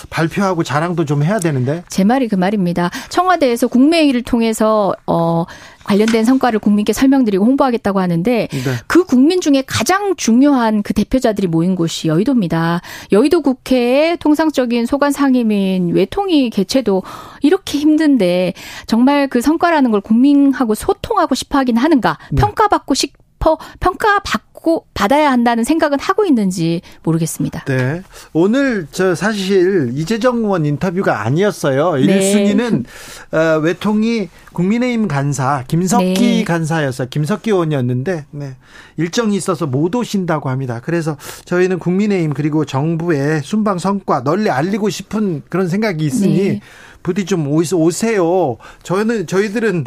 [0.10, 1.84] 발표하고 자랑도 좀 해야 되는데.
[1.90, 2.90] 제 말이 그 말입니다.
[3.10, 5.44] 청와대에서 국무회의를 통해서 어
[5.84, 8.60] 관련된 성과를 국민께 설명드리고 홍보하겠다고 하는데 네.
[8.88, 12.80] 그 국민 중에 가장 중요한 그 대표자들이 모인 곳이 여의도입니다.
[13.12, 17.04] 여의도 국회의 통상적인 소관 상임인 외통위 개최도
[17.42, 18.54] 이렇게 힘든데
[18.88, 22.18] 정말 그 성과라는 걸 국민하고 소통하고 싶어 하긴 하는가?
[22.32, 22.40] 네.
[22.40, 27.66] 평가받고 싶어 평가받고 받고 받아야 한다는 생각은 하고 있는지 모르겠습니다.
[27.66, 28.02] 네.
[28.34, 31.96] 오늘 저 사실 이재정 의원 인터뷰가 아니었어요.
[31.96, 32.20] 네.
[32.20, 32.86] 1순위는
[33.32, 36.44] 어, 외통이 국민의힘 간사 김석기 네.
[36.44, 37.08] 간사였어요.
[37.10, 38.56] 김석기 의원이었는데 네.
[38.98, 40.82] 일정이 있어서 못 오신다고 합니다.
[40.84, 46.62] 그래서 저희는 국민의힘 그리고 정부의 순방 성과 널리 알리고 싶은 그런 생각이 있으니 네.
[47.02, 48.58] 부디 좀 오세요.
[48.84, 49.86] 저는 저희들은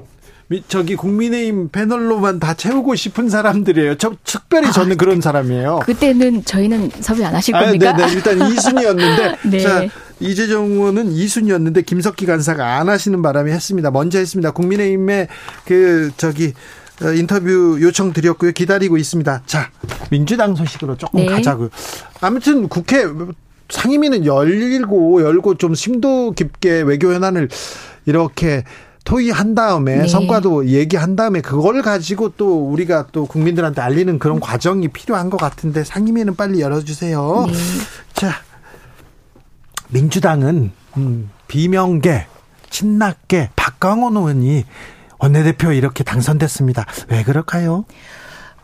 [0.69, 3.97] 저기 국민의힘 패널로만 다 채우고 싶은 사람들이에요.
[3.97, 5.81] 저, 특별히 아, 저는 아, 그런 사람이에요.
[5.85, 7.93] 그때는 저희는 섭외 안 하실 아, 겁니까?
[7.97, 8.13] 네, 네.
[8.13, 9.61] 일단 2순위였는데 네.
[9.61, 9.87] 자,
[10.21, 13.91] 이재정 의원은 2순위였는데 김석기 간사가 안 하시는 바람에 했습니다.
[13.91, 14.51] 먼저 했습니다.
[14.51, 15.29] 국민의힘의
[15.65, 16.53] 그 저기
[17.03, 18.53] 어, 인터뷰 요청 드렸고요.
[18.53, 19.43] 기다리고 있습니다.
[19.47, 19.71] 자,
[20.11, 21.27] 민주당 소식으로 조금 네.
[21.27, 21.71] 가자고요.
[22.21, 23.05] 아무튼 국회
[23.69, 27.49] 상임위는 열고 열고 좀 심도 깊게 외교 현안을
[28.05, 28.65] 이렇게
[29.05, 30.09] 토의한 다음에 네.
[30.09, 35.85] 성과도 얘기한 다음에 그걸 가지고 또 우리가 또 국민들한테 알리는 그런 과정이 필요한 것 같은데
[35.85, 37.47] 상임위는 빨리 열어주세요.
[37.49, 37.53] 네.
[38.15, 38.33] 자,
[39.89, 42.27] 민주당은 음, 비명계,
[42.71, 44.65] 친낙계 박광원 의원이
[45.19, 46.87] 원내대표 이렇게 당선됐습니다.
[47.09, 47.85] 왜 그럴까요?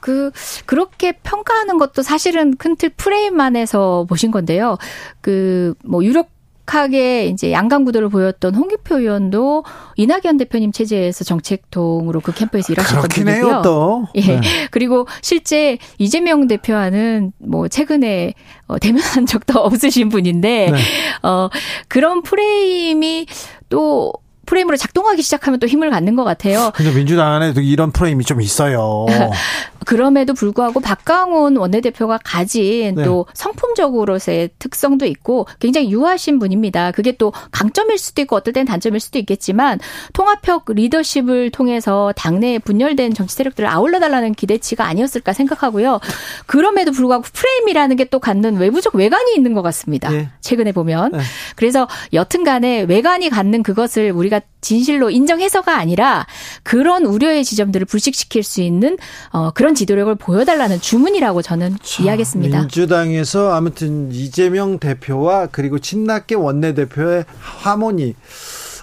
[0.01, 0.31] 그
[0.65, 4.77] 그렇게 평가하는 것도 사실은 큰 틀 프레임 안에서 보신 건데요.
[5.21, 6.31] 그 뭐 유력
[6.69, 9.65] 강력하게 이제 양강 구도를 보였던 홍기표 의원도
[9.97, 13.63] 이낙연 대표님 체제에서 정책통으로 그 캠프에서 일하셨던 분이고요.
[13.63, 14.07] 또.
[14.15, 14.21] 예.
[14.21, 14.41] 네.
[14.71, 18.35] 그리고 실제 이재명 대표와는 뭐 최근에
[18.67, 20.79] 어 대면한 적도 없으신 분인데 네.
[21.23, 21.49] 어
[21.89, 23.27] 그런 프레임이
[23.71, 24.13] 또
[24.49, 26.73] 프레임으로 작동하기 시작하면 또 힘을 갖는 것 같아요.
[26.75, 29.07] 근데 민주당 안에도 이런 프레임이 좀 있어요.
[29.87, 33.05] 그럼에도 불구하고 박강훈 원내대표가 가진 네.
[33.05, 36.91] 또 성품적으로서의 특성도 있고 굉장히 유하신 분입니다.
[36.91, 39.79] 그게 또 강점일 수도 있고 어떨 땐 단점일 수도 있겠지만
[40.13, 46.01] 통합형 리더십을 통해서 당내에 분열된 정치 세력들을 아울러 달라는 기대치가 아니었을까 생각하고요.
[46.47, 50.11] 그럼에도 불구하고 프레임이라는 게 또 갖는 외부적 외관이 있는 것 같습니다.
[50.11, 50.29] 네.
[50.41, 51.13] 최근에 보면.
[51.13, 51.19] 네.
[51.57, 56.27] 그래서 여튼간에 외관이 갖는 그것을 우리가 진실로 인정해서가 아니라
[56.63, 58.97] 그런 우려의 지점들을 불식시킬 수 있는
[59.31, 62.61] 어, 그런 지도력을 보여달라는 주문이라고 저는 자, 이해하겠습니다.
[62.61, 68.15] 민주당에서 아무튼 이재명 대표와 그리고 친낙계 원내대표의 하모니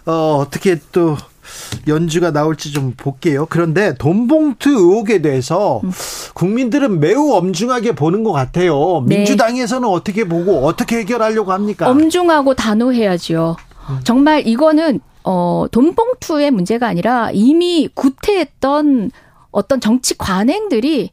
[0.06, 1.18] 어, 어떻게 또
[1.88, 3.46] 연주가 나올지 좀 볼게요.
[3.50, 5.92] 그런데 돈봉투 의혹에 대해서 음.
[6.34, 9.04] 국민들은 매우 엄중하게 보는 것 같아요.
[9.06, 9.18] 네.
[9.18, 11.90] 민주당에서는 어떻게 보고 어떻게 해결하려고 합니까?
[11.90, 13.56] 엄중하고 단호해야죠.
[13.90, 14.00] 음.
[14.04, 19.12] 정말 이거는 어, 돈봉투의 문제가 아니라 이미 구태했던
[19.52, 21.10] 어떤 정치 관행들이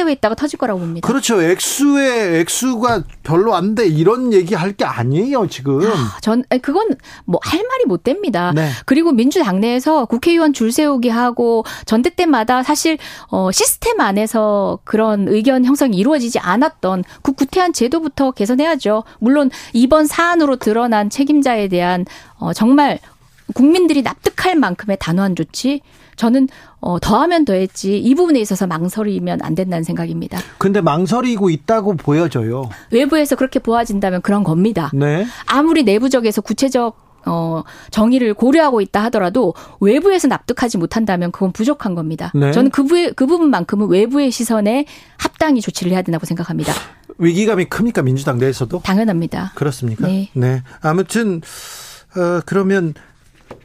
[0.00, 1.06] 축적되어 있다가 터질 거라고 봅니다.
[1.06, 1.42] 그렇죠.
[1.42, 3.86] 액수의 액수가 별로 안 돼.
[3.86, 5.82] 이런 얘기 할 게 아니에요, 지금.
[5.84, 6.88] 아, 전 그건
[7.24, 8.52] 뭐 할 말이 못 됩니다.
[8.54, 8.70] 네.
[8.86, 12.98] 그리고 민주당 내에서 국회의원 줄 세우기 하고 전대 때마다 사실
[13.28, 19.02] 어 시스템 안에서 그런 의견 형성이 이루어지지 않았던 그 구태한 제도부터 개선해야죠.
[19.18, 22.06] 물론 이번 사안으로 드러난 책임자에 대한
[22.38, 23.00] 어 정말
[23.54, 25.80] 국민들이 납득할 만큼의 단호한 조치
[26.20, 26.48] 저는
[26.80, 30.38] 어, 더하면 더했지 이 부분에 있어서 망설이면 안 된다는 생각입니다.
[30.58, 32.68] 근데 망설이고 있다고 보여져요.
[32.90, 34.90] 외부에서 그렇게 보아진다면 그런 겁니다.
[34.92, 35.26] 네.
[35.46, 42.32] 아무리 내부적에서 구체적 어, 정의를 고려하고 있다 하더라도 외부에서 납득하지 못한다면 그건 부족한 겁니다.
[42.34, 42.52] 네.
[42.52, 44.84] 저는 그, 부, 그 부분만큼은 외부의 시선에
[45.16, 46.74] 합당히 조치를 해야 된다고 생각합니다.
[47.16, 48.80] 위기감이 큽니까 민주당 내에서도?
[48.84, 49.52] 당연합니다.
[49.54, 50.06] 그렇습니까?
[50.06, 50.28] 네.
[50.34, 50.62] 네.
[50.82, 51.40] 아무튼
[52.14, 52.92] 어, 그러면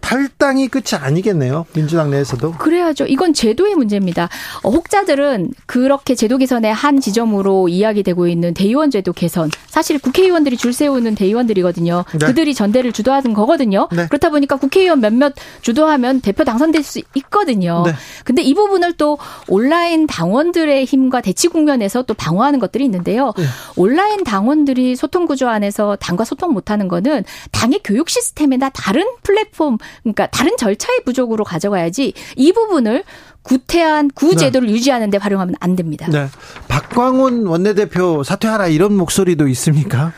[0.06, 1.65] 탈당이 끝이 아니겠네요.
[1.73, 2.52] 민주당 내에서도.
[2.52, 3.06] 그래야죠.
[3.06, 4.30] 이건 제도의 문제입니다.
[4.61, 9.49] 어, 혹자들은 그렇게 제도 개선의 한 지점으로 이야기되고 있는 대의원 제도 개선.
[9.65, 12.06] 사실 국회의원들이 줄 세우는 대의원들이거든요.
[12.19, 12.26] 네.
[12.27, 13.90] 그들이 전대를 주도하는 거거든요.
[13.91, 14.06] 네.
[14.07, 17.82] 그렇다 보니까 국회의원 몇몇 주도하면 대표 당선될 수 있거든요.
[17.88, 17.94] 네.
[18.23, 19.18] 근데 이 부분을 또
[19.48, 23.34] 온라인 당원들의 힘과 대치 국면에서 또 방어하는 것들이 있는데요.
[23.36, 23.45] 네.
[23.76, 30.27] 온라인 당원들이 소통 구조 안에서 당과 소통 못하는 거는 당의 교육 시스템이나 다른 플랫폼 그러니까
[30.27, 33.03] 다른 절차의 부족으로 가져가야지 이 부분을
[33.41, 34.73] 구태한 구제도를 네.
[34.73, 36.07] 유지하는 데 활용하면 안 됩니다.
[36.11, 36.27] 네.
[36.67, 40.13] 박광훈 원내대표 사퇴하라 이런 목소리도 있습니까?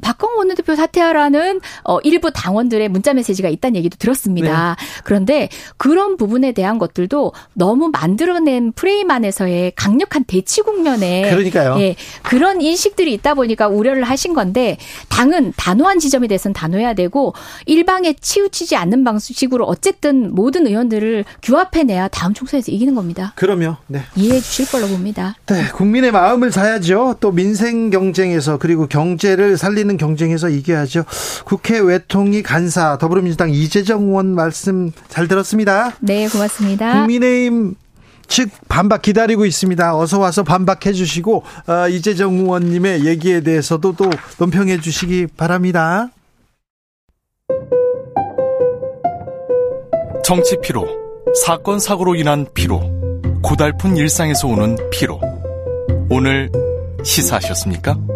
[0.00, 4.76] 박광 원내대표 사퇴하라는 어, 일부 당원들의 문자 메시지가 있다는 얘기도 들었습니다.
[4.78, 4.86] 네.
[5.04, 11.76] 그런데 그런 부분에 대한 것들도 너무 만들어낸 프레임 안에서의 강력한 대치 국면에 그러니까요.
[11.80, 14.76] 예, 그런 인식들이 있다 보니까 우려를 하신 건데
[15.08, 17.34] 당은 단호한 지점에 대해서는 단호해야 되고
[17.66, 23.32] 일방에 치우치지 않는 방식으로 어쨌든 모든 의원들을 규합해내야 다음 총선에서 이기는 겁니다.
[23.36, 24.02] 그러면 네.
[24.14, 25.36] 이해해 주실 걸로 봅니다.
[25.46, 27.16] 네, 국민의 마음을 사야죠.
[27.20, 31.04] 또 민생 경쟁에서 그리고 경제를 살리는 경쟁에서 이겨야죠.
[31.44, 35.92] 국회 외통위 간사 더불어민주당 이재정 의원 말씀 잘 들었습니다.
[36.00, 36.92] 네, 고맙습니다.
[36.92, 37.74] 국민의힘
[38.28, 39.96] 측 반박 기다리고 있습니다.
[39.96, 46.10] 어서 와서 반박해 주시고 어, 이재정 의원님의 얘기에 대해서도 또 논평해 주시기 바랍니다.
[50.24, 50.88] 정치 피로,
[51.44, 52.80] 사건 사고로 인한 피로,
[53.42, 55.20] 고달픈 일상에서 오는 피로.
[56.10, 56.50] 오늘
[57.04, 58.15] 시사하셨습니까?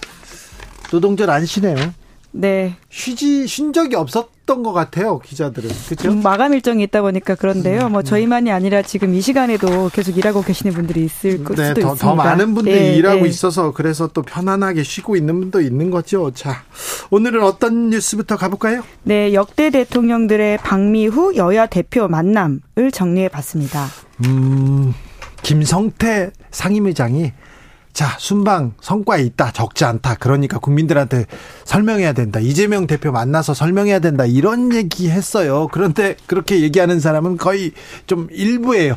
[0.91, 1.93] 노동절 안 쉬네요.
[2.33, 2.75] 네.
[2.89, 6.11] 쉬지 쉰 적이 없었던 것 같아요 기자들은 그렇죠?
[6.11, 7.89] 음, 마감 일정이 있다 보니까 그런데요.
[7.89, 8.03] 뭐 음.
[8.05, 11.95] 저희만이 아니라 지금 이 시간에도 계속 일하고 계시는 분들이 있을 네, 수도 더, 있습니다.
[11.97, 13.29] 더 많은 분들이 네, 일하고 네.
[13.29, 16.31] 있어서 그래서 또 편안하게 쉬고 있는 분도 있는 거죠.
[16.33, 16.63] 자
[17.09, 18.83] 오늘은 어떤 뉴스부터 가볼까요?
[19.03, 23.87] 네, 역대 대통령들의 방미 후 여야 대표 만남을 정리해봤습니다.
[24.25, 24.93] 음,
[25.43, 27.33] 김성태 상임의장이
[27.93, 30.15] 자, 순방 성과 있다, 적지 않다.
[30.15, 31.25] 그러니까 국민들한테
[31.65, 32.39] 설명해야 된다.
[32.39, 34.25] 이재명 대표 만나서 설명해야 된다.
[34.25, 35.67] 이런 얘기 했어요.
[35.71, 37.73] 그런데 그렇게 얘기하는 사람은 거의
[38.07, 38.95] 좀 일부예요.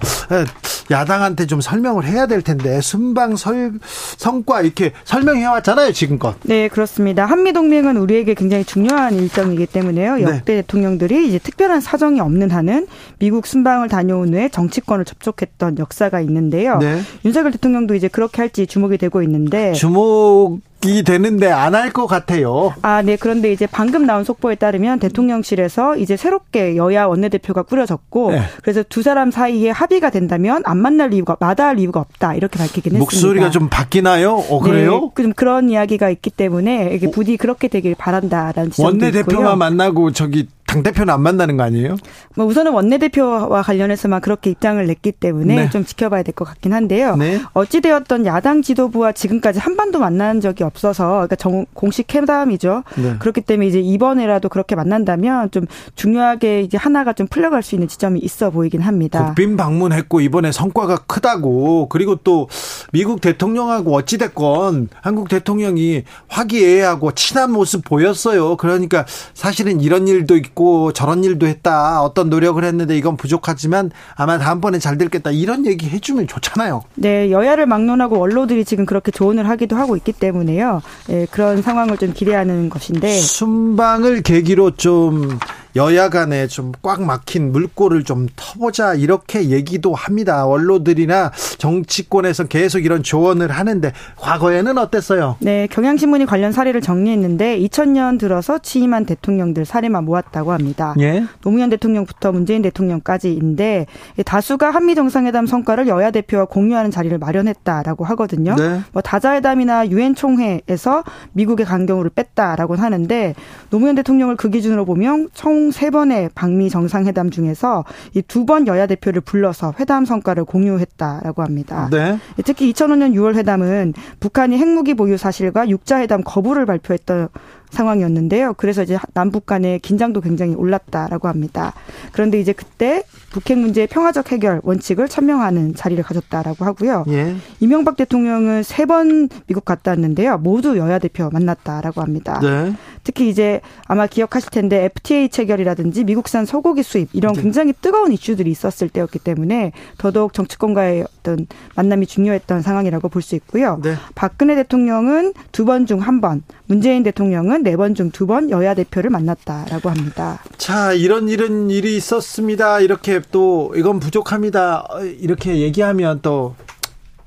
[0.90, 3.72] 야당한테 좀 설명을 해야 될 텐데 순방 설,
[4.16, 6.36] 성과 이렇게 설명해 왔잖아요, 지금껏.
[6.42, 7.24] 네, 그렇습니다.
[7.24, 10.16] 한미 동맹은 우리에게 굉장히 중요한 일정이기 때문에요.
[10.16, 10.22] 네.
[10.22, 10.62] 역대 네.
[10.62, 12.86] 대통령들이 이제 특별한 사정이 없는 한은
[13.18, 16.78] 미국 순방을 다녀온 후에 정치권을 접촉했던 역사가 있는데요.
[16.78, 17.00] 네.
[17.24, 22.06] 윤석열 대통령도 이제 그렇게 할지 주목 주목이 되고 있는데 주목 이 되는데 안 할 것
[22.06, 22.74] 같아요.
[22.82, 23.16] 아, 네.
[23.16, 28.42] 그런데 이제 방금 나온 속보에 따르면 대통령실에서 이제 새롭게 여야 원내대표가 꾸려졌고 네.
[28.62, 33.06] 그래서 두 사람 사이에 합의가 된다면 안 만날 이유가 마다할 이유가 없다 이렇게 밝히긴 목소리가
[33.06, 33.26] 했습니다.
[33.26, 34.34] 목소리가 좀 바뀌나요?
[34.34, 35.10] 어, 그래요?
[35.16, 39.56] 네, 좀 그런 이야기가 있기 때문에 이게 부디 그렇게 되길 바란다라는 지적도 원내대표만 있고요.
[39.56, 41.94] 만나고 저기 당 대표는 안 만나는 거 아니에요?
[42.34, 45.70] 뭐 우선은 원내대표와 관련해서만 그렇게 입장을 냈기 때문에 네.
[45.70, 47.14] 좀 지켜봐야 될 것 같긴 한데요.
[47.14, 47.40] 네.
[47.52, 52.82] 어찌 되었던 야당 지도부와 지금까지 한 번도 만난 적이 없어서 그러니까 정, 공식 회담이죠.
[52.96, 53.14] 네.
[53.20, 58.18] 그렇기 때문에 이제 이번에라도 그렇게 만난다면 좀 중요하게 이제 하나가 좀 풀려갈 수 있는 지점이
[58.18, 59.26] 있어 보이긴 합니다.
[59.26, 62.48] 국빈 방문했고 이번에 성과가 크다고 그리고 또
[62.92, 68.56] 미국 대통령하고 어찌 됐건 한국 대통령이 화기애애하고 친한 모습 보였어요.
[68.56, 72.02] 그러니까 사실은 이런 일도 있고 있고 저런 일도 했다.
[72.02, 75.30] 어떤 노력을 했는데 이건 부족하지만 아마 다음번에 잘 될겠다.
[75.30, 76.82] 이런 얘기 해주면 좋잖아요.
[76.94, 80.80] 네, 여야를 막론하고 언론들이 지금 그렇게 조언을 하기도 하고 있기 때문에요.
[81.08, 85.38] 네, 그런 상황을 좀 기대하는 것인데 순방을 계기로 좀
[85.76, 90.44] 여야 간에 좀 꽉 막힌 물꼬를 좀 터보자 이렇게 얘기도 합니다.
[90.46, 95.36] 원로들이나 정치권에서 계속 이런 조언을 하는데 과거에는 어땠어요?
[95.40, 100.94] 네, 경향신문이 관련 사례를 정리했는데 2000년 들어서 취임한 대통령들 사례만 모았다고 합니다.
[101.00, 101.24] 예?
[101.40, 103.86] 노무현 대통령부터 문재인 대통령까지인데
[104.26, 108.56] 다수가 한미 정상회담 성과를 여야 대표와 공유하는 자리를 마련했다라고 하거든요.
[108.56, 108.80] 네.
[108.92, 111.02] 뭐 다자회담이나 유엔 총회에서
[111.32, 113.34] 미국의 강경우를 뺐다라고 하는데
[113.70, 117.84] 노무현 대통령을 그 기준으로 보면 총총 세 번의 방미 정상회담 중에서
[118.14, 121.88] 이 두 번 여야 대표를 불러서 회담 성과를 공유했다라고 합니다.
[121.90, 122.18] 네.
[122.44, 127.28] 특히 2005년 6월 회담은 북한이 핵무기 보유 사실과 육자회담 거부를 발표했던
[127.70, 128.54] 상황이었는데요.
[128.56, 131.72] 그래서 이제 남북 간의 긴장도 굉장히 올랐다라고 합니다.
[132.12, 137.04] 그런데 이제 그때 북핵 문제의 평화적 해결 원칙을 천명하는 자리를 가졌다라고 하고요.
[137.08, 137.34] 예.
[137.60, 140.38] 이명박 대통령은 세 번 미국 갔다 왔는데요.
[140.38, 142.38] 모두 여야 대표 만났다라고 합니다.
[142.42, 142.74] 네.
[143.04, 147.42] 특히 이제 아마 기억하실 텐데 FTA 체결이라든지 미국산 소고기 수입 이런 네.
[147.42, 153.78] 굉장히 뜨거운 이슈들이 있었을 때였기 때문에 더더욱 정치권과의 어떤 만남이 중요했던 상황이라고 볼 수 있고요.
[153.82, 153.94] 네.
[154.14, 158.74] 박근혜 대통령은 두 번 중 한 번, 문재인 대통령은 네 번 중 두 번 여야
[158.74, 160.42] 대표를 만났다라고 합니다.
[160.58, 162.80] 자, 이런 이런 일이 있었습니다.
[162.80, 164.86] 이렇게 또 이건 부족합니다.
[165.20, 166.54] 이렇게 얘기하면 또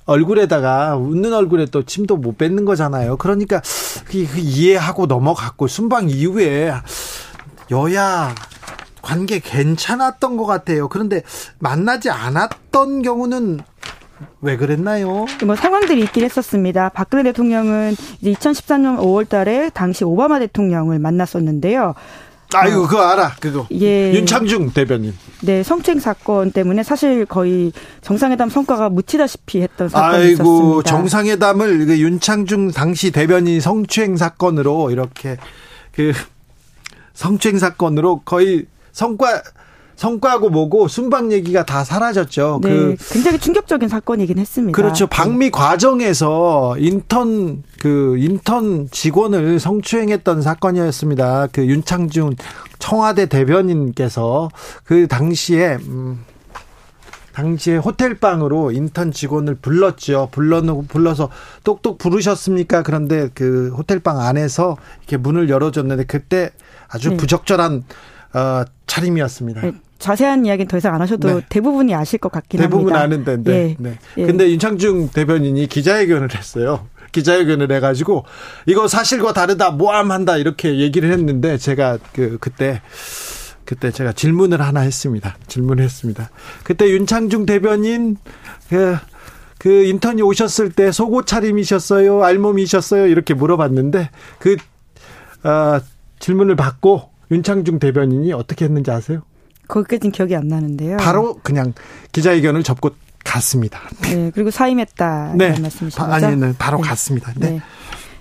[0.07, 3.17] 얼굴에다가 웃는 얼굴에 또 침도 못 뱉는 거잖아요.
[3.17, 3.61] 그러니까
[4.11, 6.73] 이해하고 넘어갔고 순방 이후에
[7.69, 8.33] 여야
[9.01, 10.87] 관계 괜찮았던 것 같아요.
[10.89, 11.21] 그런데
[11.59, 13.59] 만나지 않았던 경우는
[14.41, 15.25] 왜 그랬나요?
[15.45, 16.89] 뭐 상황들이 있긴 했었습니다.
[16.89, 21.93] 박근혜 대통령은 이제 2014년 5월 달에 당시 오바마 대통령을 만났었는데요.
[22.53, 23.35] 아유, 어, 그거 알아.
[23.39, 23.67] 그거.
[23.73, 24.13] 예.
[24.13, 25.13] 윤창중 대변인.
[25.41, 30.89] 네, 성추행 사건 때문에 사실 거의 정상회담 성과가 묻히다시피 했던 사건이 아이고, 있었습니다.
[30.89, 35.37] 정상회담을 그 윤창중 당시 대변인 성추행 사건으로 이렇게
[35.91, 36.13] 그
[37.13, 39.41] 성추행 사건으로 거의 성과
[39.97, 42.61] 성과고 뭐고 순방 얘기가 다 사라졌죠.
[42.63, 44.75] 네, 그 굉장히 충격적인 사건이긴 했습니다.
[44.75, 45.07] 그렇죠.
[45.07, 45.09] 네.
[45.09, 51.47] 방미 과정에서 인턴 그 인턴 직원을 성추행했던 사건이었습니다.
[51.51, 52.35] 그 윤창중
[52.77, 54.49] 청와대 대변인께서
[54.83, 56.23] 그 당시에 음
[57.33, 60.29] 당시에 호텔방으로 인턴 직원을 불렀죠.
[60.31, 61.29] 불러놓고 불러서
[61.63, 62.83] 똑똑 부르셨습니까?
[62.83, 66.51] 그런데 그 호텔방 안에서 이렇게 문을 열어줬는데 그때
[66.87, 67.17] 아주 네.
[67.17, 67.83] 부적절한
[68.33, 69.61] 어, 차림이었습니다.
[69.97, 71.45] 네, 자세한 이야기는 더 이상 안 하셔도 네.
[71.49, 73.07] 대부분이 아실 것 같긴 대부분 합니다.
[73.07, 73.51] 대부분 아는데.
[73.51, 73.75] 네.
[73.79, 73.97] 네.
[74.17, 74.25] 예.
[74.25, 76.87] 근데 윤창중 대변인이 기자회견을 했어요.
[77.11, 78.25] 기자회견을 해가지고
[78.65, 82.81] 이거 사실과 다르다 모함한다 이렇게 얘기를 했는데 제가 그 그때
[83.65, 85.35] 그때 제가 질문을 하나 했습니다.
[85.47, 86.29] 질문을 했습니다.
[86.63, 88.15] 그때 윤창중 대변인
[88.69, 88.97] 그,
[89.57, 92.23] 그 인턴이 오셨을 때 속옷 차림이셨어요?
[92.23, 93.07] 알몸이셨어요?
[93.07, 94.09] 이렇게 물어봤는데
[94.39, 94.55] 그
[95.43, 95.79] 어,
[96.19, 99.23] 질문을 받고 윤창중 대변인이 어떻게 했는지 아세요?
[99.67, 100.97] 거기까지는 기억이 안 나는데요.
[100.97, 101.73] 바로 그냥
[102.11, 102.91] 기자회견을 접고
[103.23, 103.81] 갔습니다.
[104.03, 105.59] 네, 그리고 사임했다 네.
[105.59, 106.27] 말씀이신 거죠?
[106.27, 106.83] 아니는 바로 네.
[106.83, 107.33] 갔습니다.
[107.35, 107.51] 네.
[107.51, 107.61] 네.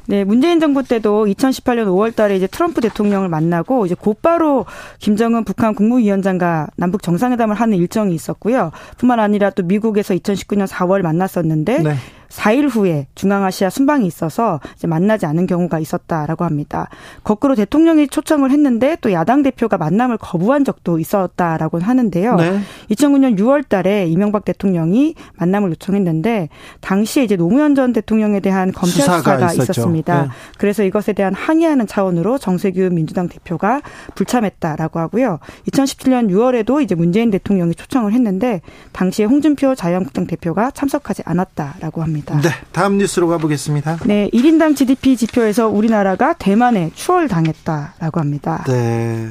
[0.09, 4.65] 네, 문재인 정부 때도 2018년 5월 달에 이제 트럼프 대통령을 만나고 이제 곧바로
[5.01, 8.71] 김정은 북한 국무위원장과 남북 정상회담을 하는 일정이 있었고요.
[8.99, 11.97] 뿐만 아니라 또 미국에서 2019년 4월 만났었는데 네.
[12.29, 16.89] 4일 후에 중앙아시아 순방이 있어서 만나지 않은 경우가 있었다라고 합니다.
[17.25, 22.37] 거꾸로 대통령이 초청을 했는데 또 야당 대표가 만남을 거부한 적도 있었다라고 하는데요.
[22.37, 22.61] 네.
[22.91, 26.49] 2009년 6월 달에 이명박 대통령이 만남을 요청했는데
[26.81, 30.23] 당시에 이제 노무현 전 대통령에 대한 검찰 수사가, 수사가 있었습니다.
[30.23, 30.29] 네.
[30.59, 33.81] 그래서 이것에 대한 항의하는 차원으로 정세균 민주당 대표가
[34.15, 35.39] 불참했다라고 하고요.
[35.71, 38.61] 2017년 6월에도 이제 문재인 대통령이 초청을 했는데
[38.93, 42.16] 당시에 홍준표 자유한국당 대표가 참석하지 않았다라고 합니다.
[42.19, 42.41] 있습니다.
[42.41, 43.99] 네, 다음 뉴스로 가보겠습니다.
[44.05, 48.65] 네, 1인당 GDP 지표에서 우리나라가 대만에 추월당했다라고 합니다.
[48.67, 49.31] 네.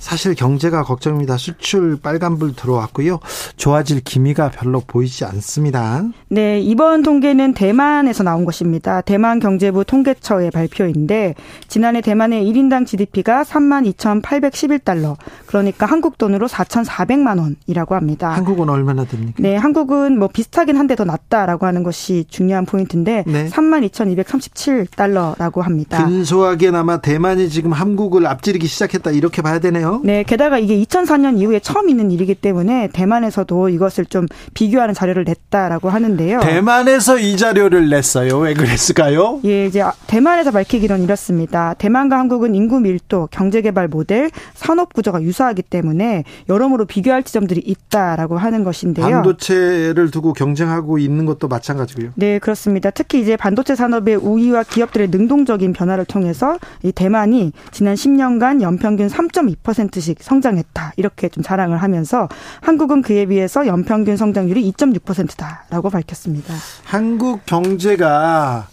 [0.00, 1.36] 사실 경제가 걱정입니다.
[1.36, 3.20] 수출 빨간불 들어왔고요.
[3.56, 6.02] 좋아질 기미가 별로 보이지 않습니다.
[6.28, 9.02] 네, 이번 통계는 대만에서 나온 것입니다.
[9.02, 11.34] 대만 경제부 통계처의 발표인데
[11.68, 15.16] 지난해 대만의 1인당 GDP가 32,811달러,
[15.46, 18.30] 그러니까 한국 돈으로 4,400만 원이라고 합니다.
[18.30, 19.34] 한국은 얼마나 됩니까?
[19.38, 23.48] 네, 한국은 뭐 비슷하긴 한데 더 낮다라고 하는 것이 중요한 포인트인데 네.
[23.48, 26.06] 32,237달러라고 합니다.
[26.06, 29.89] 근소하게나마 대만이 지금 한국을 앞지르기 시작했다 이렇게 봐야 되네요.
[29.90, 30.00] 그렇죠.
[30.04, 35.90] 네, 게다가 이게 2004년 이후에 처음 있는 일이기 때문에 대만에서도 이것을 좀 비교하는 자료를 냈다라고
[35.90, 36.40] 하는데요.
[36.40, 38.38] 대만에서 이 자료를 냈어요.
[38.38, 39.40] 왜 그랬을까요?
[39.44, 41.74] 예, 이제 대만에서 밝히기는 이렇습니다.
[41.74, 48.38] 대만과 한국은 인구 밀도, 경제 개발 모델, 산업 구조가 유사하기 때문에 여러모로 비교할 지점들이 있다라고
[48.38, 49.06] 하는 것인데요.
[49.06, 52.10] 반도체를 두고 경쟁하고 있는 것도 마찬가지고요.
[52.14, 52.90] 네, 그렇습니다.
[52.90, 59.79] 특히 이제 반도체 산업의 우위와 기업들의 능동적인 변화를 통해서 이 대만이 지난 10년간 연평균 3.2%
[59.80, 60.92] 2.6%씩 성장했다.
[60.96, 62.28] 이렇게 좀 자랑을 하면서
[62.60, 66.54] 한국은 그에 비해서 연평균 성장률이 2.6%다라고 밝혔습니다.
[66.84, 68.68] 한국 경제가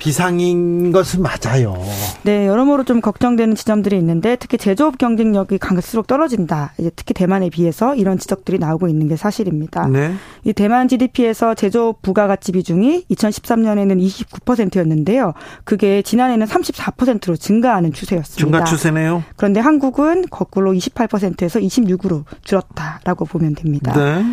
[0.00, 1.76] 비상인 것은 맞아요.
[2.22, 6.72] 네, 여러모로 좀 걱정되는 지점들이 있는데 특히 제조업 경쟁력이 갈수록 떨어진다.
[6.78, 9.86] 이제 특히 대만에 비해서 이런 지적들이 나오고 있는 게 사실입니다.
[9.88, 10.14] 네.
[10.44, 15.34] 이 대만 GDP에서 제조업 부가가치 비중이 2013년에는 29%였는데요.
[15.64, 18.58] 그게 지난해는 34%로 증가하는 추세였습니다.
[18.58, 19.22] 증가 추세네요.
[19.36, 23.92] 그런데 한국은 거꾸로 28%에서 26으로 줄었다라고 보면 됩니다.
[23.92, 24.24] 네.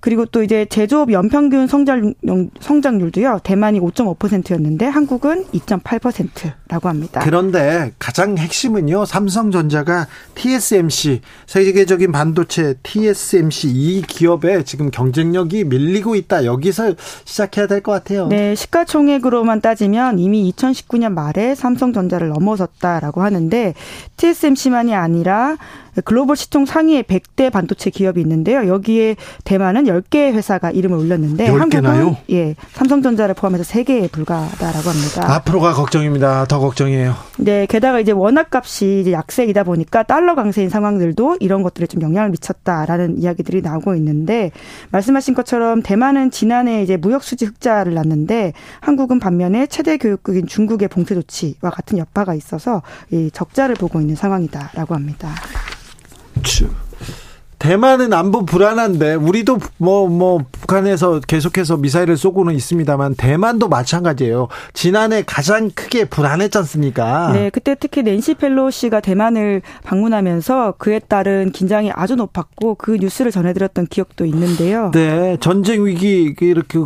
[0.00, 2.14] 그리고 또 이제 제조업 연평균 성장,
[2.60, 3.40] 성장률도요.
[3.44, 7.20] 대만이 5.5%였는데 한국은 2.8%라고 합니다.
[7.22, 9.04] 그런데 가장 핵심은요.
[9.04, 16.44] 삼성전자가 TSMC 세계적인 반도체 TSMC 이 기업에 지금 경쟁력이 밀리고 있다.
[16.44, 16.94] 여기서
[17.24, 18.26] 시작해야 될 것 같아요.
[18.28, 23.74] 네, 시가총액으로만 따지면 이미 2019년 말에 삼성전자를 넘어섰다라고 하는데
[24.16, 25.56] TSMC만이 아니라
[26.04, 28.66] 글로벌 시총 상위에 100대 반도체 기업이 있는데요.
[28.66, 31.84] 여기에 대만은 10개 회사가 이름을 올렸는데 10개나요?
[31.84, 35.34] 한국은 예, 삼성전자를 포함해서 3개에 불과하다라고 합니다.
[35.34, 36.46] 앞으로가 걱정입니다.
[36.46, 37.14] 더 걱정이에요.
[37.38, 42.30] 네, 게다가 이제 원화 값이 이제 약세이다 보니까 달러 강세인 상황들도 이런 것들에 좀 영향을
[42.30, 44.50] 미쳤다라는 이야기들이 나오고 있는데
[44.90, 51.14] 말씀하신 것처럼 대만은 지난해 이제 무역 수지 흑자를 났는데 한국은 반면에 최대 교육국인 중국의 봉쇄
[51.14, 55.30] 조치와 같은 여파가 있어서 이 적자를 보고 있는 상황이다라고 합니다.
[57.60, 64.48] 대만은 안보 불안한데 우리도 뭐뭐 뭐 북한에서 계속해서 미사일을 쏘고는 있습니다만 대만도 마찬가지예요.
[64.72, 67.32] 지난해 가장 크게 불안했지 않습니까?
[67.34, 73.88] 네, 그때 특히 낸시 펠로시가 대만을 방문하면서 그에 따른 긴장이 아주 높았고 그 뉴스를 전해드렸던
[73.88, 74.90] 기억도 있는데요.
[74.94, 76.78] 네, 전쟁 위기 이렇게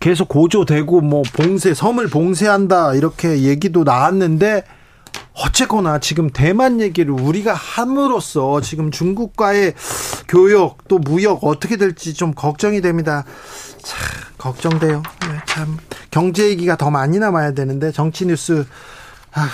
[0.00, 4.64] 계속 고조되고 뭐 봉쇄 섬을 봉쇄한다 이렇게 얘기도 나왔는데
[5.34, 9.74] 어쨌거나 지금 대만 얘기를 우리가 함으로써 지금 중국과의
[10.28, 13.24] 교역 또 무역 어떻게 될지 좀 걱정이 됩니다.
[13.82, 13.98] 참
[14.38, 15.02] 걱정돼요.
[15.22, 15.76] 네, 참
[16.10, 18.64] 경제 얘기가 더 많이 남아야 되는데 정치 뉴스
[19.32, 19.48] 아,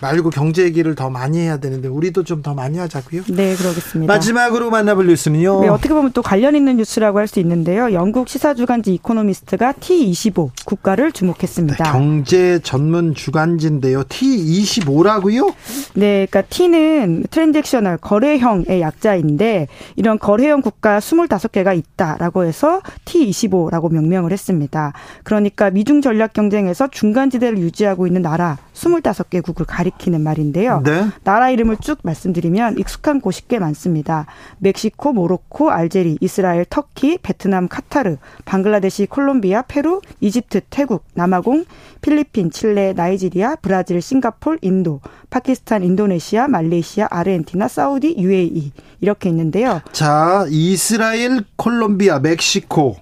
[0.00, 3.22] 말고 경제 얘기를 더 많이 해야 되는데 우리도 좀 더 많이 하자고요.
[3.30, 4.12] 네, 그러겠습니다.
[4.12, 5.60] 마지막으로 만나볼 뉴스는요.
[5.60, 7.92] 네, 어떻게 보면 또 관련 있는 뉴스라고 할 수 있는데요.
[7.92, 11.84] 영국 시사 주간지 이코노미스트가 T25 국가를 주목했습니다.
[11.84, 14.04] 네, 경제 전문 주간지인데요.
[14.04, 15.52] T25라고요?
[15.94, 19.66] 네, 그러니까 T는 transactional 거래형의 약자인데
[19.96, 24.92] 이런 거래형 국가 25개가 있다라고 해서 T25라고 명명을 했습니다.
[25.24, 30.82] 그러니까 미중 전략 경쟁에서 중간지대를 유지하고 있는 나라 25개국을 가리키는 말인데요.
[30.84, 31.08] 네.
[31.24, 34.26] 나라 이름을 쭉 말씀드리면 익숙한 곳이 꽤 많습니다.
[34.58, 41.64] 멕시코, 모로코, 알제리, 이스라엘, 터키, 베트남, 카타르, 방글라데시, 콜롬비아, 페루, 이집트, 태국, 남아공,
[42.00, 45.00] 필리핀, 칠레, 나이지리아, 브라질, 싱가폴, 인도,
[45.30, 49.80] 파키스탄, 인도네시아, 말레이시아, 아르헨티나, 사우디, UAE 이렇게 있는데요.
[49.92, 52.96] 자, 이스라엘, 콜롬비아, 멕시코,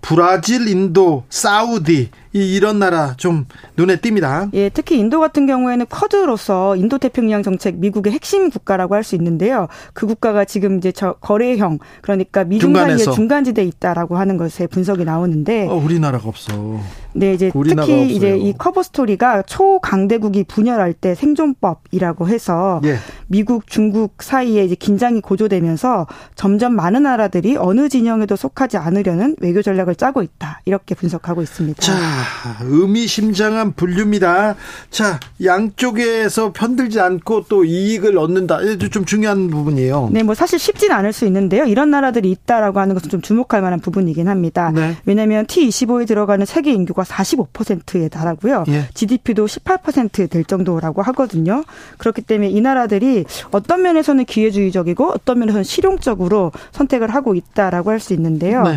[0.00, 3.46] 브라질, 인도, 사우디 이 런 나라 좀
[3.76, 4.50] 눈에 띕니다.
[4.54, 9.68] 예, 특히 인도 같은 경우에는 쿼드로서 인도 태평양 정책 미국의 핵심 국가라고 할 수 있는데요.
[9.92, 15.66] 그 국가가 지금 이제 저 거래형 그러니까 미중 사이에 중간지대에 있다라고 하는 것에 분석이 나오는데
[15.68, 16.52] 어, 우리나라가 없어.
[17.16, 18.14] 네, 이제 특히.
[18.14, 22.96] 이제 이 커버 스토리가 초강대국이 분열할 때 생존법이라고 해서 예.
[23.26, 29.94] 미국, 중국 사이에 이제 긴장이 고조되면서 점점 많은 나라들이 어느 진영에도 속하지 않으려는 외교 전략을
[29.94, 30.60] 짜고 있다.
[30.66, 31.80] 이렇게 분석하고 있습니다.
[31.80, 31.94] 자,
[32.62, 34.56] 의미심장한 분류입니다.
[34.90, 38.60] 자, 양쪽에서 편들지 않고 또 이익을 얻는다.
[38.60, 40.10] 이도 좀 중요한 부분이에요.
[40.12, 41.64] 네, 뭐 사실 쉽진 않을 수 있는데요.
[41.64, 44.70] 이런 나라들이 있다라고 하는 것은 좀 주목할 만한 부분이긴 합니다.
[44.74, 44.96] 네.
[45.06, 48.64] 왜냐하면 T25에 들어가는 세계 인구가 45%에 달하고요.
[48.68, 48.88] 예.
[48.94, 51.64] GDP도 18%될 정도라고 하거든요.
[51.98, 58.12] 그렇기 때문에 이 나라들이 어떤 면에서는 기회주의적이고 어떤 면에서는 실용적으로 선택을 하고 있다라고 할 수
[58.12, 58.62] 있는데요.
[58.62, 58.76] 네.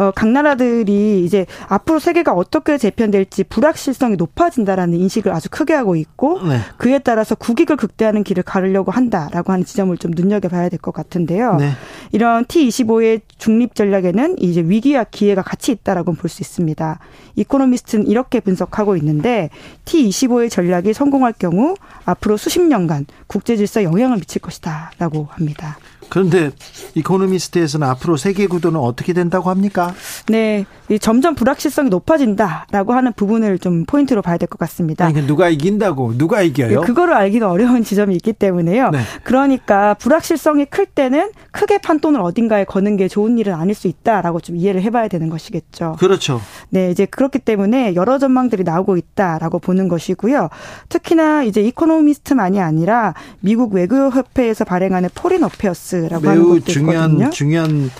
[0.00, 6.40] 어, 각 나라들이 이제 앞으로 세계가 어떻게 재편될지 불확실성이 높아진다라는 인식을 아주 크게 하고 있고
[6.42, 6.60] 네.
[6.78, 11.56] 그에 따라서 국익을 극대화하는 길을 가르려고 한다라고 하는 지점을 좀 눈여겨봐야 될 것 같은데요.
[11.56, 11.72] 네.
[12.12, 16.98] 이런 T25의 중립 전략에는 이제 위기와 기회가 같이 있다라고 볼 수 있습니다.
[17.36, 19.50] 이코노미스트는 이렇게 분석하고 있는데
[19.84, 21.74] T25의 전략이 성공할 경우
[22.06, 25.76] 앞으로 수십 년간 국제 질서에 영향을 미칠 것이다라고 합니다.
[26.10, 26.50] 그런데
[26.94, 29.94] 이코노미스트에서는 앞으로 세계 구도는 어떻게 된다고 합니까?
[30.28, 30.64] 네,
[31.00, 35.06] 점점 불확실성이 높아진다라고 하는 부분을 좀 포인트로 봐야 될 것 같습니다.
[35.06, 36.80] 아니, 누가 이긴다고 누가 이겨요?
[36.80, 38.90] 네, 그거를 알기가 어려운 지점이 있기 때문에요.
[38.90, 38.98] 네.
[39.22, 44.56] 그러니까 불확실성이 클 때는 크게 판돈을 어딘가에 거는 게 좋은 일은 아닐 수 있다라고 좀
[44.56, 45.96] 이해를 해봐야 되는 것이겠죠.
[46.00, 46.40] 그렇죠.
[46.70, 50.48] 네, 이제 그렇기 때문에 여러 전망들이 나오고 있다라고 보는 것이고요.
[50.88, 57.30] 특히나 이제 이코노미스트만이 아니라 미국 외교협회에서 발행하는 Foreign Affairs 라고 하는 것도 중요한 있거든요.
[57.30, 57.90] 중요한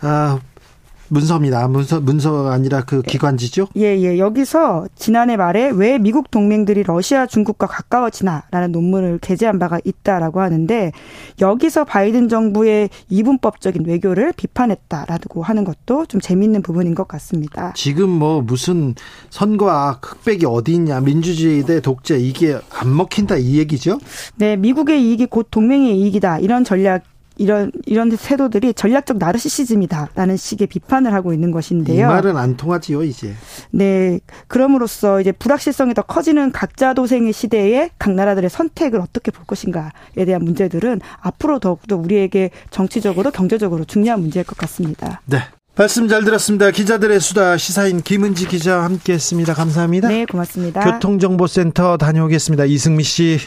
[0.00, 0.38] 아,
[1.12, 1.68] 문서입니다.
[1.68, 3.68] 문서 문서가 아니라 그 기관지죠?
[3.76, 4.18] 예, 예.
[4.18, 10.90] 여기서 지난해 말에 왜 미국 동맹들이 러시아, 중국과 가까워지나라는 논문을 게재한 바가 있다라고 하는데
[11.38, 17.74] 여기서 바이든 정부의 이분법적인 외교를 비판했다라고 하는 것도 좀 재미있는 부분인 것 같습니다.
[17.76, 18.94] 지금 뭐 무슨
[19.28, 23.98] 선거와 흑백이 어디 있냐, 민주주의 대 독재 이게 안 먹힌다 이 얘기죠?
[24.36, 27.02] 네, 미국의 이익이 곧 동맹의 이익이다 이런 전략
[27.36, 32.06] 이런 이런 태도들이 전략적 나르시시즘이다라는 식의 비판을 하고 있는 것인데요.
[32.06, 33.34] 이 말은 안 통하지요, 이제.
[33.70, 34.20] 네.
[34.48, 40.44] 그럼으로써 이제 불확실성이 더 커지는 각자 도생의 시대에 각 나라들의 선택을 어떻게 볼 것인가에 대한
[40.44, 45.20] 문제들은 앞으로 더욱더 우리에게 정치적으로 경제적으로 중요한 문제일 것 같습니다.
[45.26, 45.38] 네.
[45.74, 46.70] 말씀 잘 들었습니다.
[46.70, 49.54] 기자들의 수다 시사인 김은지 기자와 함께했습니다.
[49.54, 50.08] 감사합니다.
[50.08, 50.84] 네, 고맙습니다.
[50.84, 52.66] 교통정보센터 다녀오겠습니다.
[52.66, 53.38] 이승미 씨.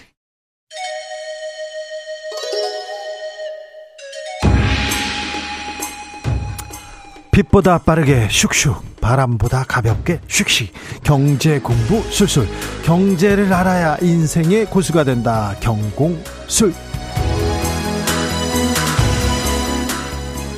[7.40, 10.70] 빛보다 빠르게 슉슉 바람보다 가볍게 슉슉.
[11.04, 12.48] 경제 공부 술술.
[12.86, 15.54] 경제를 알아야 인생의 고수가 된다.
[15.60, 16.74] 경공술.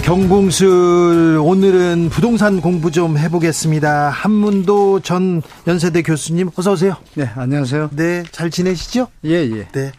[0.04, 1.40] 경공술.
[1.42, 4.10] 오늘은 부동산 공부 좀 해보겠습니다.
[4.10, 6.96] 한문도 전 연세대 교수님 어서 오세요.
[7.16, 7.90] 네 안녕하세요.
[7.94, 9.08] 네 잘 지내시죠?
[9.26, 9.52] 예예.
[9.58, 9.68] 예.
[9.74, 9.92] 네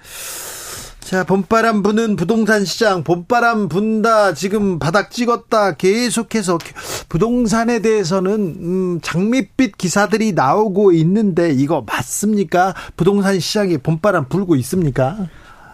[1.09, 6.59] 자, 봄바람 부는 부동산 시장, 봄바람 분다, 지금 바닥 찍었다, 계속해서
[7.09, 12.75] 부동산에 대해서는, 음, 장밋빛 기사들이 나오고 있는데, 이거 맞습니까?
[12.95, 15.17] 부동산 시장에 봄바람 불고 있습니까?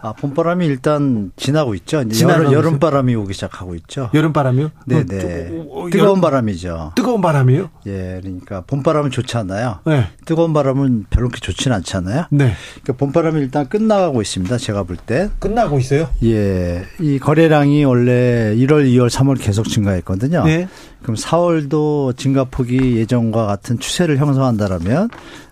[0.05, 2.03] 아, 봄바람이 일단 지나고 있죠.
[2.03, 4.11] 이제 여름, 여름 바람이 오기 시작하고 있죠.
[4.13, 4.69] 여름바람이요?
[4.85, 5.05] 네네.
[5.05, 5.65] 네.
[5.71, 6.91] 어, 뜨거운 여름, 바람이죠.
[6.95, 7.69] 뜨거운 바람이요?
[7.87, 9.79] 예, 그러니까 봄바람은 좋지 않아요.
[9.83, 10.05] 네.
[10.25, 12.25] 뜨거운 바람은 별로 그렇게 좋지는 않잖아요.
[12.29, 12.53] 네.
[12.83, 14.57] 그러니까 봄바람이 일단 끝나가고 있습니다.
[14.59, 15.31] 제가 볼 때.
[15.39, 16.07] 끝나고 있어요?
[16.23, 16.83] 예.
[16.99, 20.43] 이 거래량이 원래 1월, 2월, 3월 계속 증가했거든요.
[20.43, 20.67] 네.
[21.01, 25.09] 그럼 4월도 증가폭이 예전과 같은 추세를 형성한다라면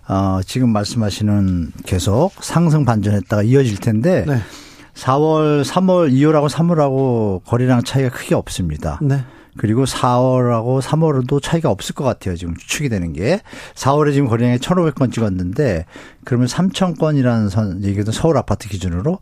[0.08, 4.40] 어, 지금 말씀하시는 계속 상승 반전했다가 이어질 텐데 네.
[4.96, 9.00] 4월, 3월, 2월하고 3월하고 거래량 차이가 크게 없습니다.
[9.02, 9.24] 네.
[9.58, 12.36] 그리고 4월하고 3월도 차이가 없을 것 같아요.
[12.36, 13.42] 지금 추측이 되는 게.
[13.76, 15.86] 4월에 지금 거래량이 1,500건 찍었는데
[16.26, 19.20] 그러면 3,000건이라는 선, 얘기도 서울 아파트 기준으로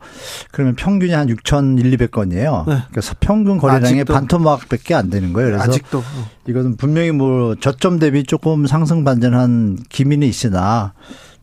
[0.51, 2.69] 그러면 평균이 한 6,100건이에요.
[2.69, 2.83] 네.
[2.91, 5.49] 그래서 평균 거래량의 반토막밖에 안 되는 거예요.
[5.49, 6.03] 그래서 아직도
[6.47, 10.93] 이거는 분명히 뭐 저점 대비 조금 상승 반전한 기미는 있으나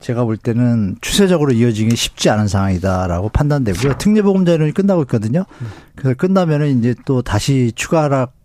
[0.00, 3.98] 제가 볼 때는 추세적으로 이어지기 쉽지 않은 상황이다라고 판단되고요.
[3.98, 5.44] 특례보금자료는 끝나고 있거든요.
[5.96, 8.37] 그래서 끝나면은 이제 또 다시 추가 하락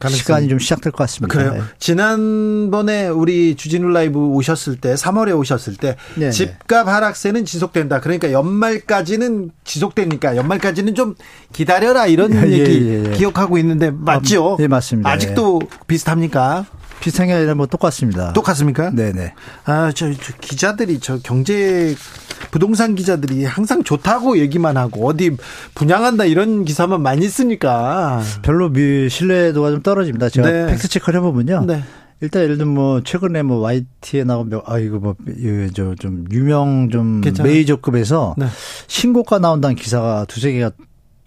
[0.00, 0.18] 가능성이.
[0.18, 1.32] 시간이 좀 시작될 것 같습니다.
[1.32, 1.52] 그래요.
[1.52, 1.60] 네.
[1.78, 6.30] 지난번에 우리 주진우 라이브 오셨을 때 3월에 오셨을 때 네네.
[6.32, 8.00] 집값 하락세는 지속된다.
[8.00, 11.14] 그러니까 연말까지는 지속되니까 연말까지는 좀
[11.52, 13.16] 기다려라 이런 예, 얘기 예, 예.
[13.16, 14.56] 기억하고 있는데 맞죠?
[14.58, 15.10] 네, 맞습니다.
[15.10, 16.64] 아직도 비슷합니까?
[17.00, 18.32] 비슷한 게 아니라 뭐 똑같습니다.
[18.32, 18.90] 똑같습니까?
[18.90, 19.34] 네네.
[19.64, 21.94] 아, 저, 저 기자들이 저 경제
[22.50, 25.36] 부동산 기자들이 항상 좋다고 얘기만 하고 어디
[25.74, 30.28] 분양한다 이런 기사만 많이 쓰니까 별로 미, 신뢰도가 좀 떨어집니다.
[30.28, 30.66] 제가 네.
[30.66, 31.64] 팩트 체크를 해보면요.
[31.66, 31.82] 네.
[32.22, 37.50] 일단 예를 들면 뭐 최근에 뭐 YT에 나온 아 이거 뭐저 좀 유명 좀 괜찮아요.
[37.50, 38.46] 메이저급에서 네.
[38.88, 40.70] 신고가 나온다는 기사가 두세 개가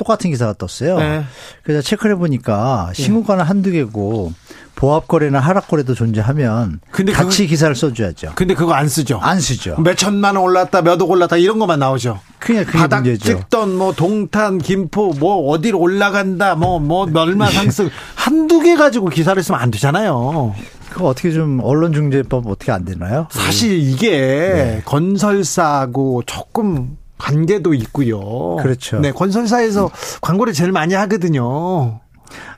[0.03, 0.99] 똑같은 기사가 떴어요.
[0.99, 1.23] 네.
[1.63, 4.33] 그래서 체크를 해보니까 신고가는 한두 개고
[4.75, 8.33] 보합거래나 하락거래도 존재하면 근데 같이 그거, 기사를 써줘야죠.
[8.35, 9.17] 근데 그거 안 쓰죠.
[9.21, 9.77] 안 쓰죠.
[9.79, 12.19] 몇 천만 원 올랐다, 몇 억 올랐다 이런 것만 나오죠.
[12.39, 13.39] 그냥 그게 바닥 문제죠.
[13.39, 19.41] 찍던 뭐 동탄, 김포 뭐 어디로 올라간다, 뭐뭐 뭐 얼마 상승 한두 개 가지고 기사를
[19.41, 20.53] 쓰면 안 되잖아요.
[20.89, 23.27] 그거 어떻게 좀 언론중재법 어떻게 안 되나요?
[23.31, 24.81] 사실 이게 네.
[24.85, 28.57] 건설사하고 조금 관계도 있고요.
[28.57, 28.99] 그렇죠.
[28.99, 29.89] 네, 건설사에서
[30.21, 32.01] 광고를 제일 많이 하거든요.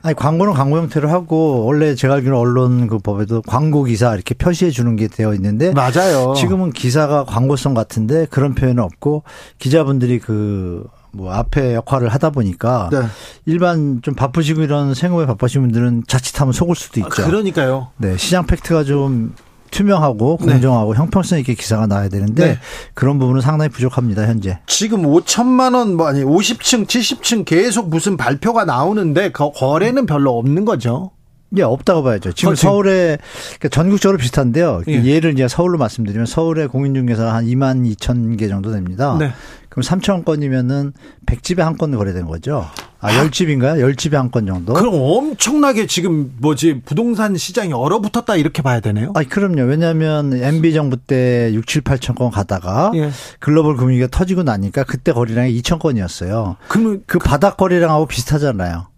[0.02, 4.70] 아니 광고는 광고 형태로 하고 원래 제가 알기로 언론 그 법에도 광고 기사 이렇게 표시해
[4.70, 6.34] 주는 게 되어 있는데 맞아요.
[6.36, 9.22] 지금은 기사가 광고성 같은데 그런 표현은 없고
[9.58, 10.86] 기자분들이 그
[11.16, 12.98] 뭐 앞에 역할을 하다 보니까 네.
[13.46, 17.22] 일반 좀 바쁘시고 이런 생업에 바쁘신 분들은 자칫하면 속을 수도 있죠.
[17.22, 17.88] 아, 그러니까요.
[17.96, 19.34] 네, 시장 팩트가 좀
[19.70, 20.52] 투명하고 네.
[20.52, 20.98] 공정하고 네.
[20.98, 22.58] 형평성 있게 기사가 나야 되는데 네.
[22.94, 24.58] 그런 부분은 상당히 부족합니다 현재.
[24.66, 31.12] 지금 5천만 원뭐 아니 50층 70층 계속 무슨 발표가 나오는데 거래는 별로 없는 거죠.
[31.56, 32.32] 예, 없다고 봐야죠.
[32.32, 33.18] 지금 어, 서울에
[33.58, 34.82] 그러니까 전국적으로 비슷한데요.
[34.88, 35.20] 예.
[35.20, 39.16] 를 이제 서울로 말씀드리면 서울의 공인중개사 한 2만 2천 개 정도 됩니다.
[39.18, 39.30] 네.
[39.68, 40.92] 그럼 3천 건이면은
[41.26, 42.66] 100집에 한 건 거래된 거죠.
[42.98, 43.78] 아, 10집인가요?
[43.94, 44.72] 10집에 한 건 정도?
[44.72, 49.12] 그럼 엄청나게 지금 뭐지 부동산 시장이 얼어붙었다 이렇게 봐야 되네요?
[49.14, 49.62] 아, 그럼요.
[49.62, 53.10] 왜냐하면 MB 정부 때 6, 7, 8천 건 가다가 예.
[53.38, 56.56] 글로벌 금융위기가 터지고 나니까 그때 거래량이 2천 건이었어요.
[56.68, 58.88] 그러면 그 바닥 거래량하고 비슷하잖아요.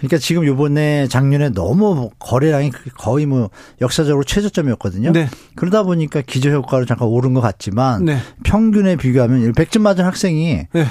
[0.00, 3.50] 그러니까 지금 요번에 작년에 너무 거래량이 거의 뭐
[3.82, 5.12] 역사적으로 최저점이었거든요.
[5.12, 5.28] 네.
[5.56, 8.18] 그러다 보니까 기저 효과로 잠깐 오른 것 같지만 네.
[8.42, 10.86] 평균에 비교하면 100점 맞은 학생이 네.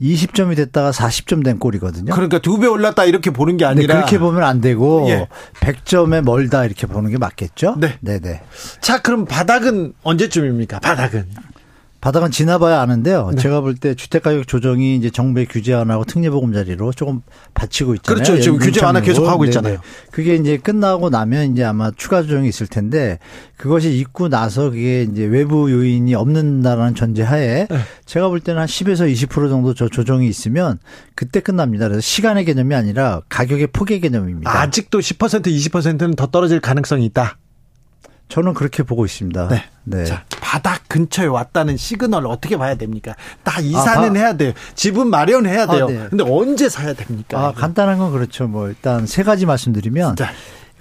[0.00, 2.12] 20점이 됐다가 40점 된 꼴이거든요.
[2.12, 5.28] 그러니까 두 배 올랐다 이렇게 보는 게 아니라 그렇게 보면 안 되고 예.
[5.60, 7.76] 100점에 멀다 이렇게 보는 게 맞겠죠?
[7.78, 7.96] 네.
[8.00, 8.42] 네, 네.
[8.80, 10.80] 자, 그럼 바닥은 언제쯤입니까?
[10.80, 11.26] 바닥은.
[12.04, 13.30] 바닥은 지나봐야 아는데요.
[13.30, 13.40] 네.
[13.40, 17.22] 제가 볼 때 주택가격 조정이 이제 정부의 규제 완화하고 특례보금자리로 조금
[17.54, 18.22] 받치고 있잖아요.
[18.22, 18.42] 그렇죠.
[18.42, 19.72] 지금 규제 완화 계속 하고 있잖아요.
[19.72, 19.82] 네네.
[20.10, 23.18] 그게 이제 끝나고 나면 이제 아마 추가 조정이 있을 텐데
[23.56, 27.78] 그것이 있고 나서 그게 이제 외부 요인이 없는다라는 전제하에 네.
[28.04, 30.78] 제가 볼 때는 한 10에서 20% 정도 저 조정이 있으면
[31.14, 31.88] 그때 끝납니다.
[31.88, 34.54] 그래서 시간의 개념이 아니라 가격의 폭의 개념입니다.
[34.60, 37.38] 아직도 10% 20%는 더 떨어질 가능성이 있다.
[38.28, 39.48] 저는 그렇게 보고 있습니다.
[39.48, 39.64] 네.
[39.84, 40.04] 네.
[40.04, 43.14] 자, 바닥 근처에 왔다는 시그널 어떻게 봐야 됩니까?
[43.42, 44.52] 다 이사는 아, 해야 돼요.
[44.74, 45.84] 집은 마련해야 돼요.
[45.84, 46.06] 아, 네.
[46.08, 47.38] 근데 언제 사야 됩니까?
[47.38, 48.46] 아, 간단한 건 그렇죠.
[48.48, 50.30] 뭐 일단 세 가지 말씀드리면 자.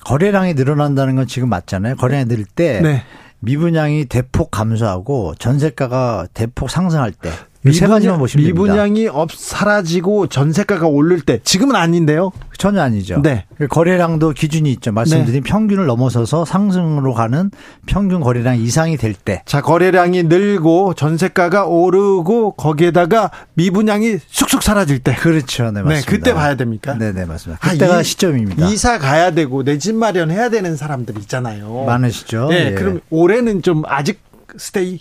[0.05, 1.95] 거래량이 늘어난다는 건 지금 맞잖아요.
[1.95, 2.81] 거래량이 늘 때.
[2.81, 3.03] 네.
[3.39, 7.29] 미분양이 대폭 감소하고 전세가가 대폭 상승할 때
[7.71, 12.31] 세 가지만 보시면 미분양이 없 사라지고 전세가가 오를 때 지금은 아닌데요.
[12.57, 13.21] 전혀 아니죠.
[13.21, 13.45] 네.
[13.69, 14.91] 거래량도 기준이 있죠.
[14.91, 15.49] 말씀드린 네.
[15.49, 17.51] 평균을 넘어서서 상승으로 가는
[17.85, 19.43] 평균 거래량 이상이 될 때.
[19.45, 25.13] 자, 거래량이 늘고 전세가가 오르고 거기에다가 미분양이 쑥쑥 사라질 때.
[25.15, 25.71] 그렇죠.
[25.71, 25.95] 네, 맞습니다.
[25.95, 26.95] 네, 그때 봐야 됩니까?
[26.95, 27.59] 네, 네, 맞습니다.
[27.69, 28.67] 그때가 아, 시점입니다.
[28.67, 31.83] 이사 가야 되고 내 집 마련해야 되는 사람들 있잖아요.
[31.85, 32.47] 많으시죠.
[32.49, 32.71] 네, 예.
[32.73, 34.21] 그럼 올해는 좀 아직
[34.55, 34.99] 스테이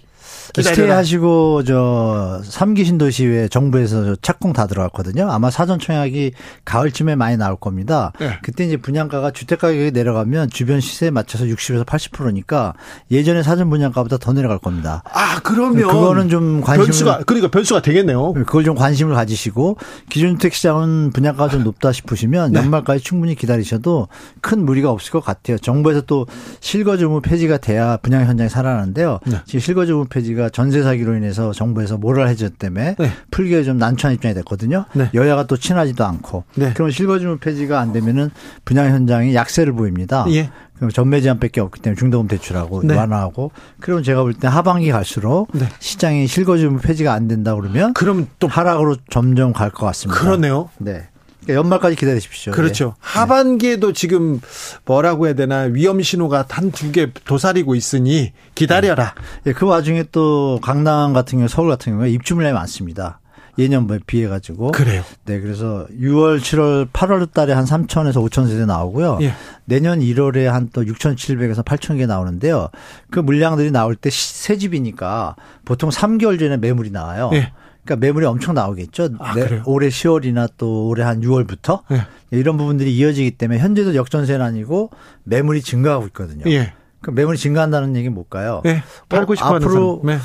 [0.55, 5.31] 스테이 하시고 저 3기 신도시에 정부에서 착공 다 들어갔거든요.
[5.31, 6.33] 아마 사전 청약이
[6.65, 8.13] 가을쯤에 많이 나올 겁니다.
[8.19, 8.39] 네.
[8.43, 12.75] 그때 이제 분양가가 주택 가격이 내려가면 주변 시세에 맞춰서 60에서 80%니까
[13.11, 15.03] 예전에 사전 분양가보다 더 내려갈 겁니다.
[15.13, 18.33] 아, 그러면 그거는 좀 관심을 변수가 그러니까 변수가 되겠네요.
[18.33, 19.77] 그걸 좀 관심을 가지시고
[20.09, 22.61] 기존 주택 시장은 분양가가 좀 높다 싶으시면 네.
[22.61, 24.09] 연말까지 충분히 기다리셔도
[24.41, 25.59] 큰 무리가 없을 것 같아요.
[25.59, 26.27] 정부에서 또
[26.61, 29.21] 실거주 무 폐지가 돼야 분양 현장이 살아나는데요.
[29.27, 29.39] 네.
[29.47, 33.11] 지금 실거주 무 폐지가 전세 사기로 인해서 정부에서 모랄 해제 때문에 네.
[33.31, 34.85] 풀기에 좀 난처한 입장이 됐거든요.
[34.93, 35.09] 네.
[35.15, 36.45] 여야가 또 친하지도 않고.
[36.57, 36.73] 네.
[36.75, 38.31] 그럼 실거주물 폐지가 안 되면은
[38.67, 40.27] 분양 현장이 약세를 보입니다.
[40.29, 40.51] 예.
[40.77, 42.95] 그럼 전매 제한밖에 없기 때문에 중도금 대출하고 네.
[42.97, 45.67] 완화하고 그러면 제가 볼 때 하반기 갈수록 네.
[45.79, 50.21] 시장이 실거주물 폐지가 안 된다 그러면 그럼 또 하락으로 점점 갈 것 같습니다.
[50.21, 50.69] 그러네요.
[50.79, 51.09] 네.
[51.45, 52.53] 그러니까 연말까지 기다리십시오.
[52.53, 52.87] 그렇죠.
[52.87, 52.93] 네.
[53.01, 54.41] 하반기에도 지금
[54.85, 59.15] 뭐라고 해야 되나 위험 신호가 한 두 개 도사리고 있으니 기다려라.
[59.45, 59.53] 네.
[59.53, 63.19] 그 와중에 또 강남 같은 경우, 서울 같은 경우에 입주 물량이 많습니다.
[63.59, 64.71] 예년에 비해 가지고.
[64.73, 65.03] 그래요.
[65.27, 69.19] 네, 그래서 6월, 7월, 8월 달에 한 3천에서 5천 세대 나오고요.
[69.21, 69.35] 예.
[69.67, 72.69] 내년 1월에 한 또 6,700에서 8천 개 나오는데요.
[73.11, 75.37] 그 물량들이 나올 때 새 집이니까
[75.67, 77.31] 보통 3개월 전에 매물이 나와요.
[77.35, 77.53] 예.
[77.85, 79.11] 그러니까 매물이 엄청 나오겠죠.
[79.19, 82.03] 아, 네, 올해 10월이나 또 올해 한 6월부터 네.
[82.31, 84.91] 이런 부분들이 이어지기 때문에 현재도 역전세는 아니고
[85.25, 86.45] 매물이 증가하고 있거든요.
[86.47, 86.73] 예.
[87.01, 88.63] 그 매물이 증가한다는 얘기는 뭘까요?
[88.67, 88.83] 예.
[89.09, 90.19] 팔고 싶어 앞으로 네.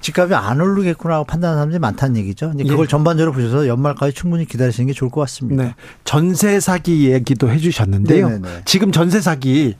[0.00, 2.52] 집값이 안 오르겠구나 하고 판단하는 사람들이 많다는 얘기죠.
[2.54, 2.88] 이제 그걸 예.
[2.88, 5.64] 전반적으로 보셔서 연말까지 충분히 기다리시는 게 좋을 것 같습니다.
[5.64, 5.74] 네.
[6.04, 8.28] 전세 사기 얘기도 해 주셨는데요.
[8.28, 8.62] 네네네.
[8.64, 9.74] 지금 전세 사기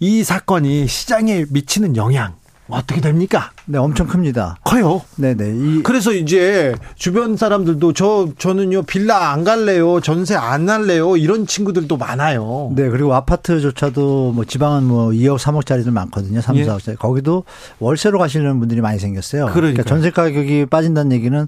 [0.00, 2.34] 이 사건이 시장에 미치는 영향
[2.68, 3.50] 어떻게 됩니까?
[3.66, 4.56] 네, 엄청 큽니다.
[4.64, 5.02] 커요.
[5.16, 5.54] 네네.
[5.54, 11.96] 이 그래서 이제 주변 사람들도 저 저는요 빌라 안 갈래요, 전세 안 할래요 이런 친구들도
[11.96, 12.72] 많아요.
[12.74, 16.40] 네, 그리고 아파트조차도 뭐 지방은 뭐 2억, 3억짜리들 많거든요.
[16.40, 16.64] 3, 예.
[16.64, 16.98] 4억짜리.
[16.98, 17.44] 거기도
[17.78, 19.46] 월세로 가시는 분들이 많이 생겼어요.
[19.46, 21.46] 그러니까, 그러니까 전세 가격이 빠진다는 얘기는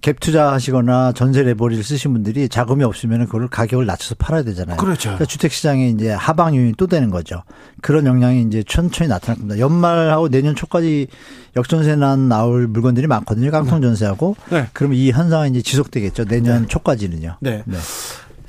[0.00, 4.76] 갭 투자하시거나 전세 레버리를 쓰신 분들이 자금이 없으면 그걸 가격을 낮춰서 팔아야 되잖아요.
[4.76, 5.10] 그렇죠.
[5.10, 7.42] 그러니까 주택 시장에 이제 하방 요인이 또 되는 거죠.
[7.82, 9.58] 그런 영향이 이제 천천히 나타날 겁니다.
[9.58, 11.08] 연말하고 내년 초까지
[11.56, 13.50] 역전세난 나올 물건들이 많거든요.
[13.50, 14.36] 깡통 전세하고.
[14.50, 14.68] 네.
[14.72, 16.26] 그러면 이 현상은 이제 지속되겠죠.
[16.26, 16.68] 내년 네.
[16.68, 17.38] 초까지는요.
[17.40, 17.62] 네.
[17.64, 17.76] 네.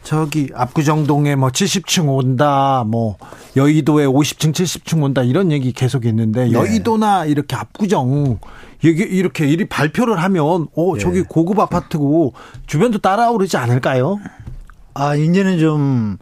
[0.03, 3.17] 저기 압구정동에 뭐 70층 온다, 뭐
[3.57, 6.53] 여의도에 50층, 70층 온다 이런 얘기 계속 있는데 네.
[6.53, 8.39] 여의도나 이렇게 압구정
[8.83, 10.99] 이게 이렇게 이리 발표를 하면 어 네.
[10.99, 12.33] 저기 고급 아파트고
[12.67, 14.19] 주변도 따라오르지 않을까요?
[14.93, 16.17] 아 이제는 좀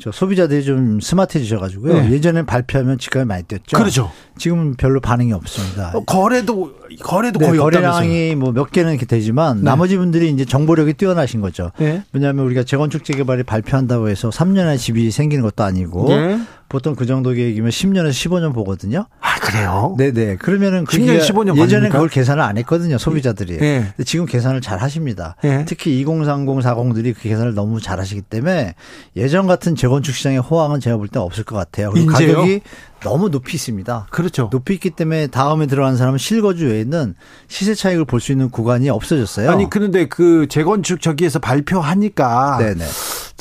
[0.00, 1.92] 저 소비자들이 좀 스마트해지셔가지고요.
[2.02, 2.10] 네.
[2.12, 3.76] 예전에 발표하면 집값이 많이 뛰었죠.
[3.76, 4.10] 그렇죠.
[4.38, 5.92] 지금은 별로 반응이 없습니다.
[5.94, 6.72] 어, 거래도
[7.02, 9.62] 거래도 네, 거의 거래량이 뭐 몇 개는 이렇게 되지만 네.
[9.64, 11.72] 나머지 분들이 이제 정보력이 뛰어나신 거죠.
[11.78, 12.02] 네.
[12.12, 16.40] 왜냐하면 우리가 재건축 재개발이 발표한다고 해서 3년에 집이 생기는 것도 아니고 네.
[16.72, 19.04] 보통 그 정도 계획이면 10년에서 15년 보거든요.
[19.20, 19.94] 아, 그래요?
[19.98, 20.36] 네네.
[20.36, 21.90] 그러면은 10년, 15년 예전에?
[21.90, 22.96] 그걸 계산을 안 했거든요.
[22.96, 23.58] 소비자들이.
[23.58, 23.80] 네.
[23.94, 25.36] 근데 지금 계산을 잘 하십니다.
[25.42, 25.66] 네.
[25.68, 28.74] 특히 2030, 40들이 그 계산을 너무 잘 하시기 때문에
[29.16, 31.90] 예전 같은 재건축 시장의 호황은 제가 볼 때 없을 것 같아요.
[31.90, 32.36] 그리고 인제요?
[32.36, 32.62] 가격이
[33.02, 34.06] 너무 높이 있습니다.
[34.10, 34.48] 그렇죠.
[34.50, 37.14] 높이 있기 때문에 다음에 들어간 사람은 실거주 외에는
[37.48, 39.50] 시세 차익을 볼 수 있는 구간이 없어졌어요.
[39.50, 42.84] 아니 그런데 그 재건축 저기에서 발표하니까 네네.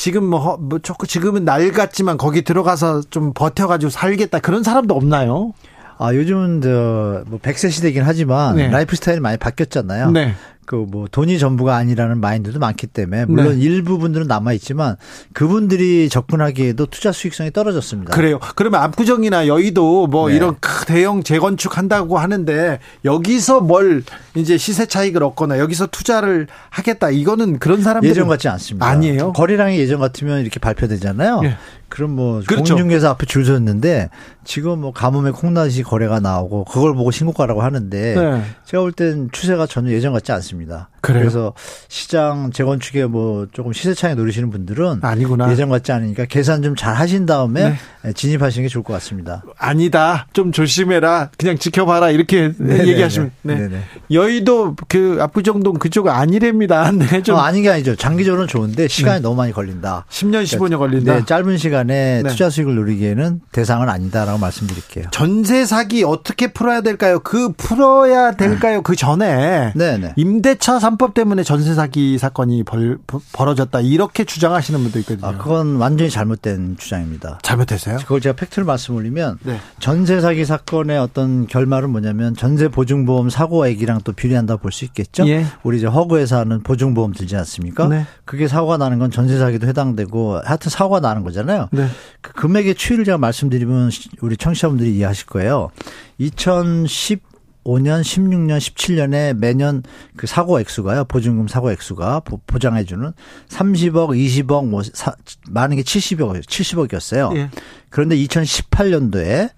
[0.02, 5.54] 지금 뭐, 뭐 조금 지금은 날 같지만 거기 들어가서 좀 버텨가지고 살겠다 그런 사람도 없나요?
[6.00, 8.68] 아, 요즘은 저 뭐 100세 시대긴 하지만 네.
[8.72, 10.10] 라이프 스타일이 많이 바뀌었잖아요.
[10.10, 10.34] 네.
[10.72, 13.66] 그 뭐 돈이 전부가 아니라는 마인드도 많기 때문에 물론 네.
[13.66, 14.96] 일부분들은 남아 있지만
[15.34, 18.14] 그분들이 접근하기에도 투자 수익성이 떨어졌습니다.
[18.14, 18.40] 그래요.
[18.56, 20.36] 그러면 압구정이나 여의도 뭐 네.
[20.36, 20.56] 이런
[20.88, 24.04] 대형 재건축 한다고 하는데 여기서 뭘
[24.36, 28.86] 이제 시세 차익을 얻거나 여기서 투자를 하겠다 이거는 그런 사람들 예전 같지 않습니다.
[28.86, 29.34] 아니에요.
[29.34, 31.42] 거래량이 예전 같으면 이렇게 발표되잖아요.
[31.42, 31.56] 네.
[31.90, 32.74] 그럼 뭐 그렇죠.
[32.76, 34.10] 공중개사 앞에 줄 섰는데
[34.46, 38.44] 지금 뭐 가뭄에 콩나시 거래가 나오고 그걸 보고 신고가라고 하는데 네.
[38.66, 40.61] 제가 볼 땐 추세가 전혀 예전 같지 않습니다.
[40.62, 40.90] 있습니다.
[41.02, 41.22] 그래요?
[41.22, 41.54] 그래서
[41.88, 45.52] 시장 재건축에 뭐 조금 시세차익 노리시는 분들은 아니구나.
[45.52, 48.14] 예전 같지 않으니까 계산 좀 잘 하신 다음에 네.
[48.14, 49.44] 진입하시는 게 좋을 것 같습니다.
[49.58, 50.26] 아니다.
[50.34, 51.30] 좀 조심해라.
[51.38, 52.10] 그냥 지켜봐라.
[52.10, 52.88] 이렇게 네네네.
[52.88, 53.32] 얘기하시면.
[53.44, 53.56] 네.
[53.56, 53.82] 네네.
[54.12, 56.90] 여의도 그 압구정동 그쪽 아니랍니다.
[56.98, 57.22] 네.
[57.22, 57.96] 좀 어, 아닌 게 아니죠.
[57.96, 59.22] 장기적으로는 좋은데 시간이 네.
[59.22, 60.06] 너무 많이 걸린다.
[60.10, 61.14] 10년, 15년 그러니까, 걸린다.
[61.20, 62.30] 네, 짧은 시간에 네.
[62.30, 65.06] 투자 수익을 누리기에는 대상은 아니다라고 말씀드릴게요.
[65.12, 67.20] 전세 사기 어떻게 풀어야 될까요?
[67.20, 68.82] 그 풀어야 될까요?
[68.82, 70.14] 그 전에 네네.
[70.16, 72.98] 임대차 3법 때문에 전세 사기 사건이 벌,
[73.34, 73.80] 벌어졌다.
[73.82, 75.28] 이렇게 주장하시는 분도 있거든요.
[75.28, 77.40] 아, 그건 완전히 잘못된 주장입니다.
[77.44, 77.98] 잘못했어요?
[77.98, 79.60] 그걸 제가 팩트를 말씀올리면 네.
[79.80, 85.28] 전세 사기 사건의 어떤 결말은 뭐냐면 전세 보증보험 사고액이랑 또 비례한다 볼 수 있겠죠.
[85.28, 85.46] 예.
[85.64, 87.88] 우리 이제 허구회사는 보증보험 들지 않습니까?
[87.90, 88.06] 네.
[88.24, 91.68] 그게 사고가 나는 건 전세 사기도 해당되고 하여튼 사고가 나는 거잖아요.
[91.72, 91.88] 네.
[92.22, 93.92] 그 금액의 추이를 제가 말씀드리면
[94.22, 95.72] 우리 청취자분들이 이해하실 거예요.
[96.20, 97.31] 2010
[97.64, 99.84] 5년, 16년, 17년에 매년
[100.16, 101.06] 그 사고 액수가요.
[101.06, 103.14] 보증금 사고 액수가 보장해 주는
[103.50, 105.14] 30억, 20억 뭐 사,
[105.50, 107.36] 많은 게 70억, 70억이었어요.
[107.38, 107.50] 예.
[107.90, 109.52] 그런데 2018년도에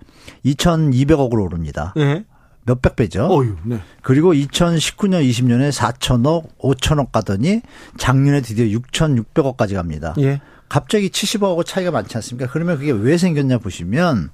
[0.46, 1.94] 2,200억으로 오릅니다.
[1.98, 2.26] 예.
[2.66, 3.26] 몇백 배죠.
[3.26, 3.80] 어휴, 네.
[4.02, 7.62] 그리고 2019년, 20년에 4천억, 5천억 가더니
[7.98, 10.14] 작년에 드디어 6,600억까지 갑니다.
[10.20, 10.42] 예.
[10.70, 12.52] 갑자기 70억하고 차이가 많지 않습니까?
[12.52, 14.32] 그러면 그게 왜 생겼냐 보시면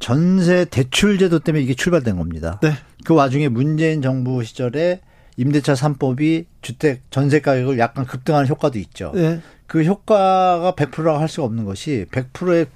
[0.00, 2.58] 전세 대출 제도 때문에 이게 출발된 겁니다.
[2.62, 2.72] 네.
[3.04, 5.00] 그 와중에 문재인 정부 시절에
[5.36, 9.12] 임대차 3법이 주택 전세 가격을 약간 급등하는 효과도 있죠.
[9.14, 9.40] 네.
[9.66, 12.66] 그 효과가 100%라고 할 수가 없는 것이 100%의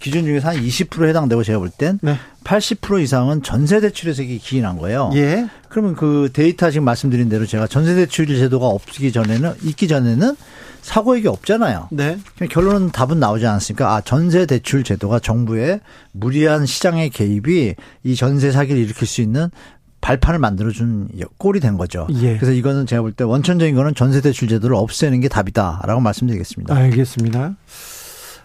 [0.00, 2.16] 기준 중에서 한 20% 해당되고 제가 볼땐 네.
[2.42, 5.10] 80% 이상은 전세 대출에서 이게 기인한 거예요.
[5.14, 5.46] 예.
[5.68, 10.36] 그러면 그 데이터 지금 말씀드린 대로 제가 전세 대출 제도가 없기 전에는 있기 전에는
[10.82, 11.88] 사고액이 없잖아요.
[11.92, 12.18] 네.
[12.50, 15.80] 결론은 답은 나오지 않았으니까 아 전세 대출 제도가 정부의
[16.12, 19.48] 무리한 시장의 개입이 이 전세 사기를 일으킬 수 있는
[20.00, 22.08] 발판을 만들어준 꼴이 된 거죠.
[22.10, 22.36] 예.
[22.36, 26.74] 그래서 이거는 제가 볼 때 원천적인 거는 전세 대출 제도를 없애는 게 답이다라고 말씀드리겠습니다.
[26.74, 27.54] 알겠습니다.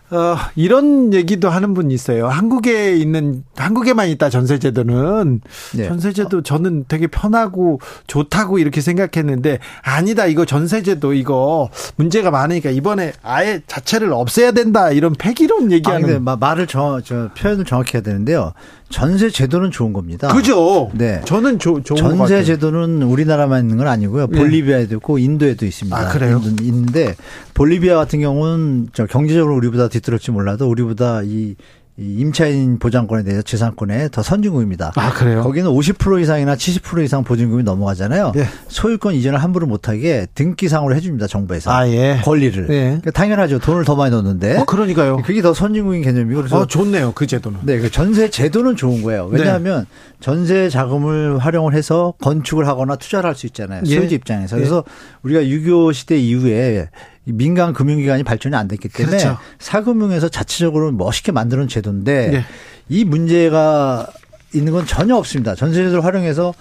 [0.10, 2.30] 어, 이런 얘기도 하는 분이 있어요.
[2.30, 5.42] 한국에 있는, 한국에만 있다 전세 제도는.
[5.76, 5.88] 네.
[5.88, 10.26] 전세 제도 저는 되게 편하고 좋다고 이렇게 생각했는데, 아니다.
[10.26, 14.92] 이거 전세 제도 이거 문제가 많으니까 이번에 아예 자체를 없애야 된다.
[14.92, 16.26] 이런 폐기론 얘기하는.
[16.26, 18.54] 아, 말을 정, 저, 표현을 정확히 해야 되는데요.
[18.90, 20.30] 전세 제도는 좋은 겁니다.
[20.30, 20.90] 그죠?
[20.94, 21.20] 네.
[21.26, 24.28] 저는 조, 좋은 전세 제도는 우리나라만 있는 건 아니고요.
[24.28, 24.40] 네.
[24.40, 25.98] 볼리비아에도 있고 인도에도 있습니다.
[25.98, 26.42] 아, 그래요?
[26.62, 27.16] 있는데
[27.54, 31.56] 볼리비아 같은 경우는 저 경제적으로 우리보다 뒤떨었지 몰라도 우리보다 이
[32.00, 34.92] 임차인 보장권에 대해서 재산권에 더 선진국입니다.
[34.96, 35.42] 아, 그래요?
[35.42, 38.34] 거기는 50% 이상이나 70% 이상 보증금이 넘어가잖아요.
[38.36, 38.46] 네.
[38.68, 41.26] 소유권 이전을 함부로 못하게 등기상으로 해줍니다.
[41.26, 41.72] 정부에서.
[41.72, 42.22] 아, 예.
[42.24, 42.68] 권리를.
[42.70, 42.82] 예.
[42.84, 43.58] 그러니까 당연하죠.
[43.58, 44.58] 돈을 더 많이 넣는데.
[44.60, 45.24] 어, 그러니까요.
[45.24, 46.42] 그게 더 선진국인 개념이고.
[46.42, 46.60] 그래서.
[46.60, 47.14] 어, 좋네요.
[47.16, 47.62] 그 제도는.
[47.64, 47.80] 네.
[47.80, 49.26] 그 전세 제도는 좋은 거예요.
[49.32, 49.86] 왜냐하면 네.
[50.20, 53.82] 전세 자금을 활용을 해서 건축을 하거나 투자를 할 수 있잖아요.
[53.88, 53.96] 예.
[53.96, 54.56] 소유주 입장에서.
[54.56, 54.92] 그래서 예.
[55.24, 56.90] 우리가 6.25 시대 이후에
[57.34, 59.38] 민간 금융기관이 발전이 안 됐기 때문에 그렇죠.
[59.60, 62.46] 사금융에서 자체적으로 멋있게 만드는 제도인데 네.
[62.90, 64.08] 이 문제가
[64.54, 65.56] 있는 건 전혀 없습니다.
[65.56, 66.54] 전세제도를 활용해서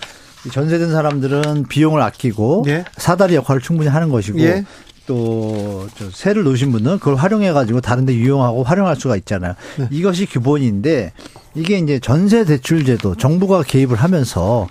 [0.53, 2.85] 전세된 사람들은 비용을 아끼고 네.
[2.97, 4.65] 사다리 역할을 충분히 하는 것이고 네.
[5.07, 9.55] 또 세를 놓으신 분은 그걸 활용해 가지고 다른 데 유용하고 활용할 수가 있잖아요.
[9.77, 9.87] 네.
[9.91, 11.13] 이것이 기본인데
[11.55, 14.69] 이게 이제 전세 대출 제도 정부가 개입을 하면서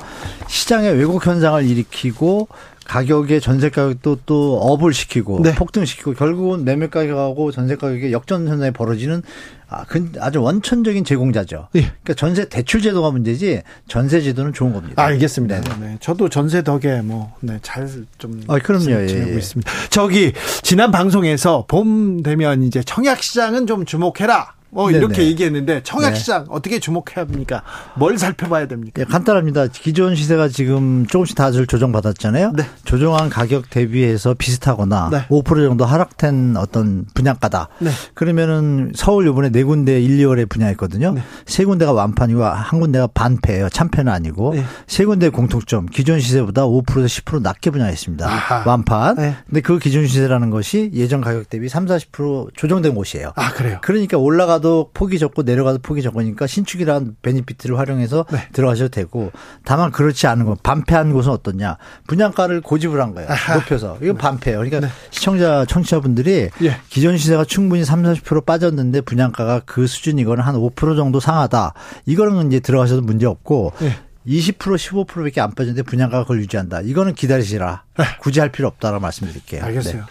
[0.47, 2.47] 시장의 왜곡 현상을 일으키고
[2.86, 5.56] 가격의 전세 가격도 또 업을 시키고 네.
[5.56, 9.22] 폭등시키고 결국은 매매 가격하고 전세 가격의 역전 현상이 벌어지는
[9.68, 9.84] 아,
[10.20, 11.70] 아주 원천적인 제공자죠.
[11.74, 11.82] 네.
[11.82, 15.03] 그러니까 전세 대출 제도가 문제지 전세 제도는 좋은 겁니다.
[15.03, 15.62] 알겠습니다.
[15.62, 15.70] 네.
[15.80, 15.98] 네.
[15.99, 18.91] 저도 전세 덕에 뭐 네, 잘좀 아, 그럼요.
[18.91, 19.38] 예, 지내고 예.
[19.38, 19.72] 있습니다.
[19.90, 24.55] 저기 지난 방송에서 봄 되면 이제 청약 시장은 좀 주목해라.
[24.69, 24.99] 뭐 네네.
[24.99, 26.49] 이렇게 얘기했는데 청약 시장 네.
[26.49, 27.63] 어떻게 주목해야 합니까?
[27.95, 29.01] 뭘 살펴봐야 됩니까?
[29.01, 29.67] 예, 간단합니다.
[29.67, 32.53] 기존 시세가 지금 조금씩 다들 조정받았잖아요.
[32.57, 32.63] 네.
[32.83, 35.25] 조정한 가격 대비해서 비슷하거나 네.
[35.29, 37.69] 5% 정도 하락된 어떤 분양가다.
[37.79, 37.89] 네.
[38.15, 41.13] 그러면은 서울 요번에 네 군데 1, 2월에 분양했거든요.
[41.13, 41.23] 네.
[41.45, 43.69] 세 군데가 완판이고 한 군데가 반패예요.
[43.69, 44.65] 참패는 아니고 네.
[44.87, 48.27] 세 군데 공통점 기존 시세보다 5%에서 10% 낮게 분양했습니다.
[48.27, 48.63] 아하.
[48.65, 49.15] 완판.
[49.15, 49.35] 네.
[49.47, 53.31] 근데 그 기존 시세라는 것이 예전 가격 대비 3, 40% 조정된 곳이에요.
[53.35, 53.79] 아 그래요?
[53.81, 58.48] 그러니까 올라가도 올라가도 폭이 적고 내려가도 폭이 적으니까 신축이라는 베니피트를 활용해서 네.
[58.53, 59.32] 들어가셔도 되고
[59.64, 61.77] 다만 그렇지 않은 건 반패한 곳은 어떻냐
[62.07, 63.56] 분양가를 고집을 한 거예요 아하.
[63.56, 64.88] 높여서 이건 반패예요 그러니까 네.
[65.11, 66.77] 시청자 청취자분들이 예.
[66.90, 71.73] 기존 시세가 충분히 3, 40% 빠졌는데 분양가가 그 수준이거나 한 5% 정도 상하다
[72.06, 73.98] 이거는 이제 들어가셔도 문제 없고 예.
[74.27, 76.82] 20% 15%밖에 안 빠졌는데 분양가가 그걸 유지한다.
[76.82, 77.84] 이거는 기다리시라.
[77.99, 78.06] 네.
[78.19, 79.64] 굳이 할 필요 없다라고 말씀드릴게요.
[79.64, 80.03] 알겠어요.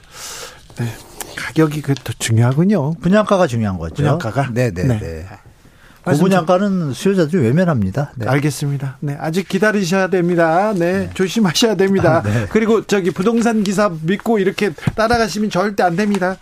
[0.76, 0.84] 네.
[0.84, 0.92] 네.
[1.34, 2.94] 가격이 그것도 중요하군요.
[2.94, 3.96] 분양가가 중요한 거죠.
[3.96, 4.50] 분양가가?
[4.52, 4.82] 네네.
[4.84, 4.98] 네.
[4.98, 5.26] 네.
[6.04, 8.12] 그 분양가는 수요자들이 외면합니다.
[8.16, 8.26] 네.
[8.28, 8.98] 알겠습니다.
[9.00, 10.74] 네, 아직 기다리셔야 됩니다.
[10.74, 11.10] 네, 네.
[11.14, 12.18] 조심하셔야 됩니다.
[12.18, 12.46] 아, 네.
[12.50, 16.36] 그리고 저기 부동산 기사 믿고 이렇게 따라가시면 절대 안 됩니다.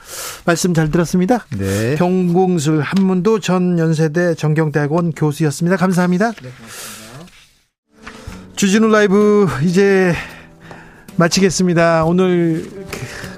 [0.44, 1.46] 말씀 잘 들었습니다.
[1.56, 1.94] 네.
[1.94, 5.76] 경공술 한문도 전 연세대 정경대학원 교수였습니다.
[5.76, 6.32] 감사합니다.
[6.32, 6.92] 네, 고맙습니다.
[8.56, 10.12] 주진우 라이브 이제
[11.16, 12.04] 마치겠습니다.
[12.04, 12.68] 오늘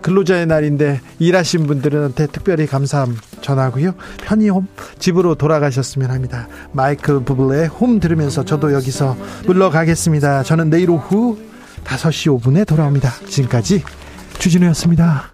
[0.04, 3.94] 근로자의 날인데 일하신 분들한테 특별히 감사함 전하고요.
[4.22, 4.68] 편히 홈
[4.98, 6.46] 집으로 돌아가셨으면 합니다.
[6.72, 9.16] 마이클 부블의 홈 들으면서 저도 여기서
[9.46, 10.42] 물러가겠습니다.
[10.42, 11.38] 저는 내일 오후
[11.84, 13.10] 5시 5분에 돌아옵니다.
[13.28, 13.82] 지금까지
[14.38, 15.33] 주진우였습니다.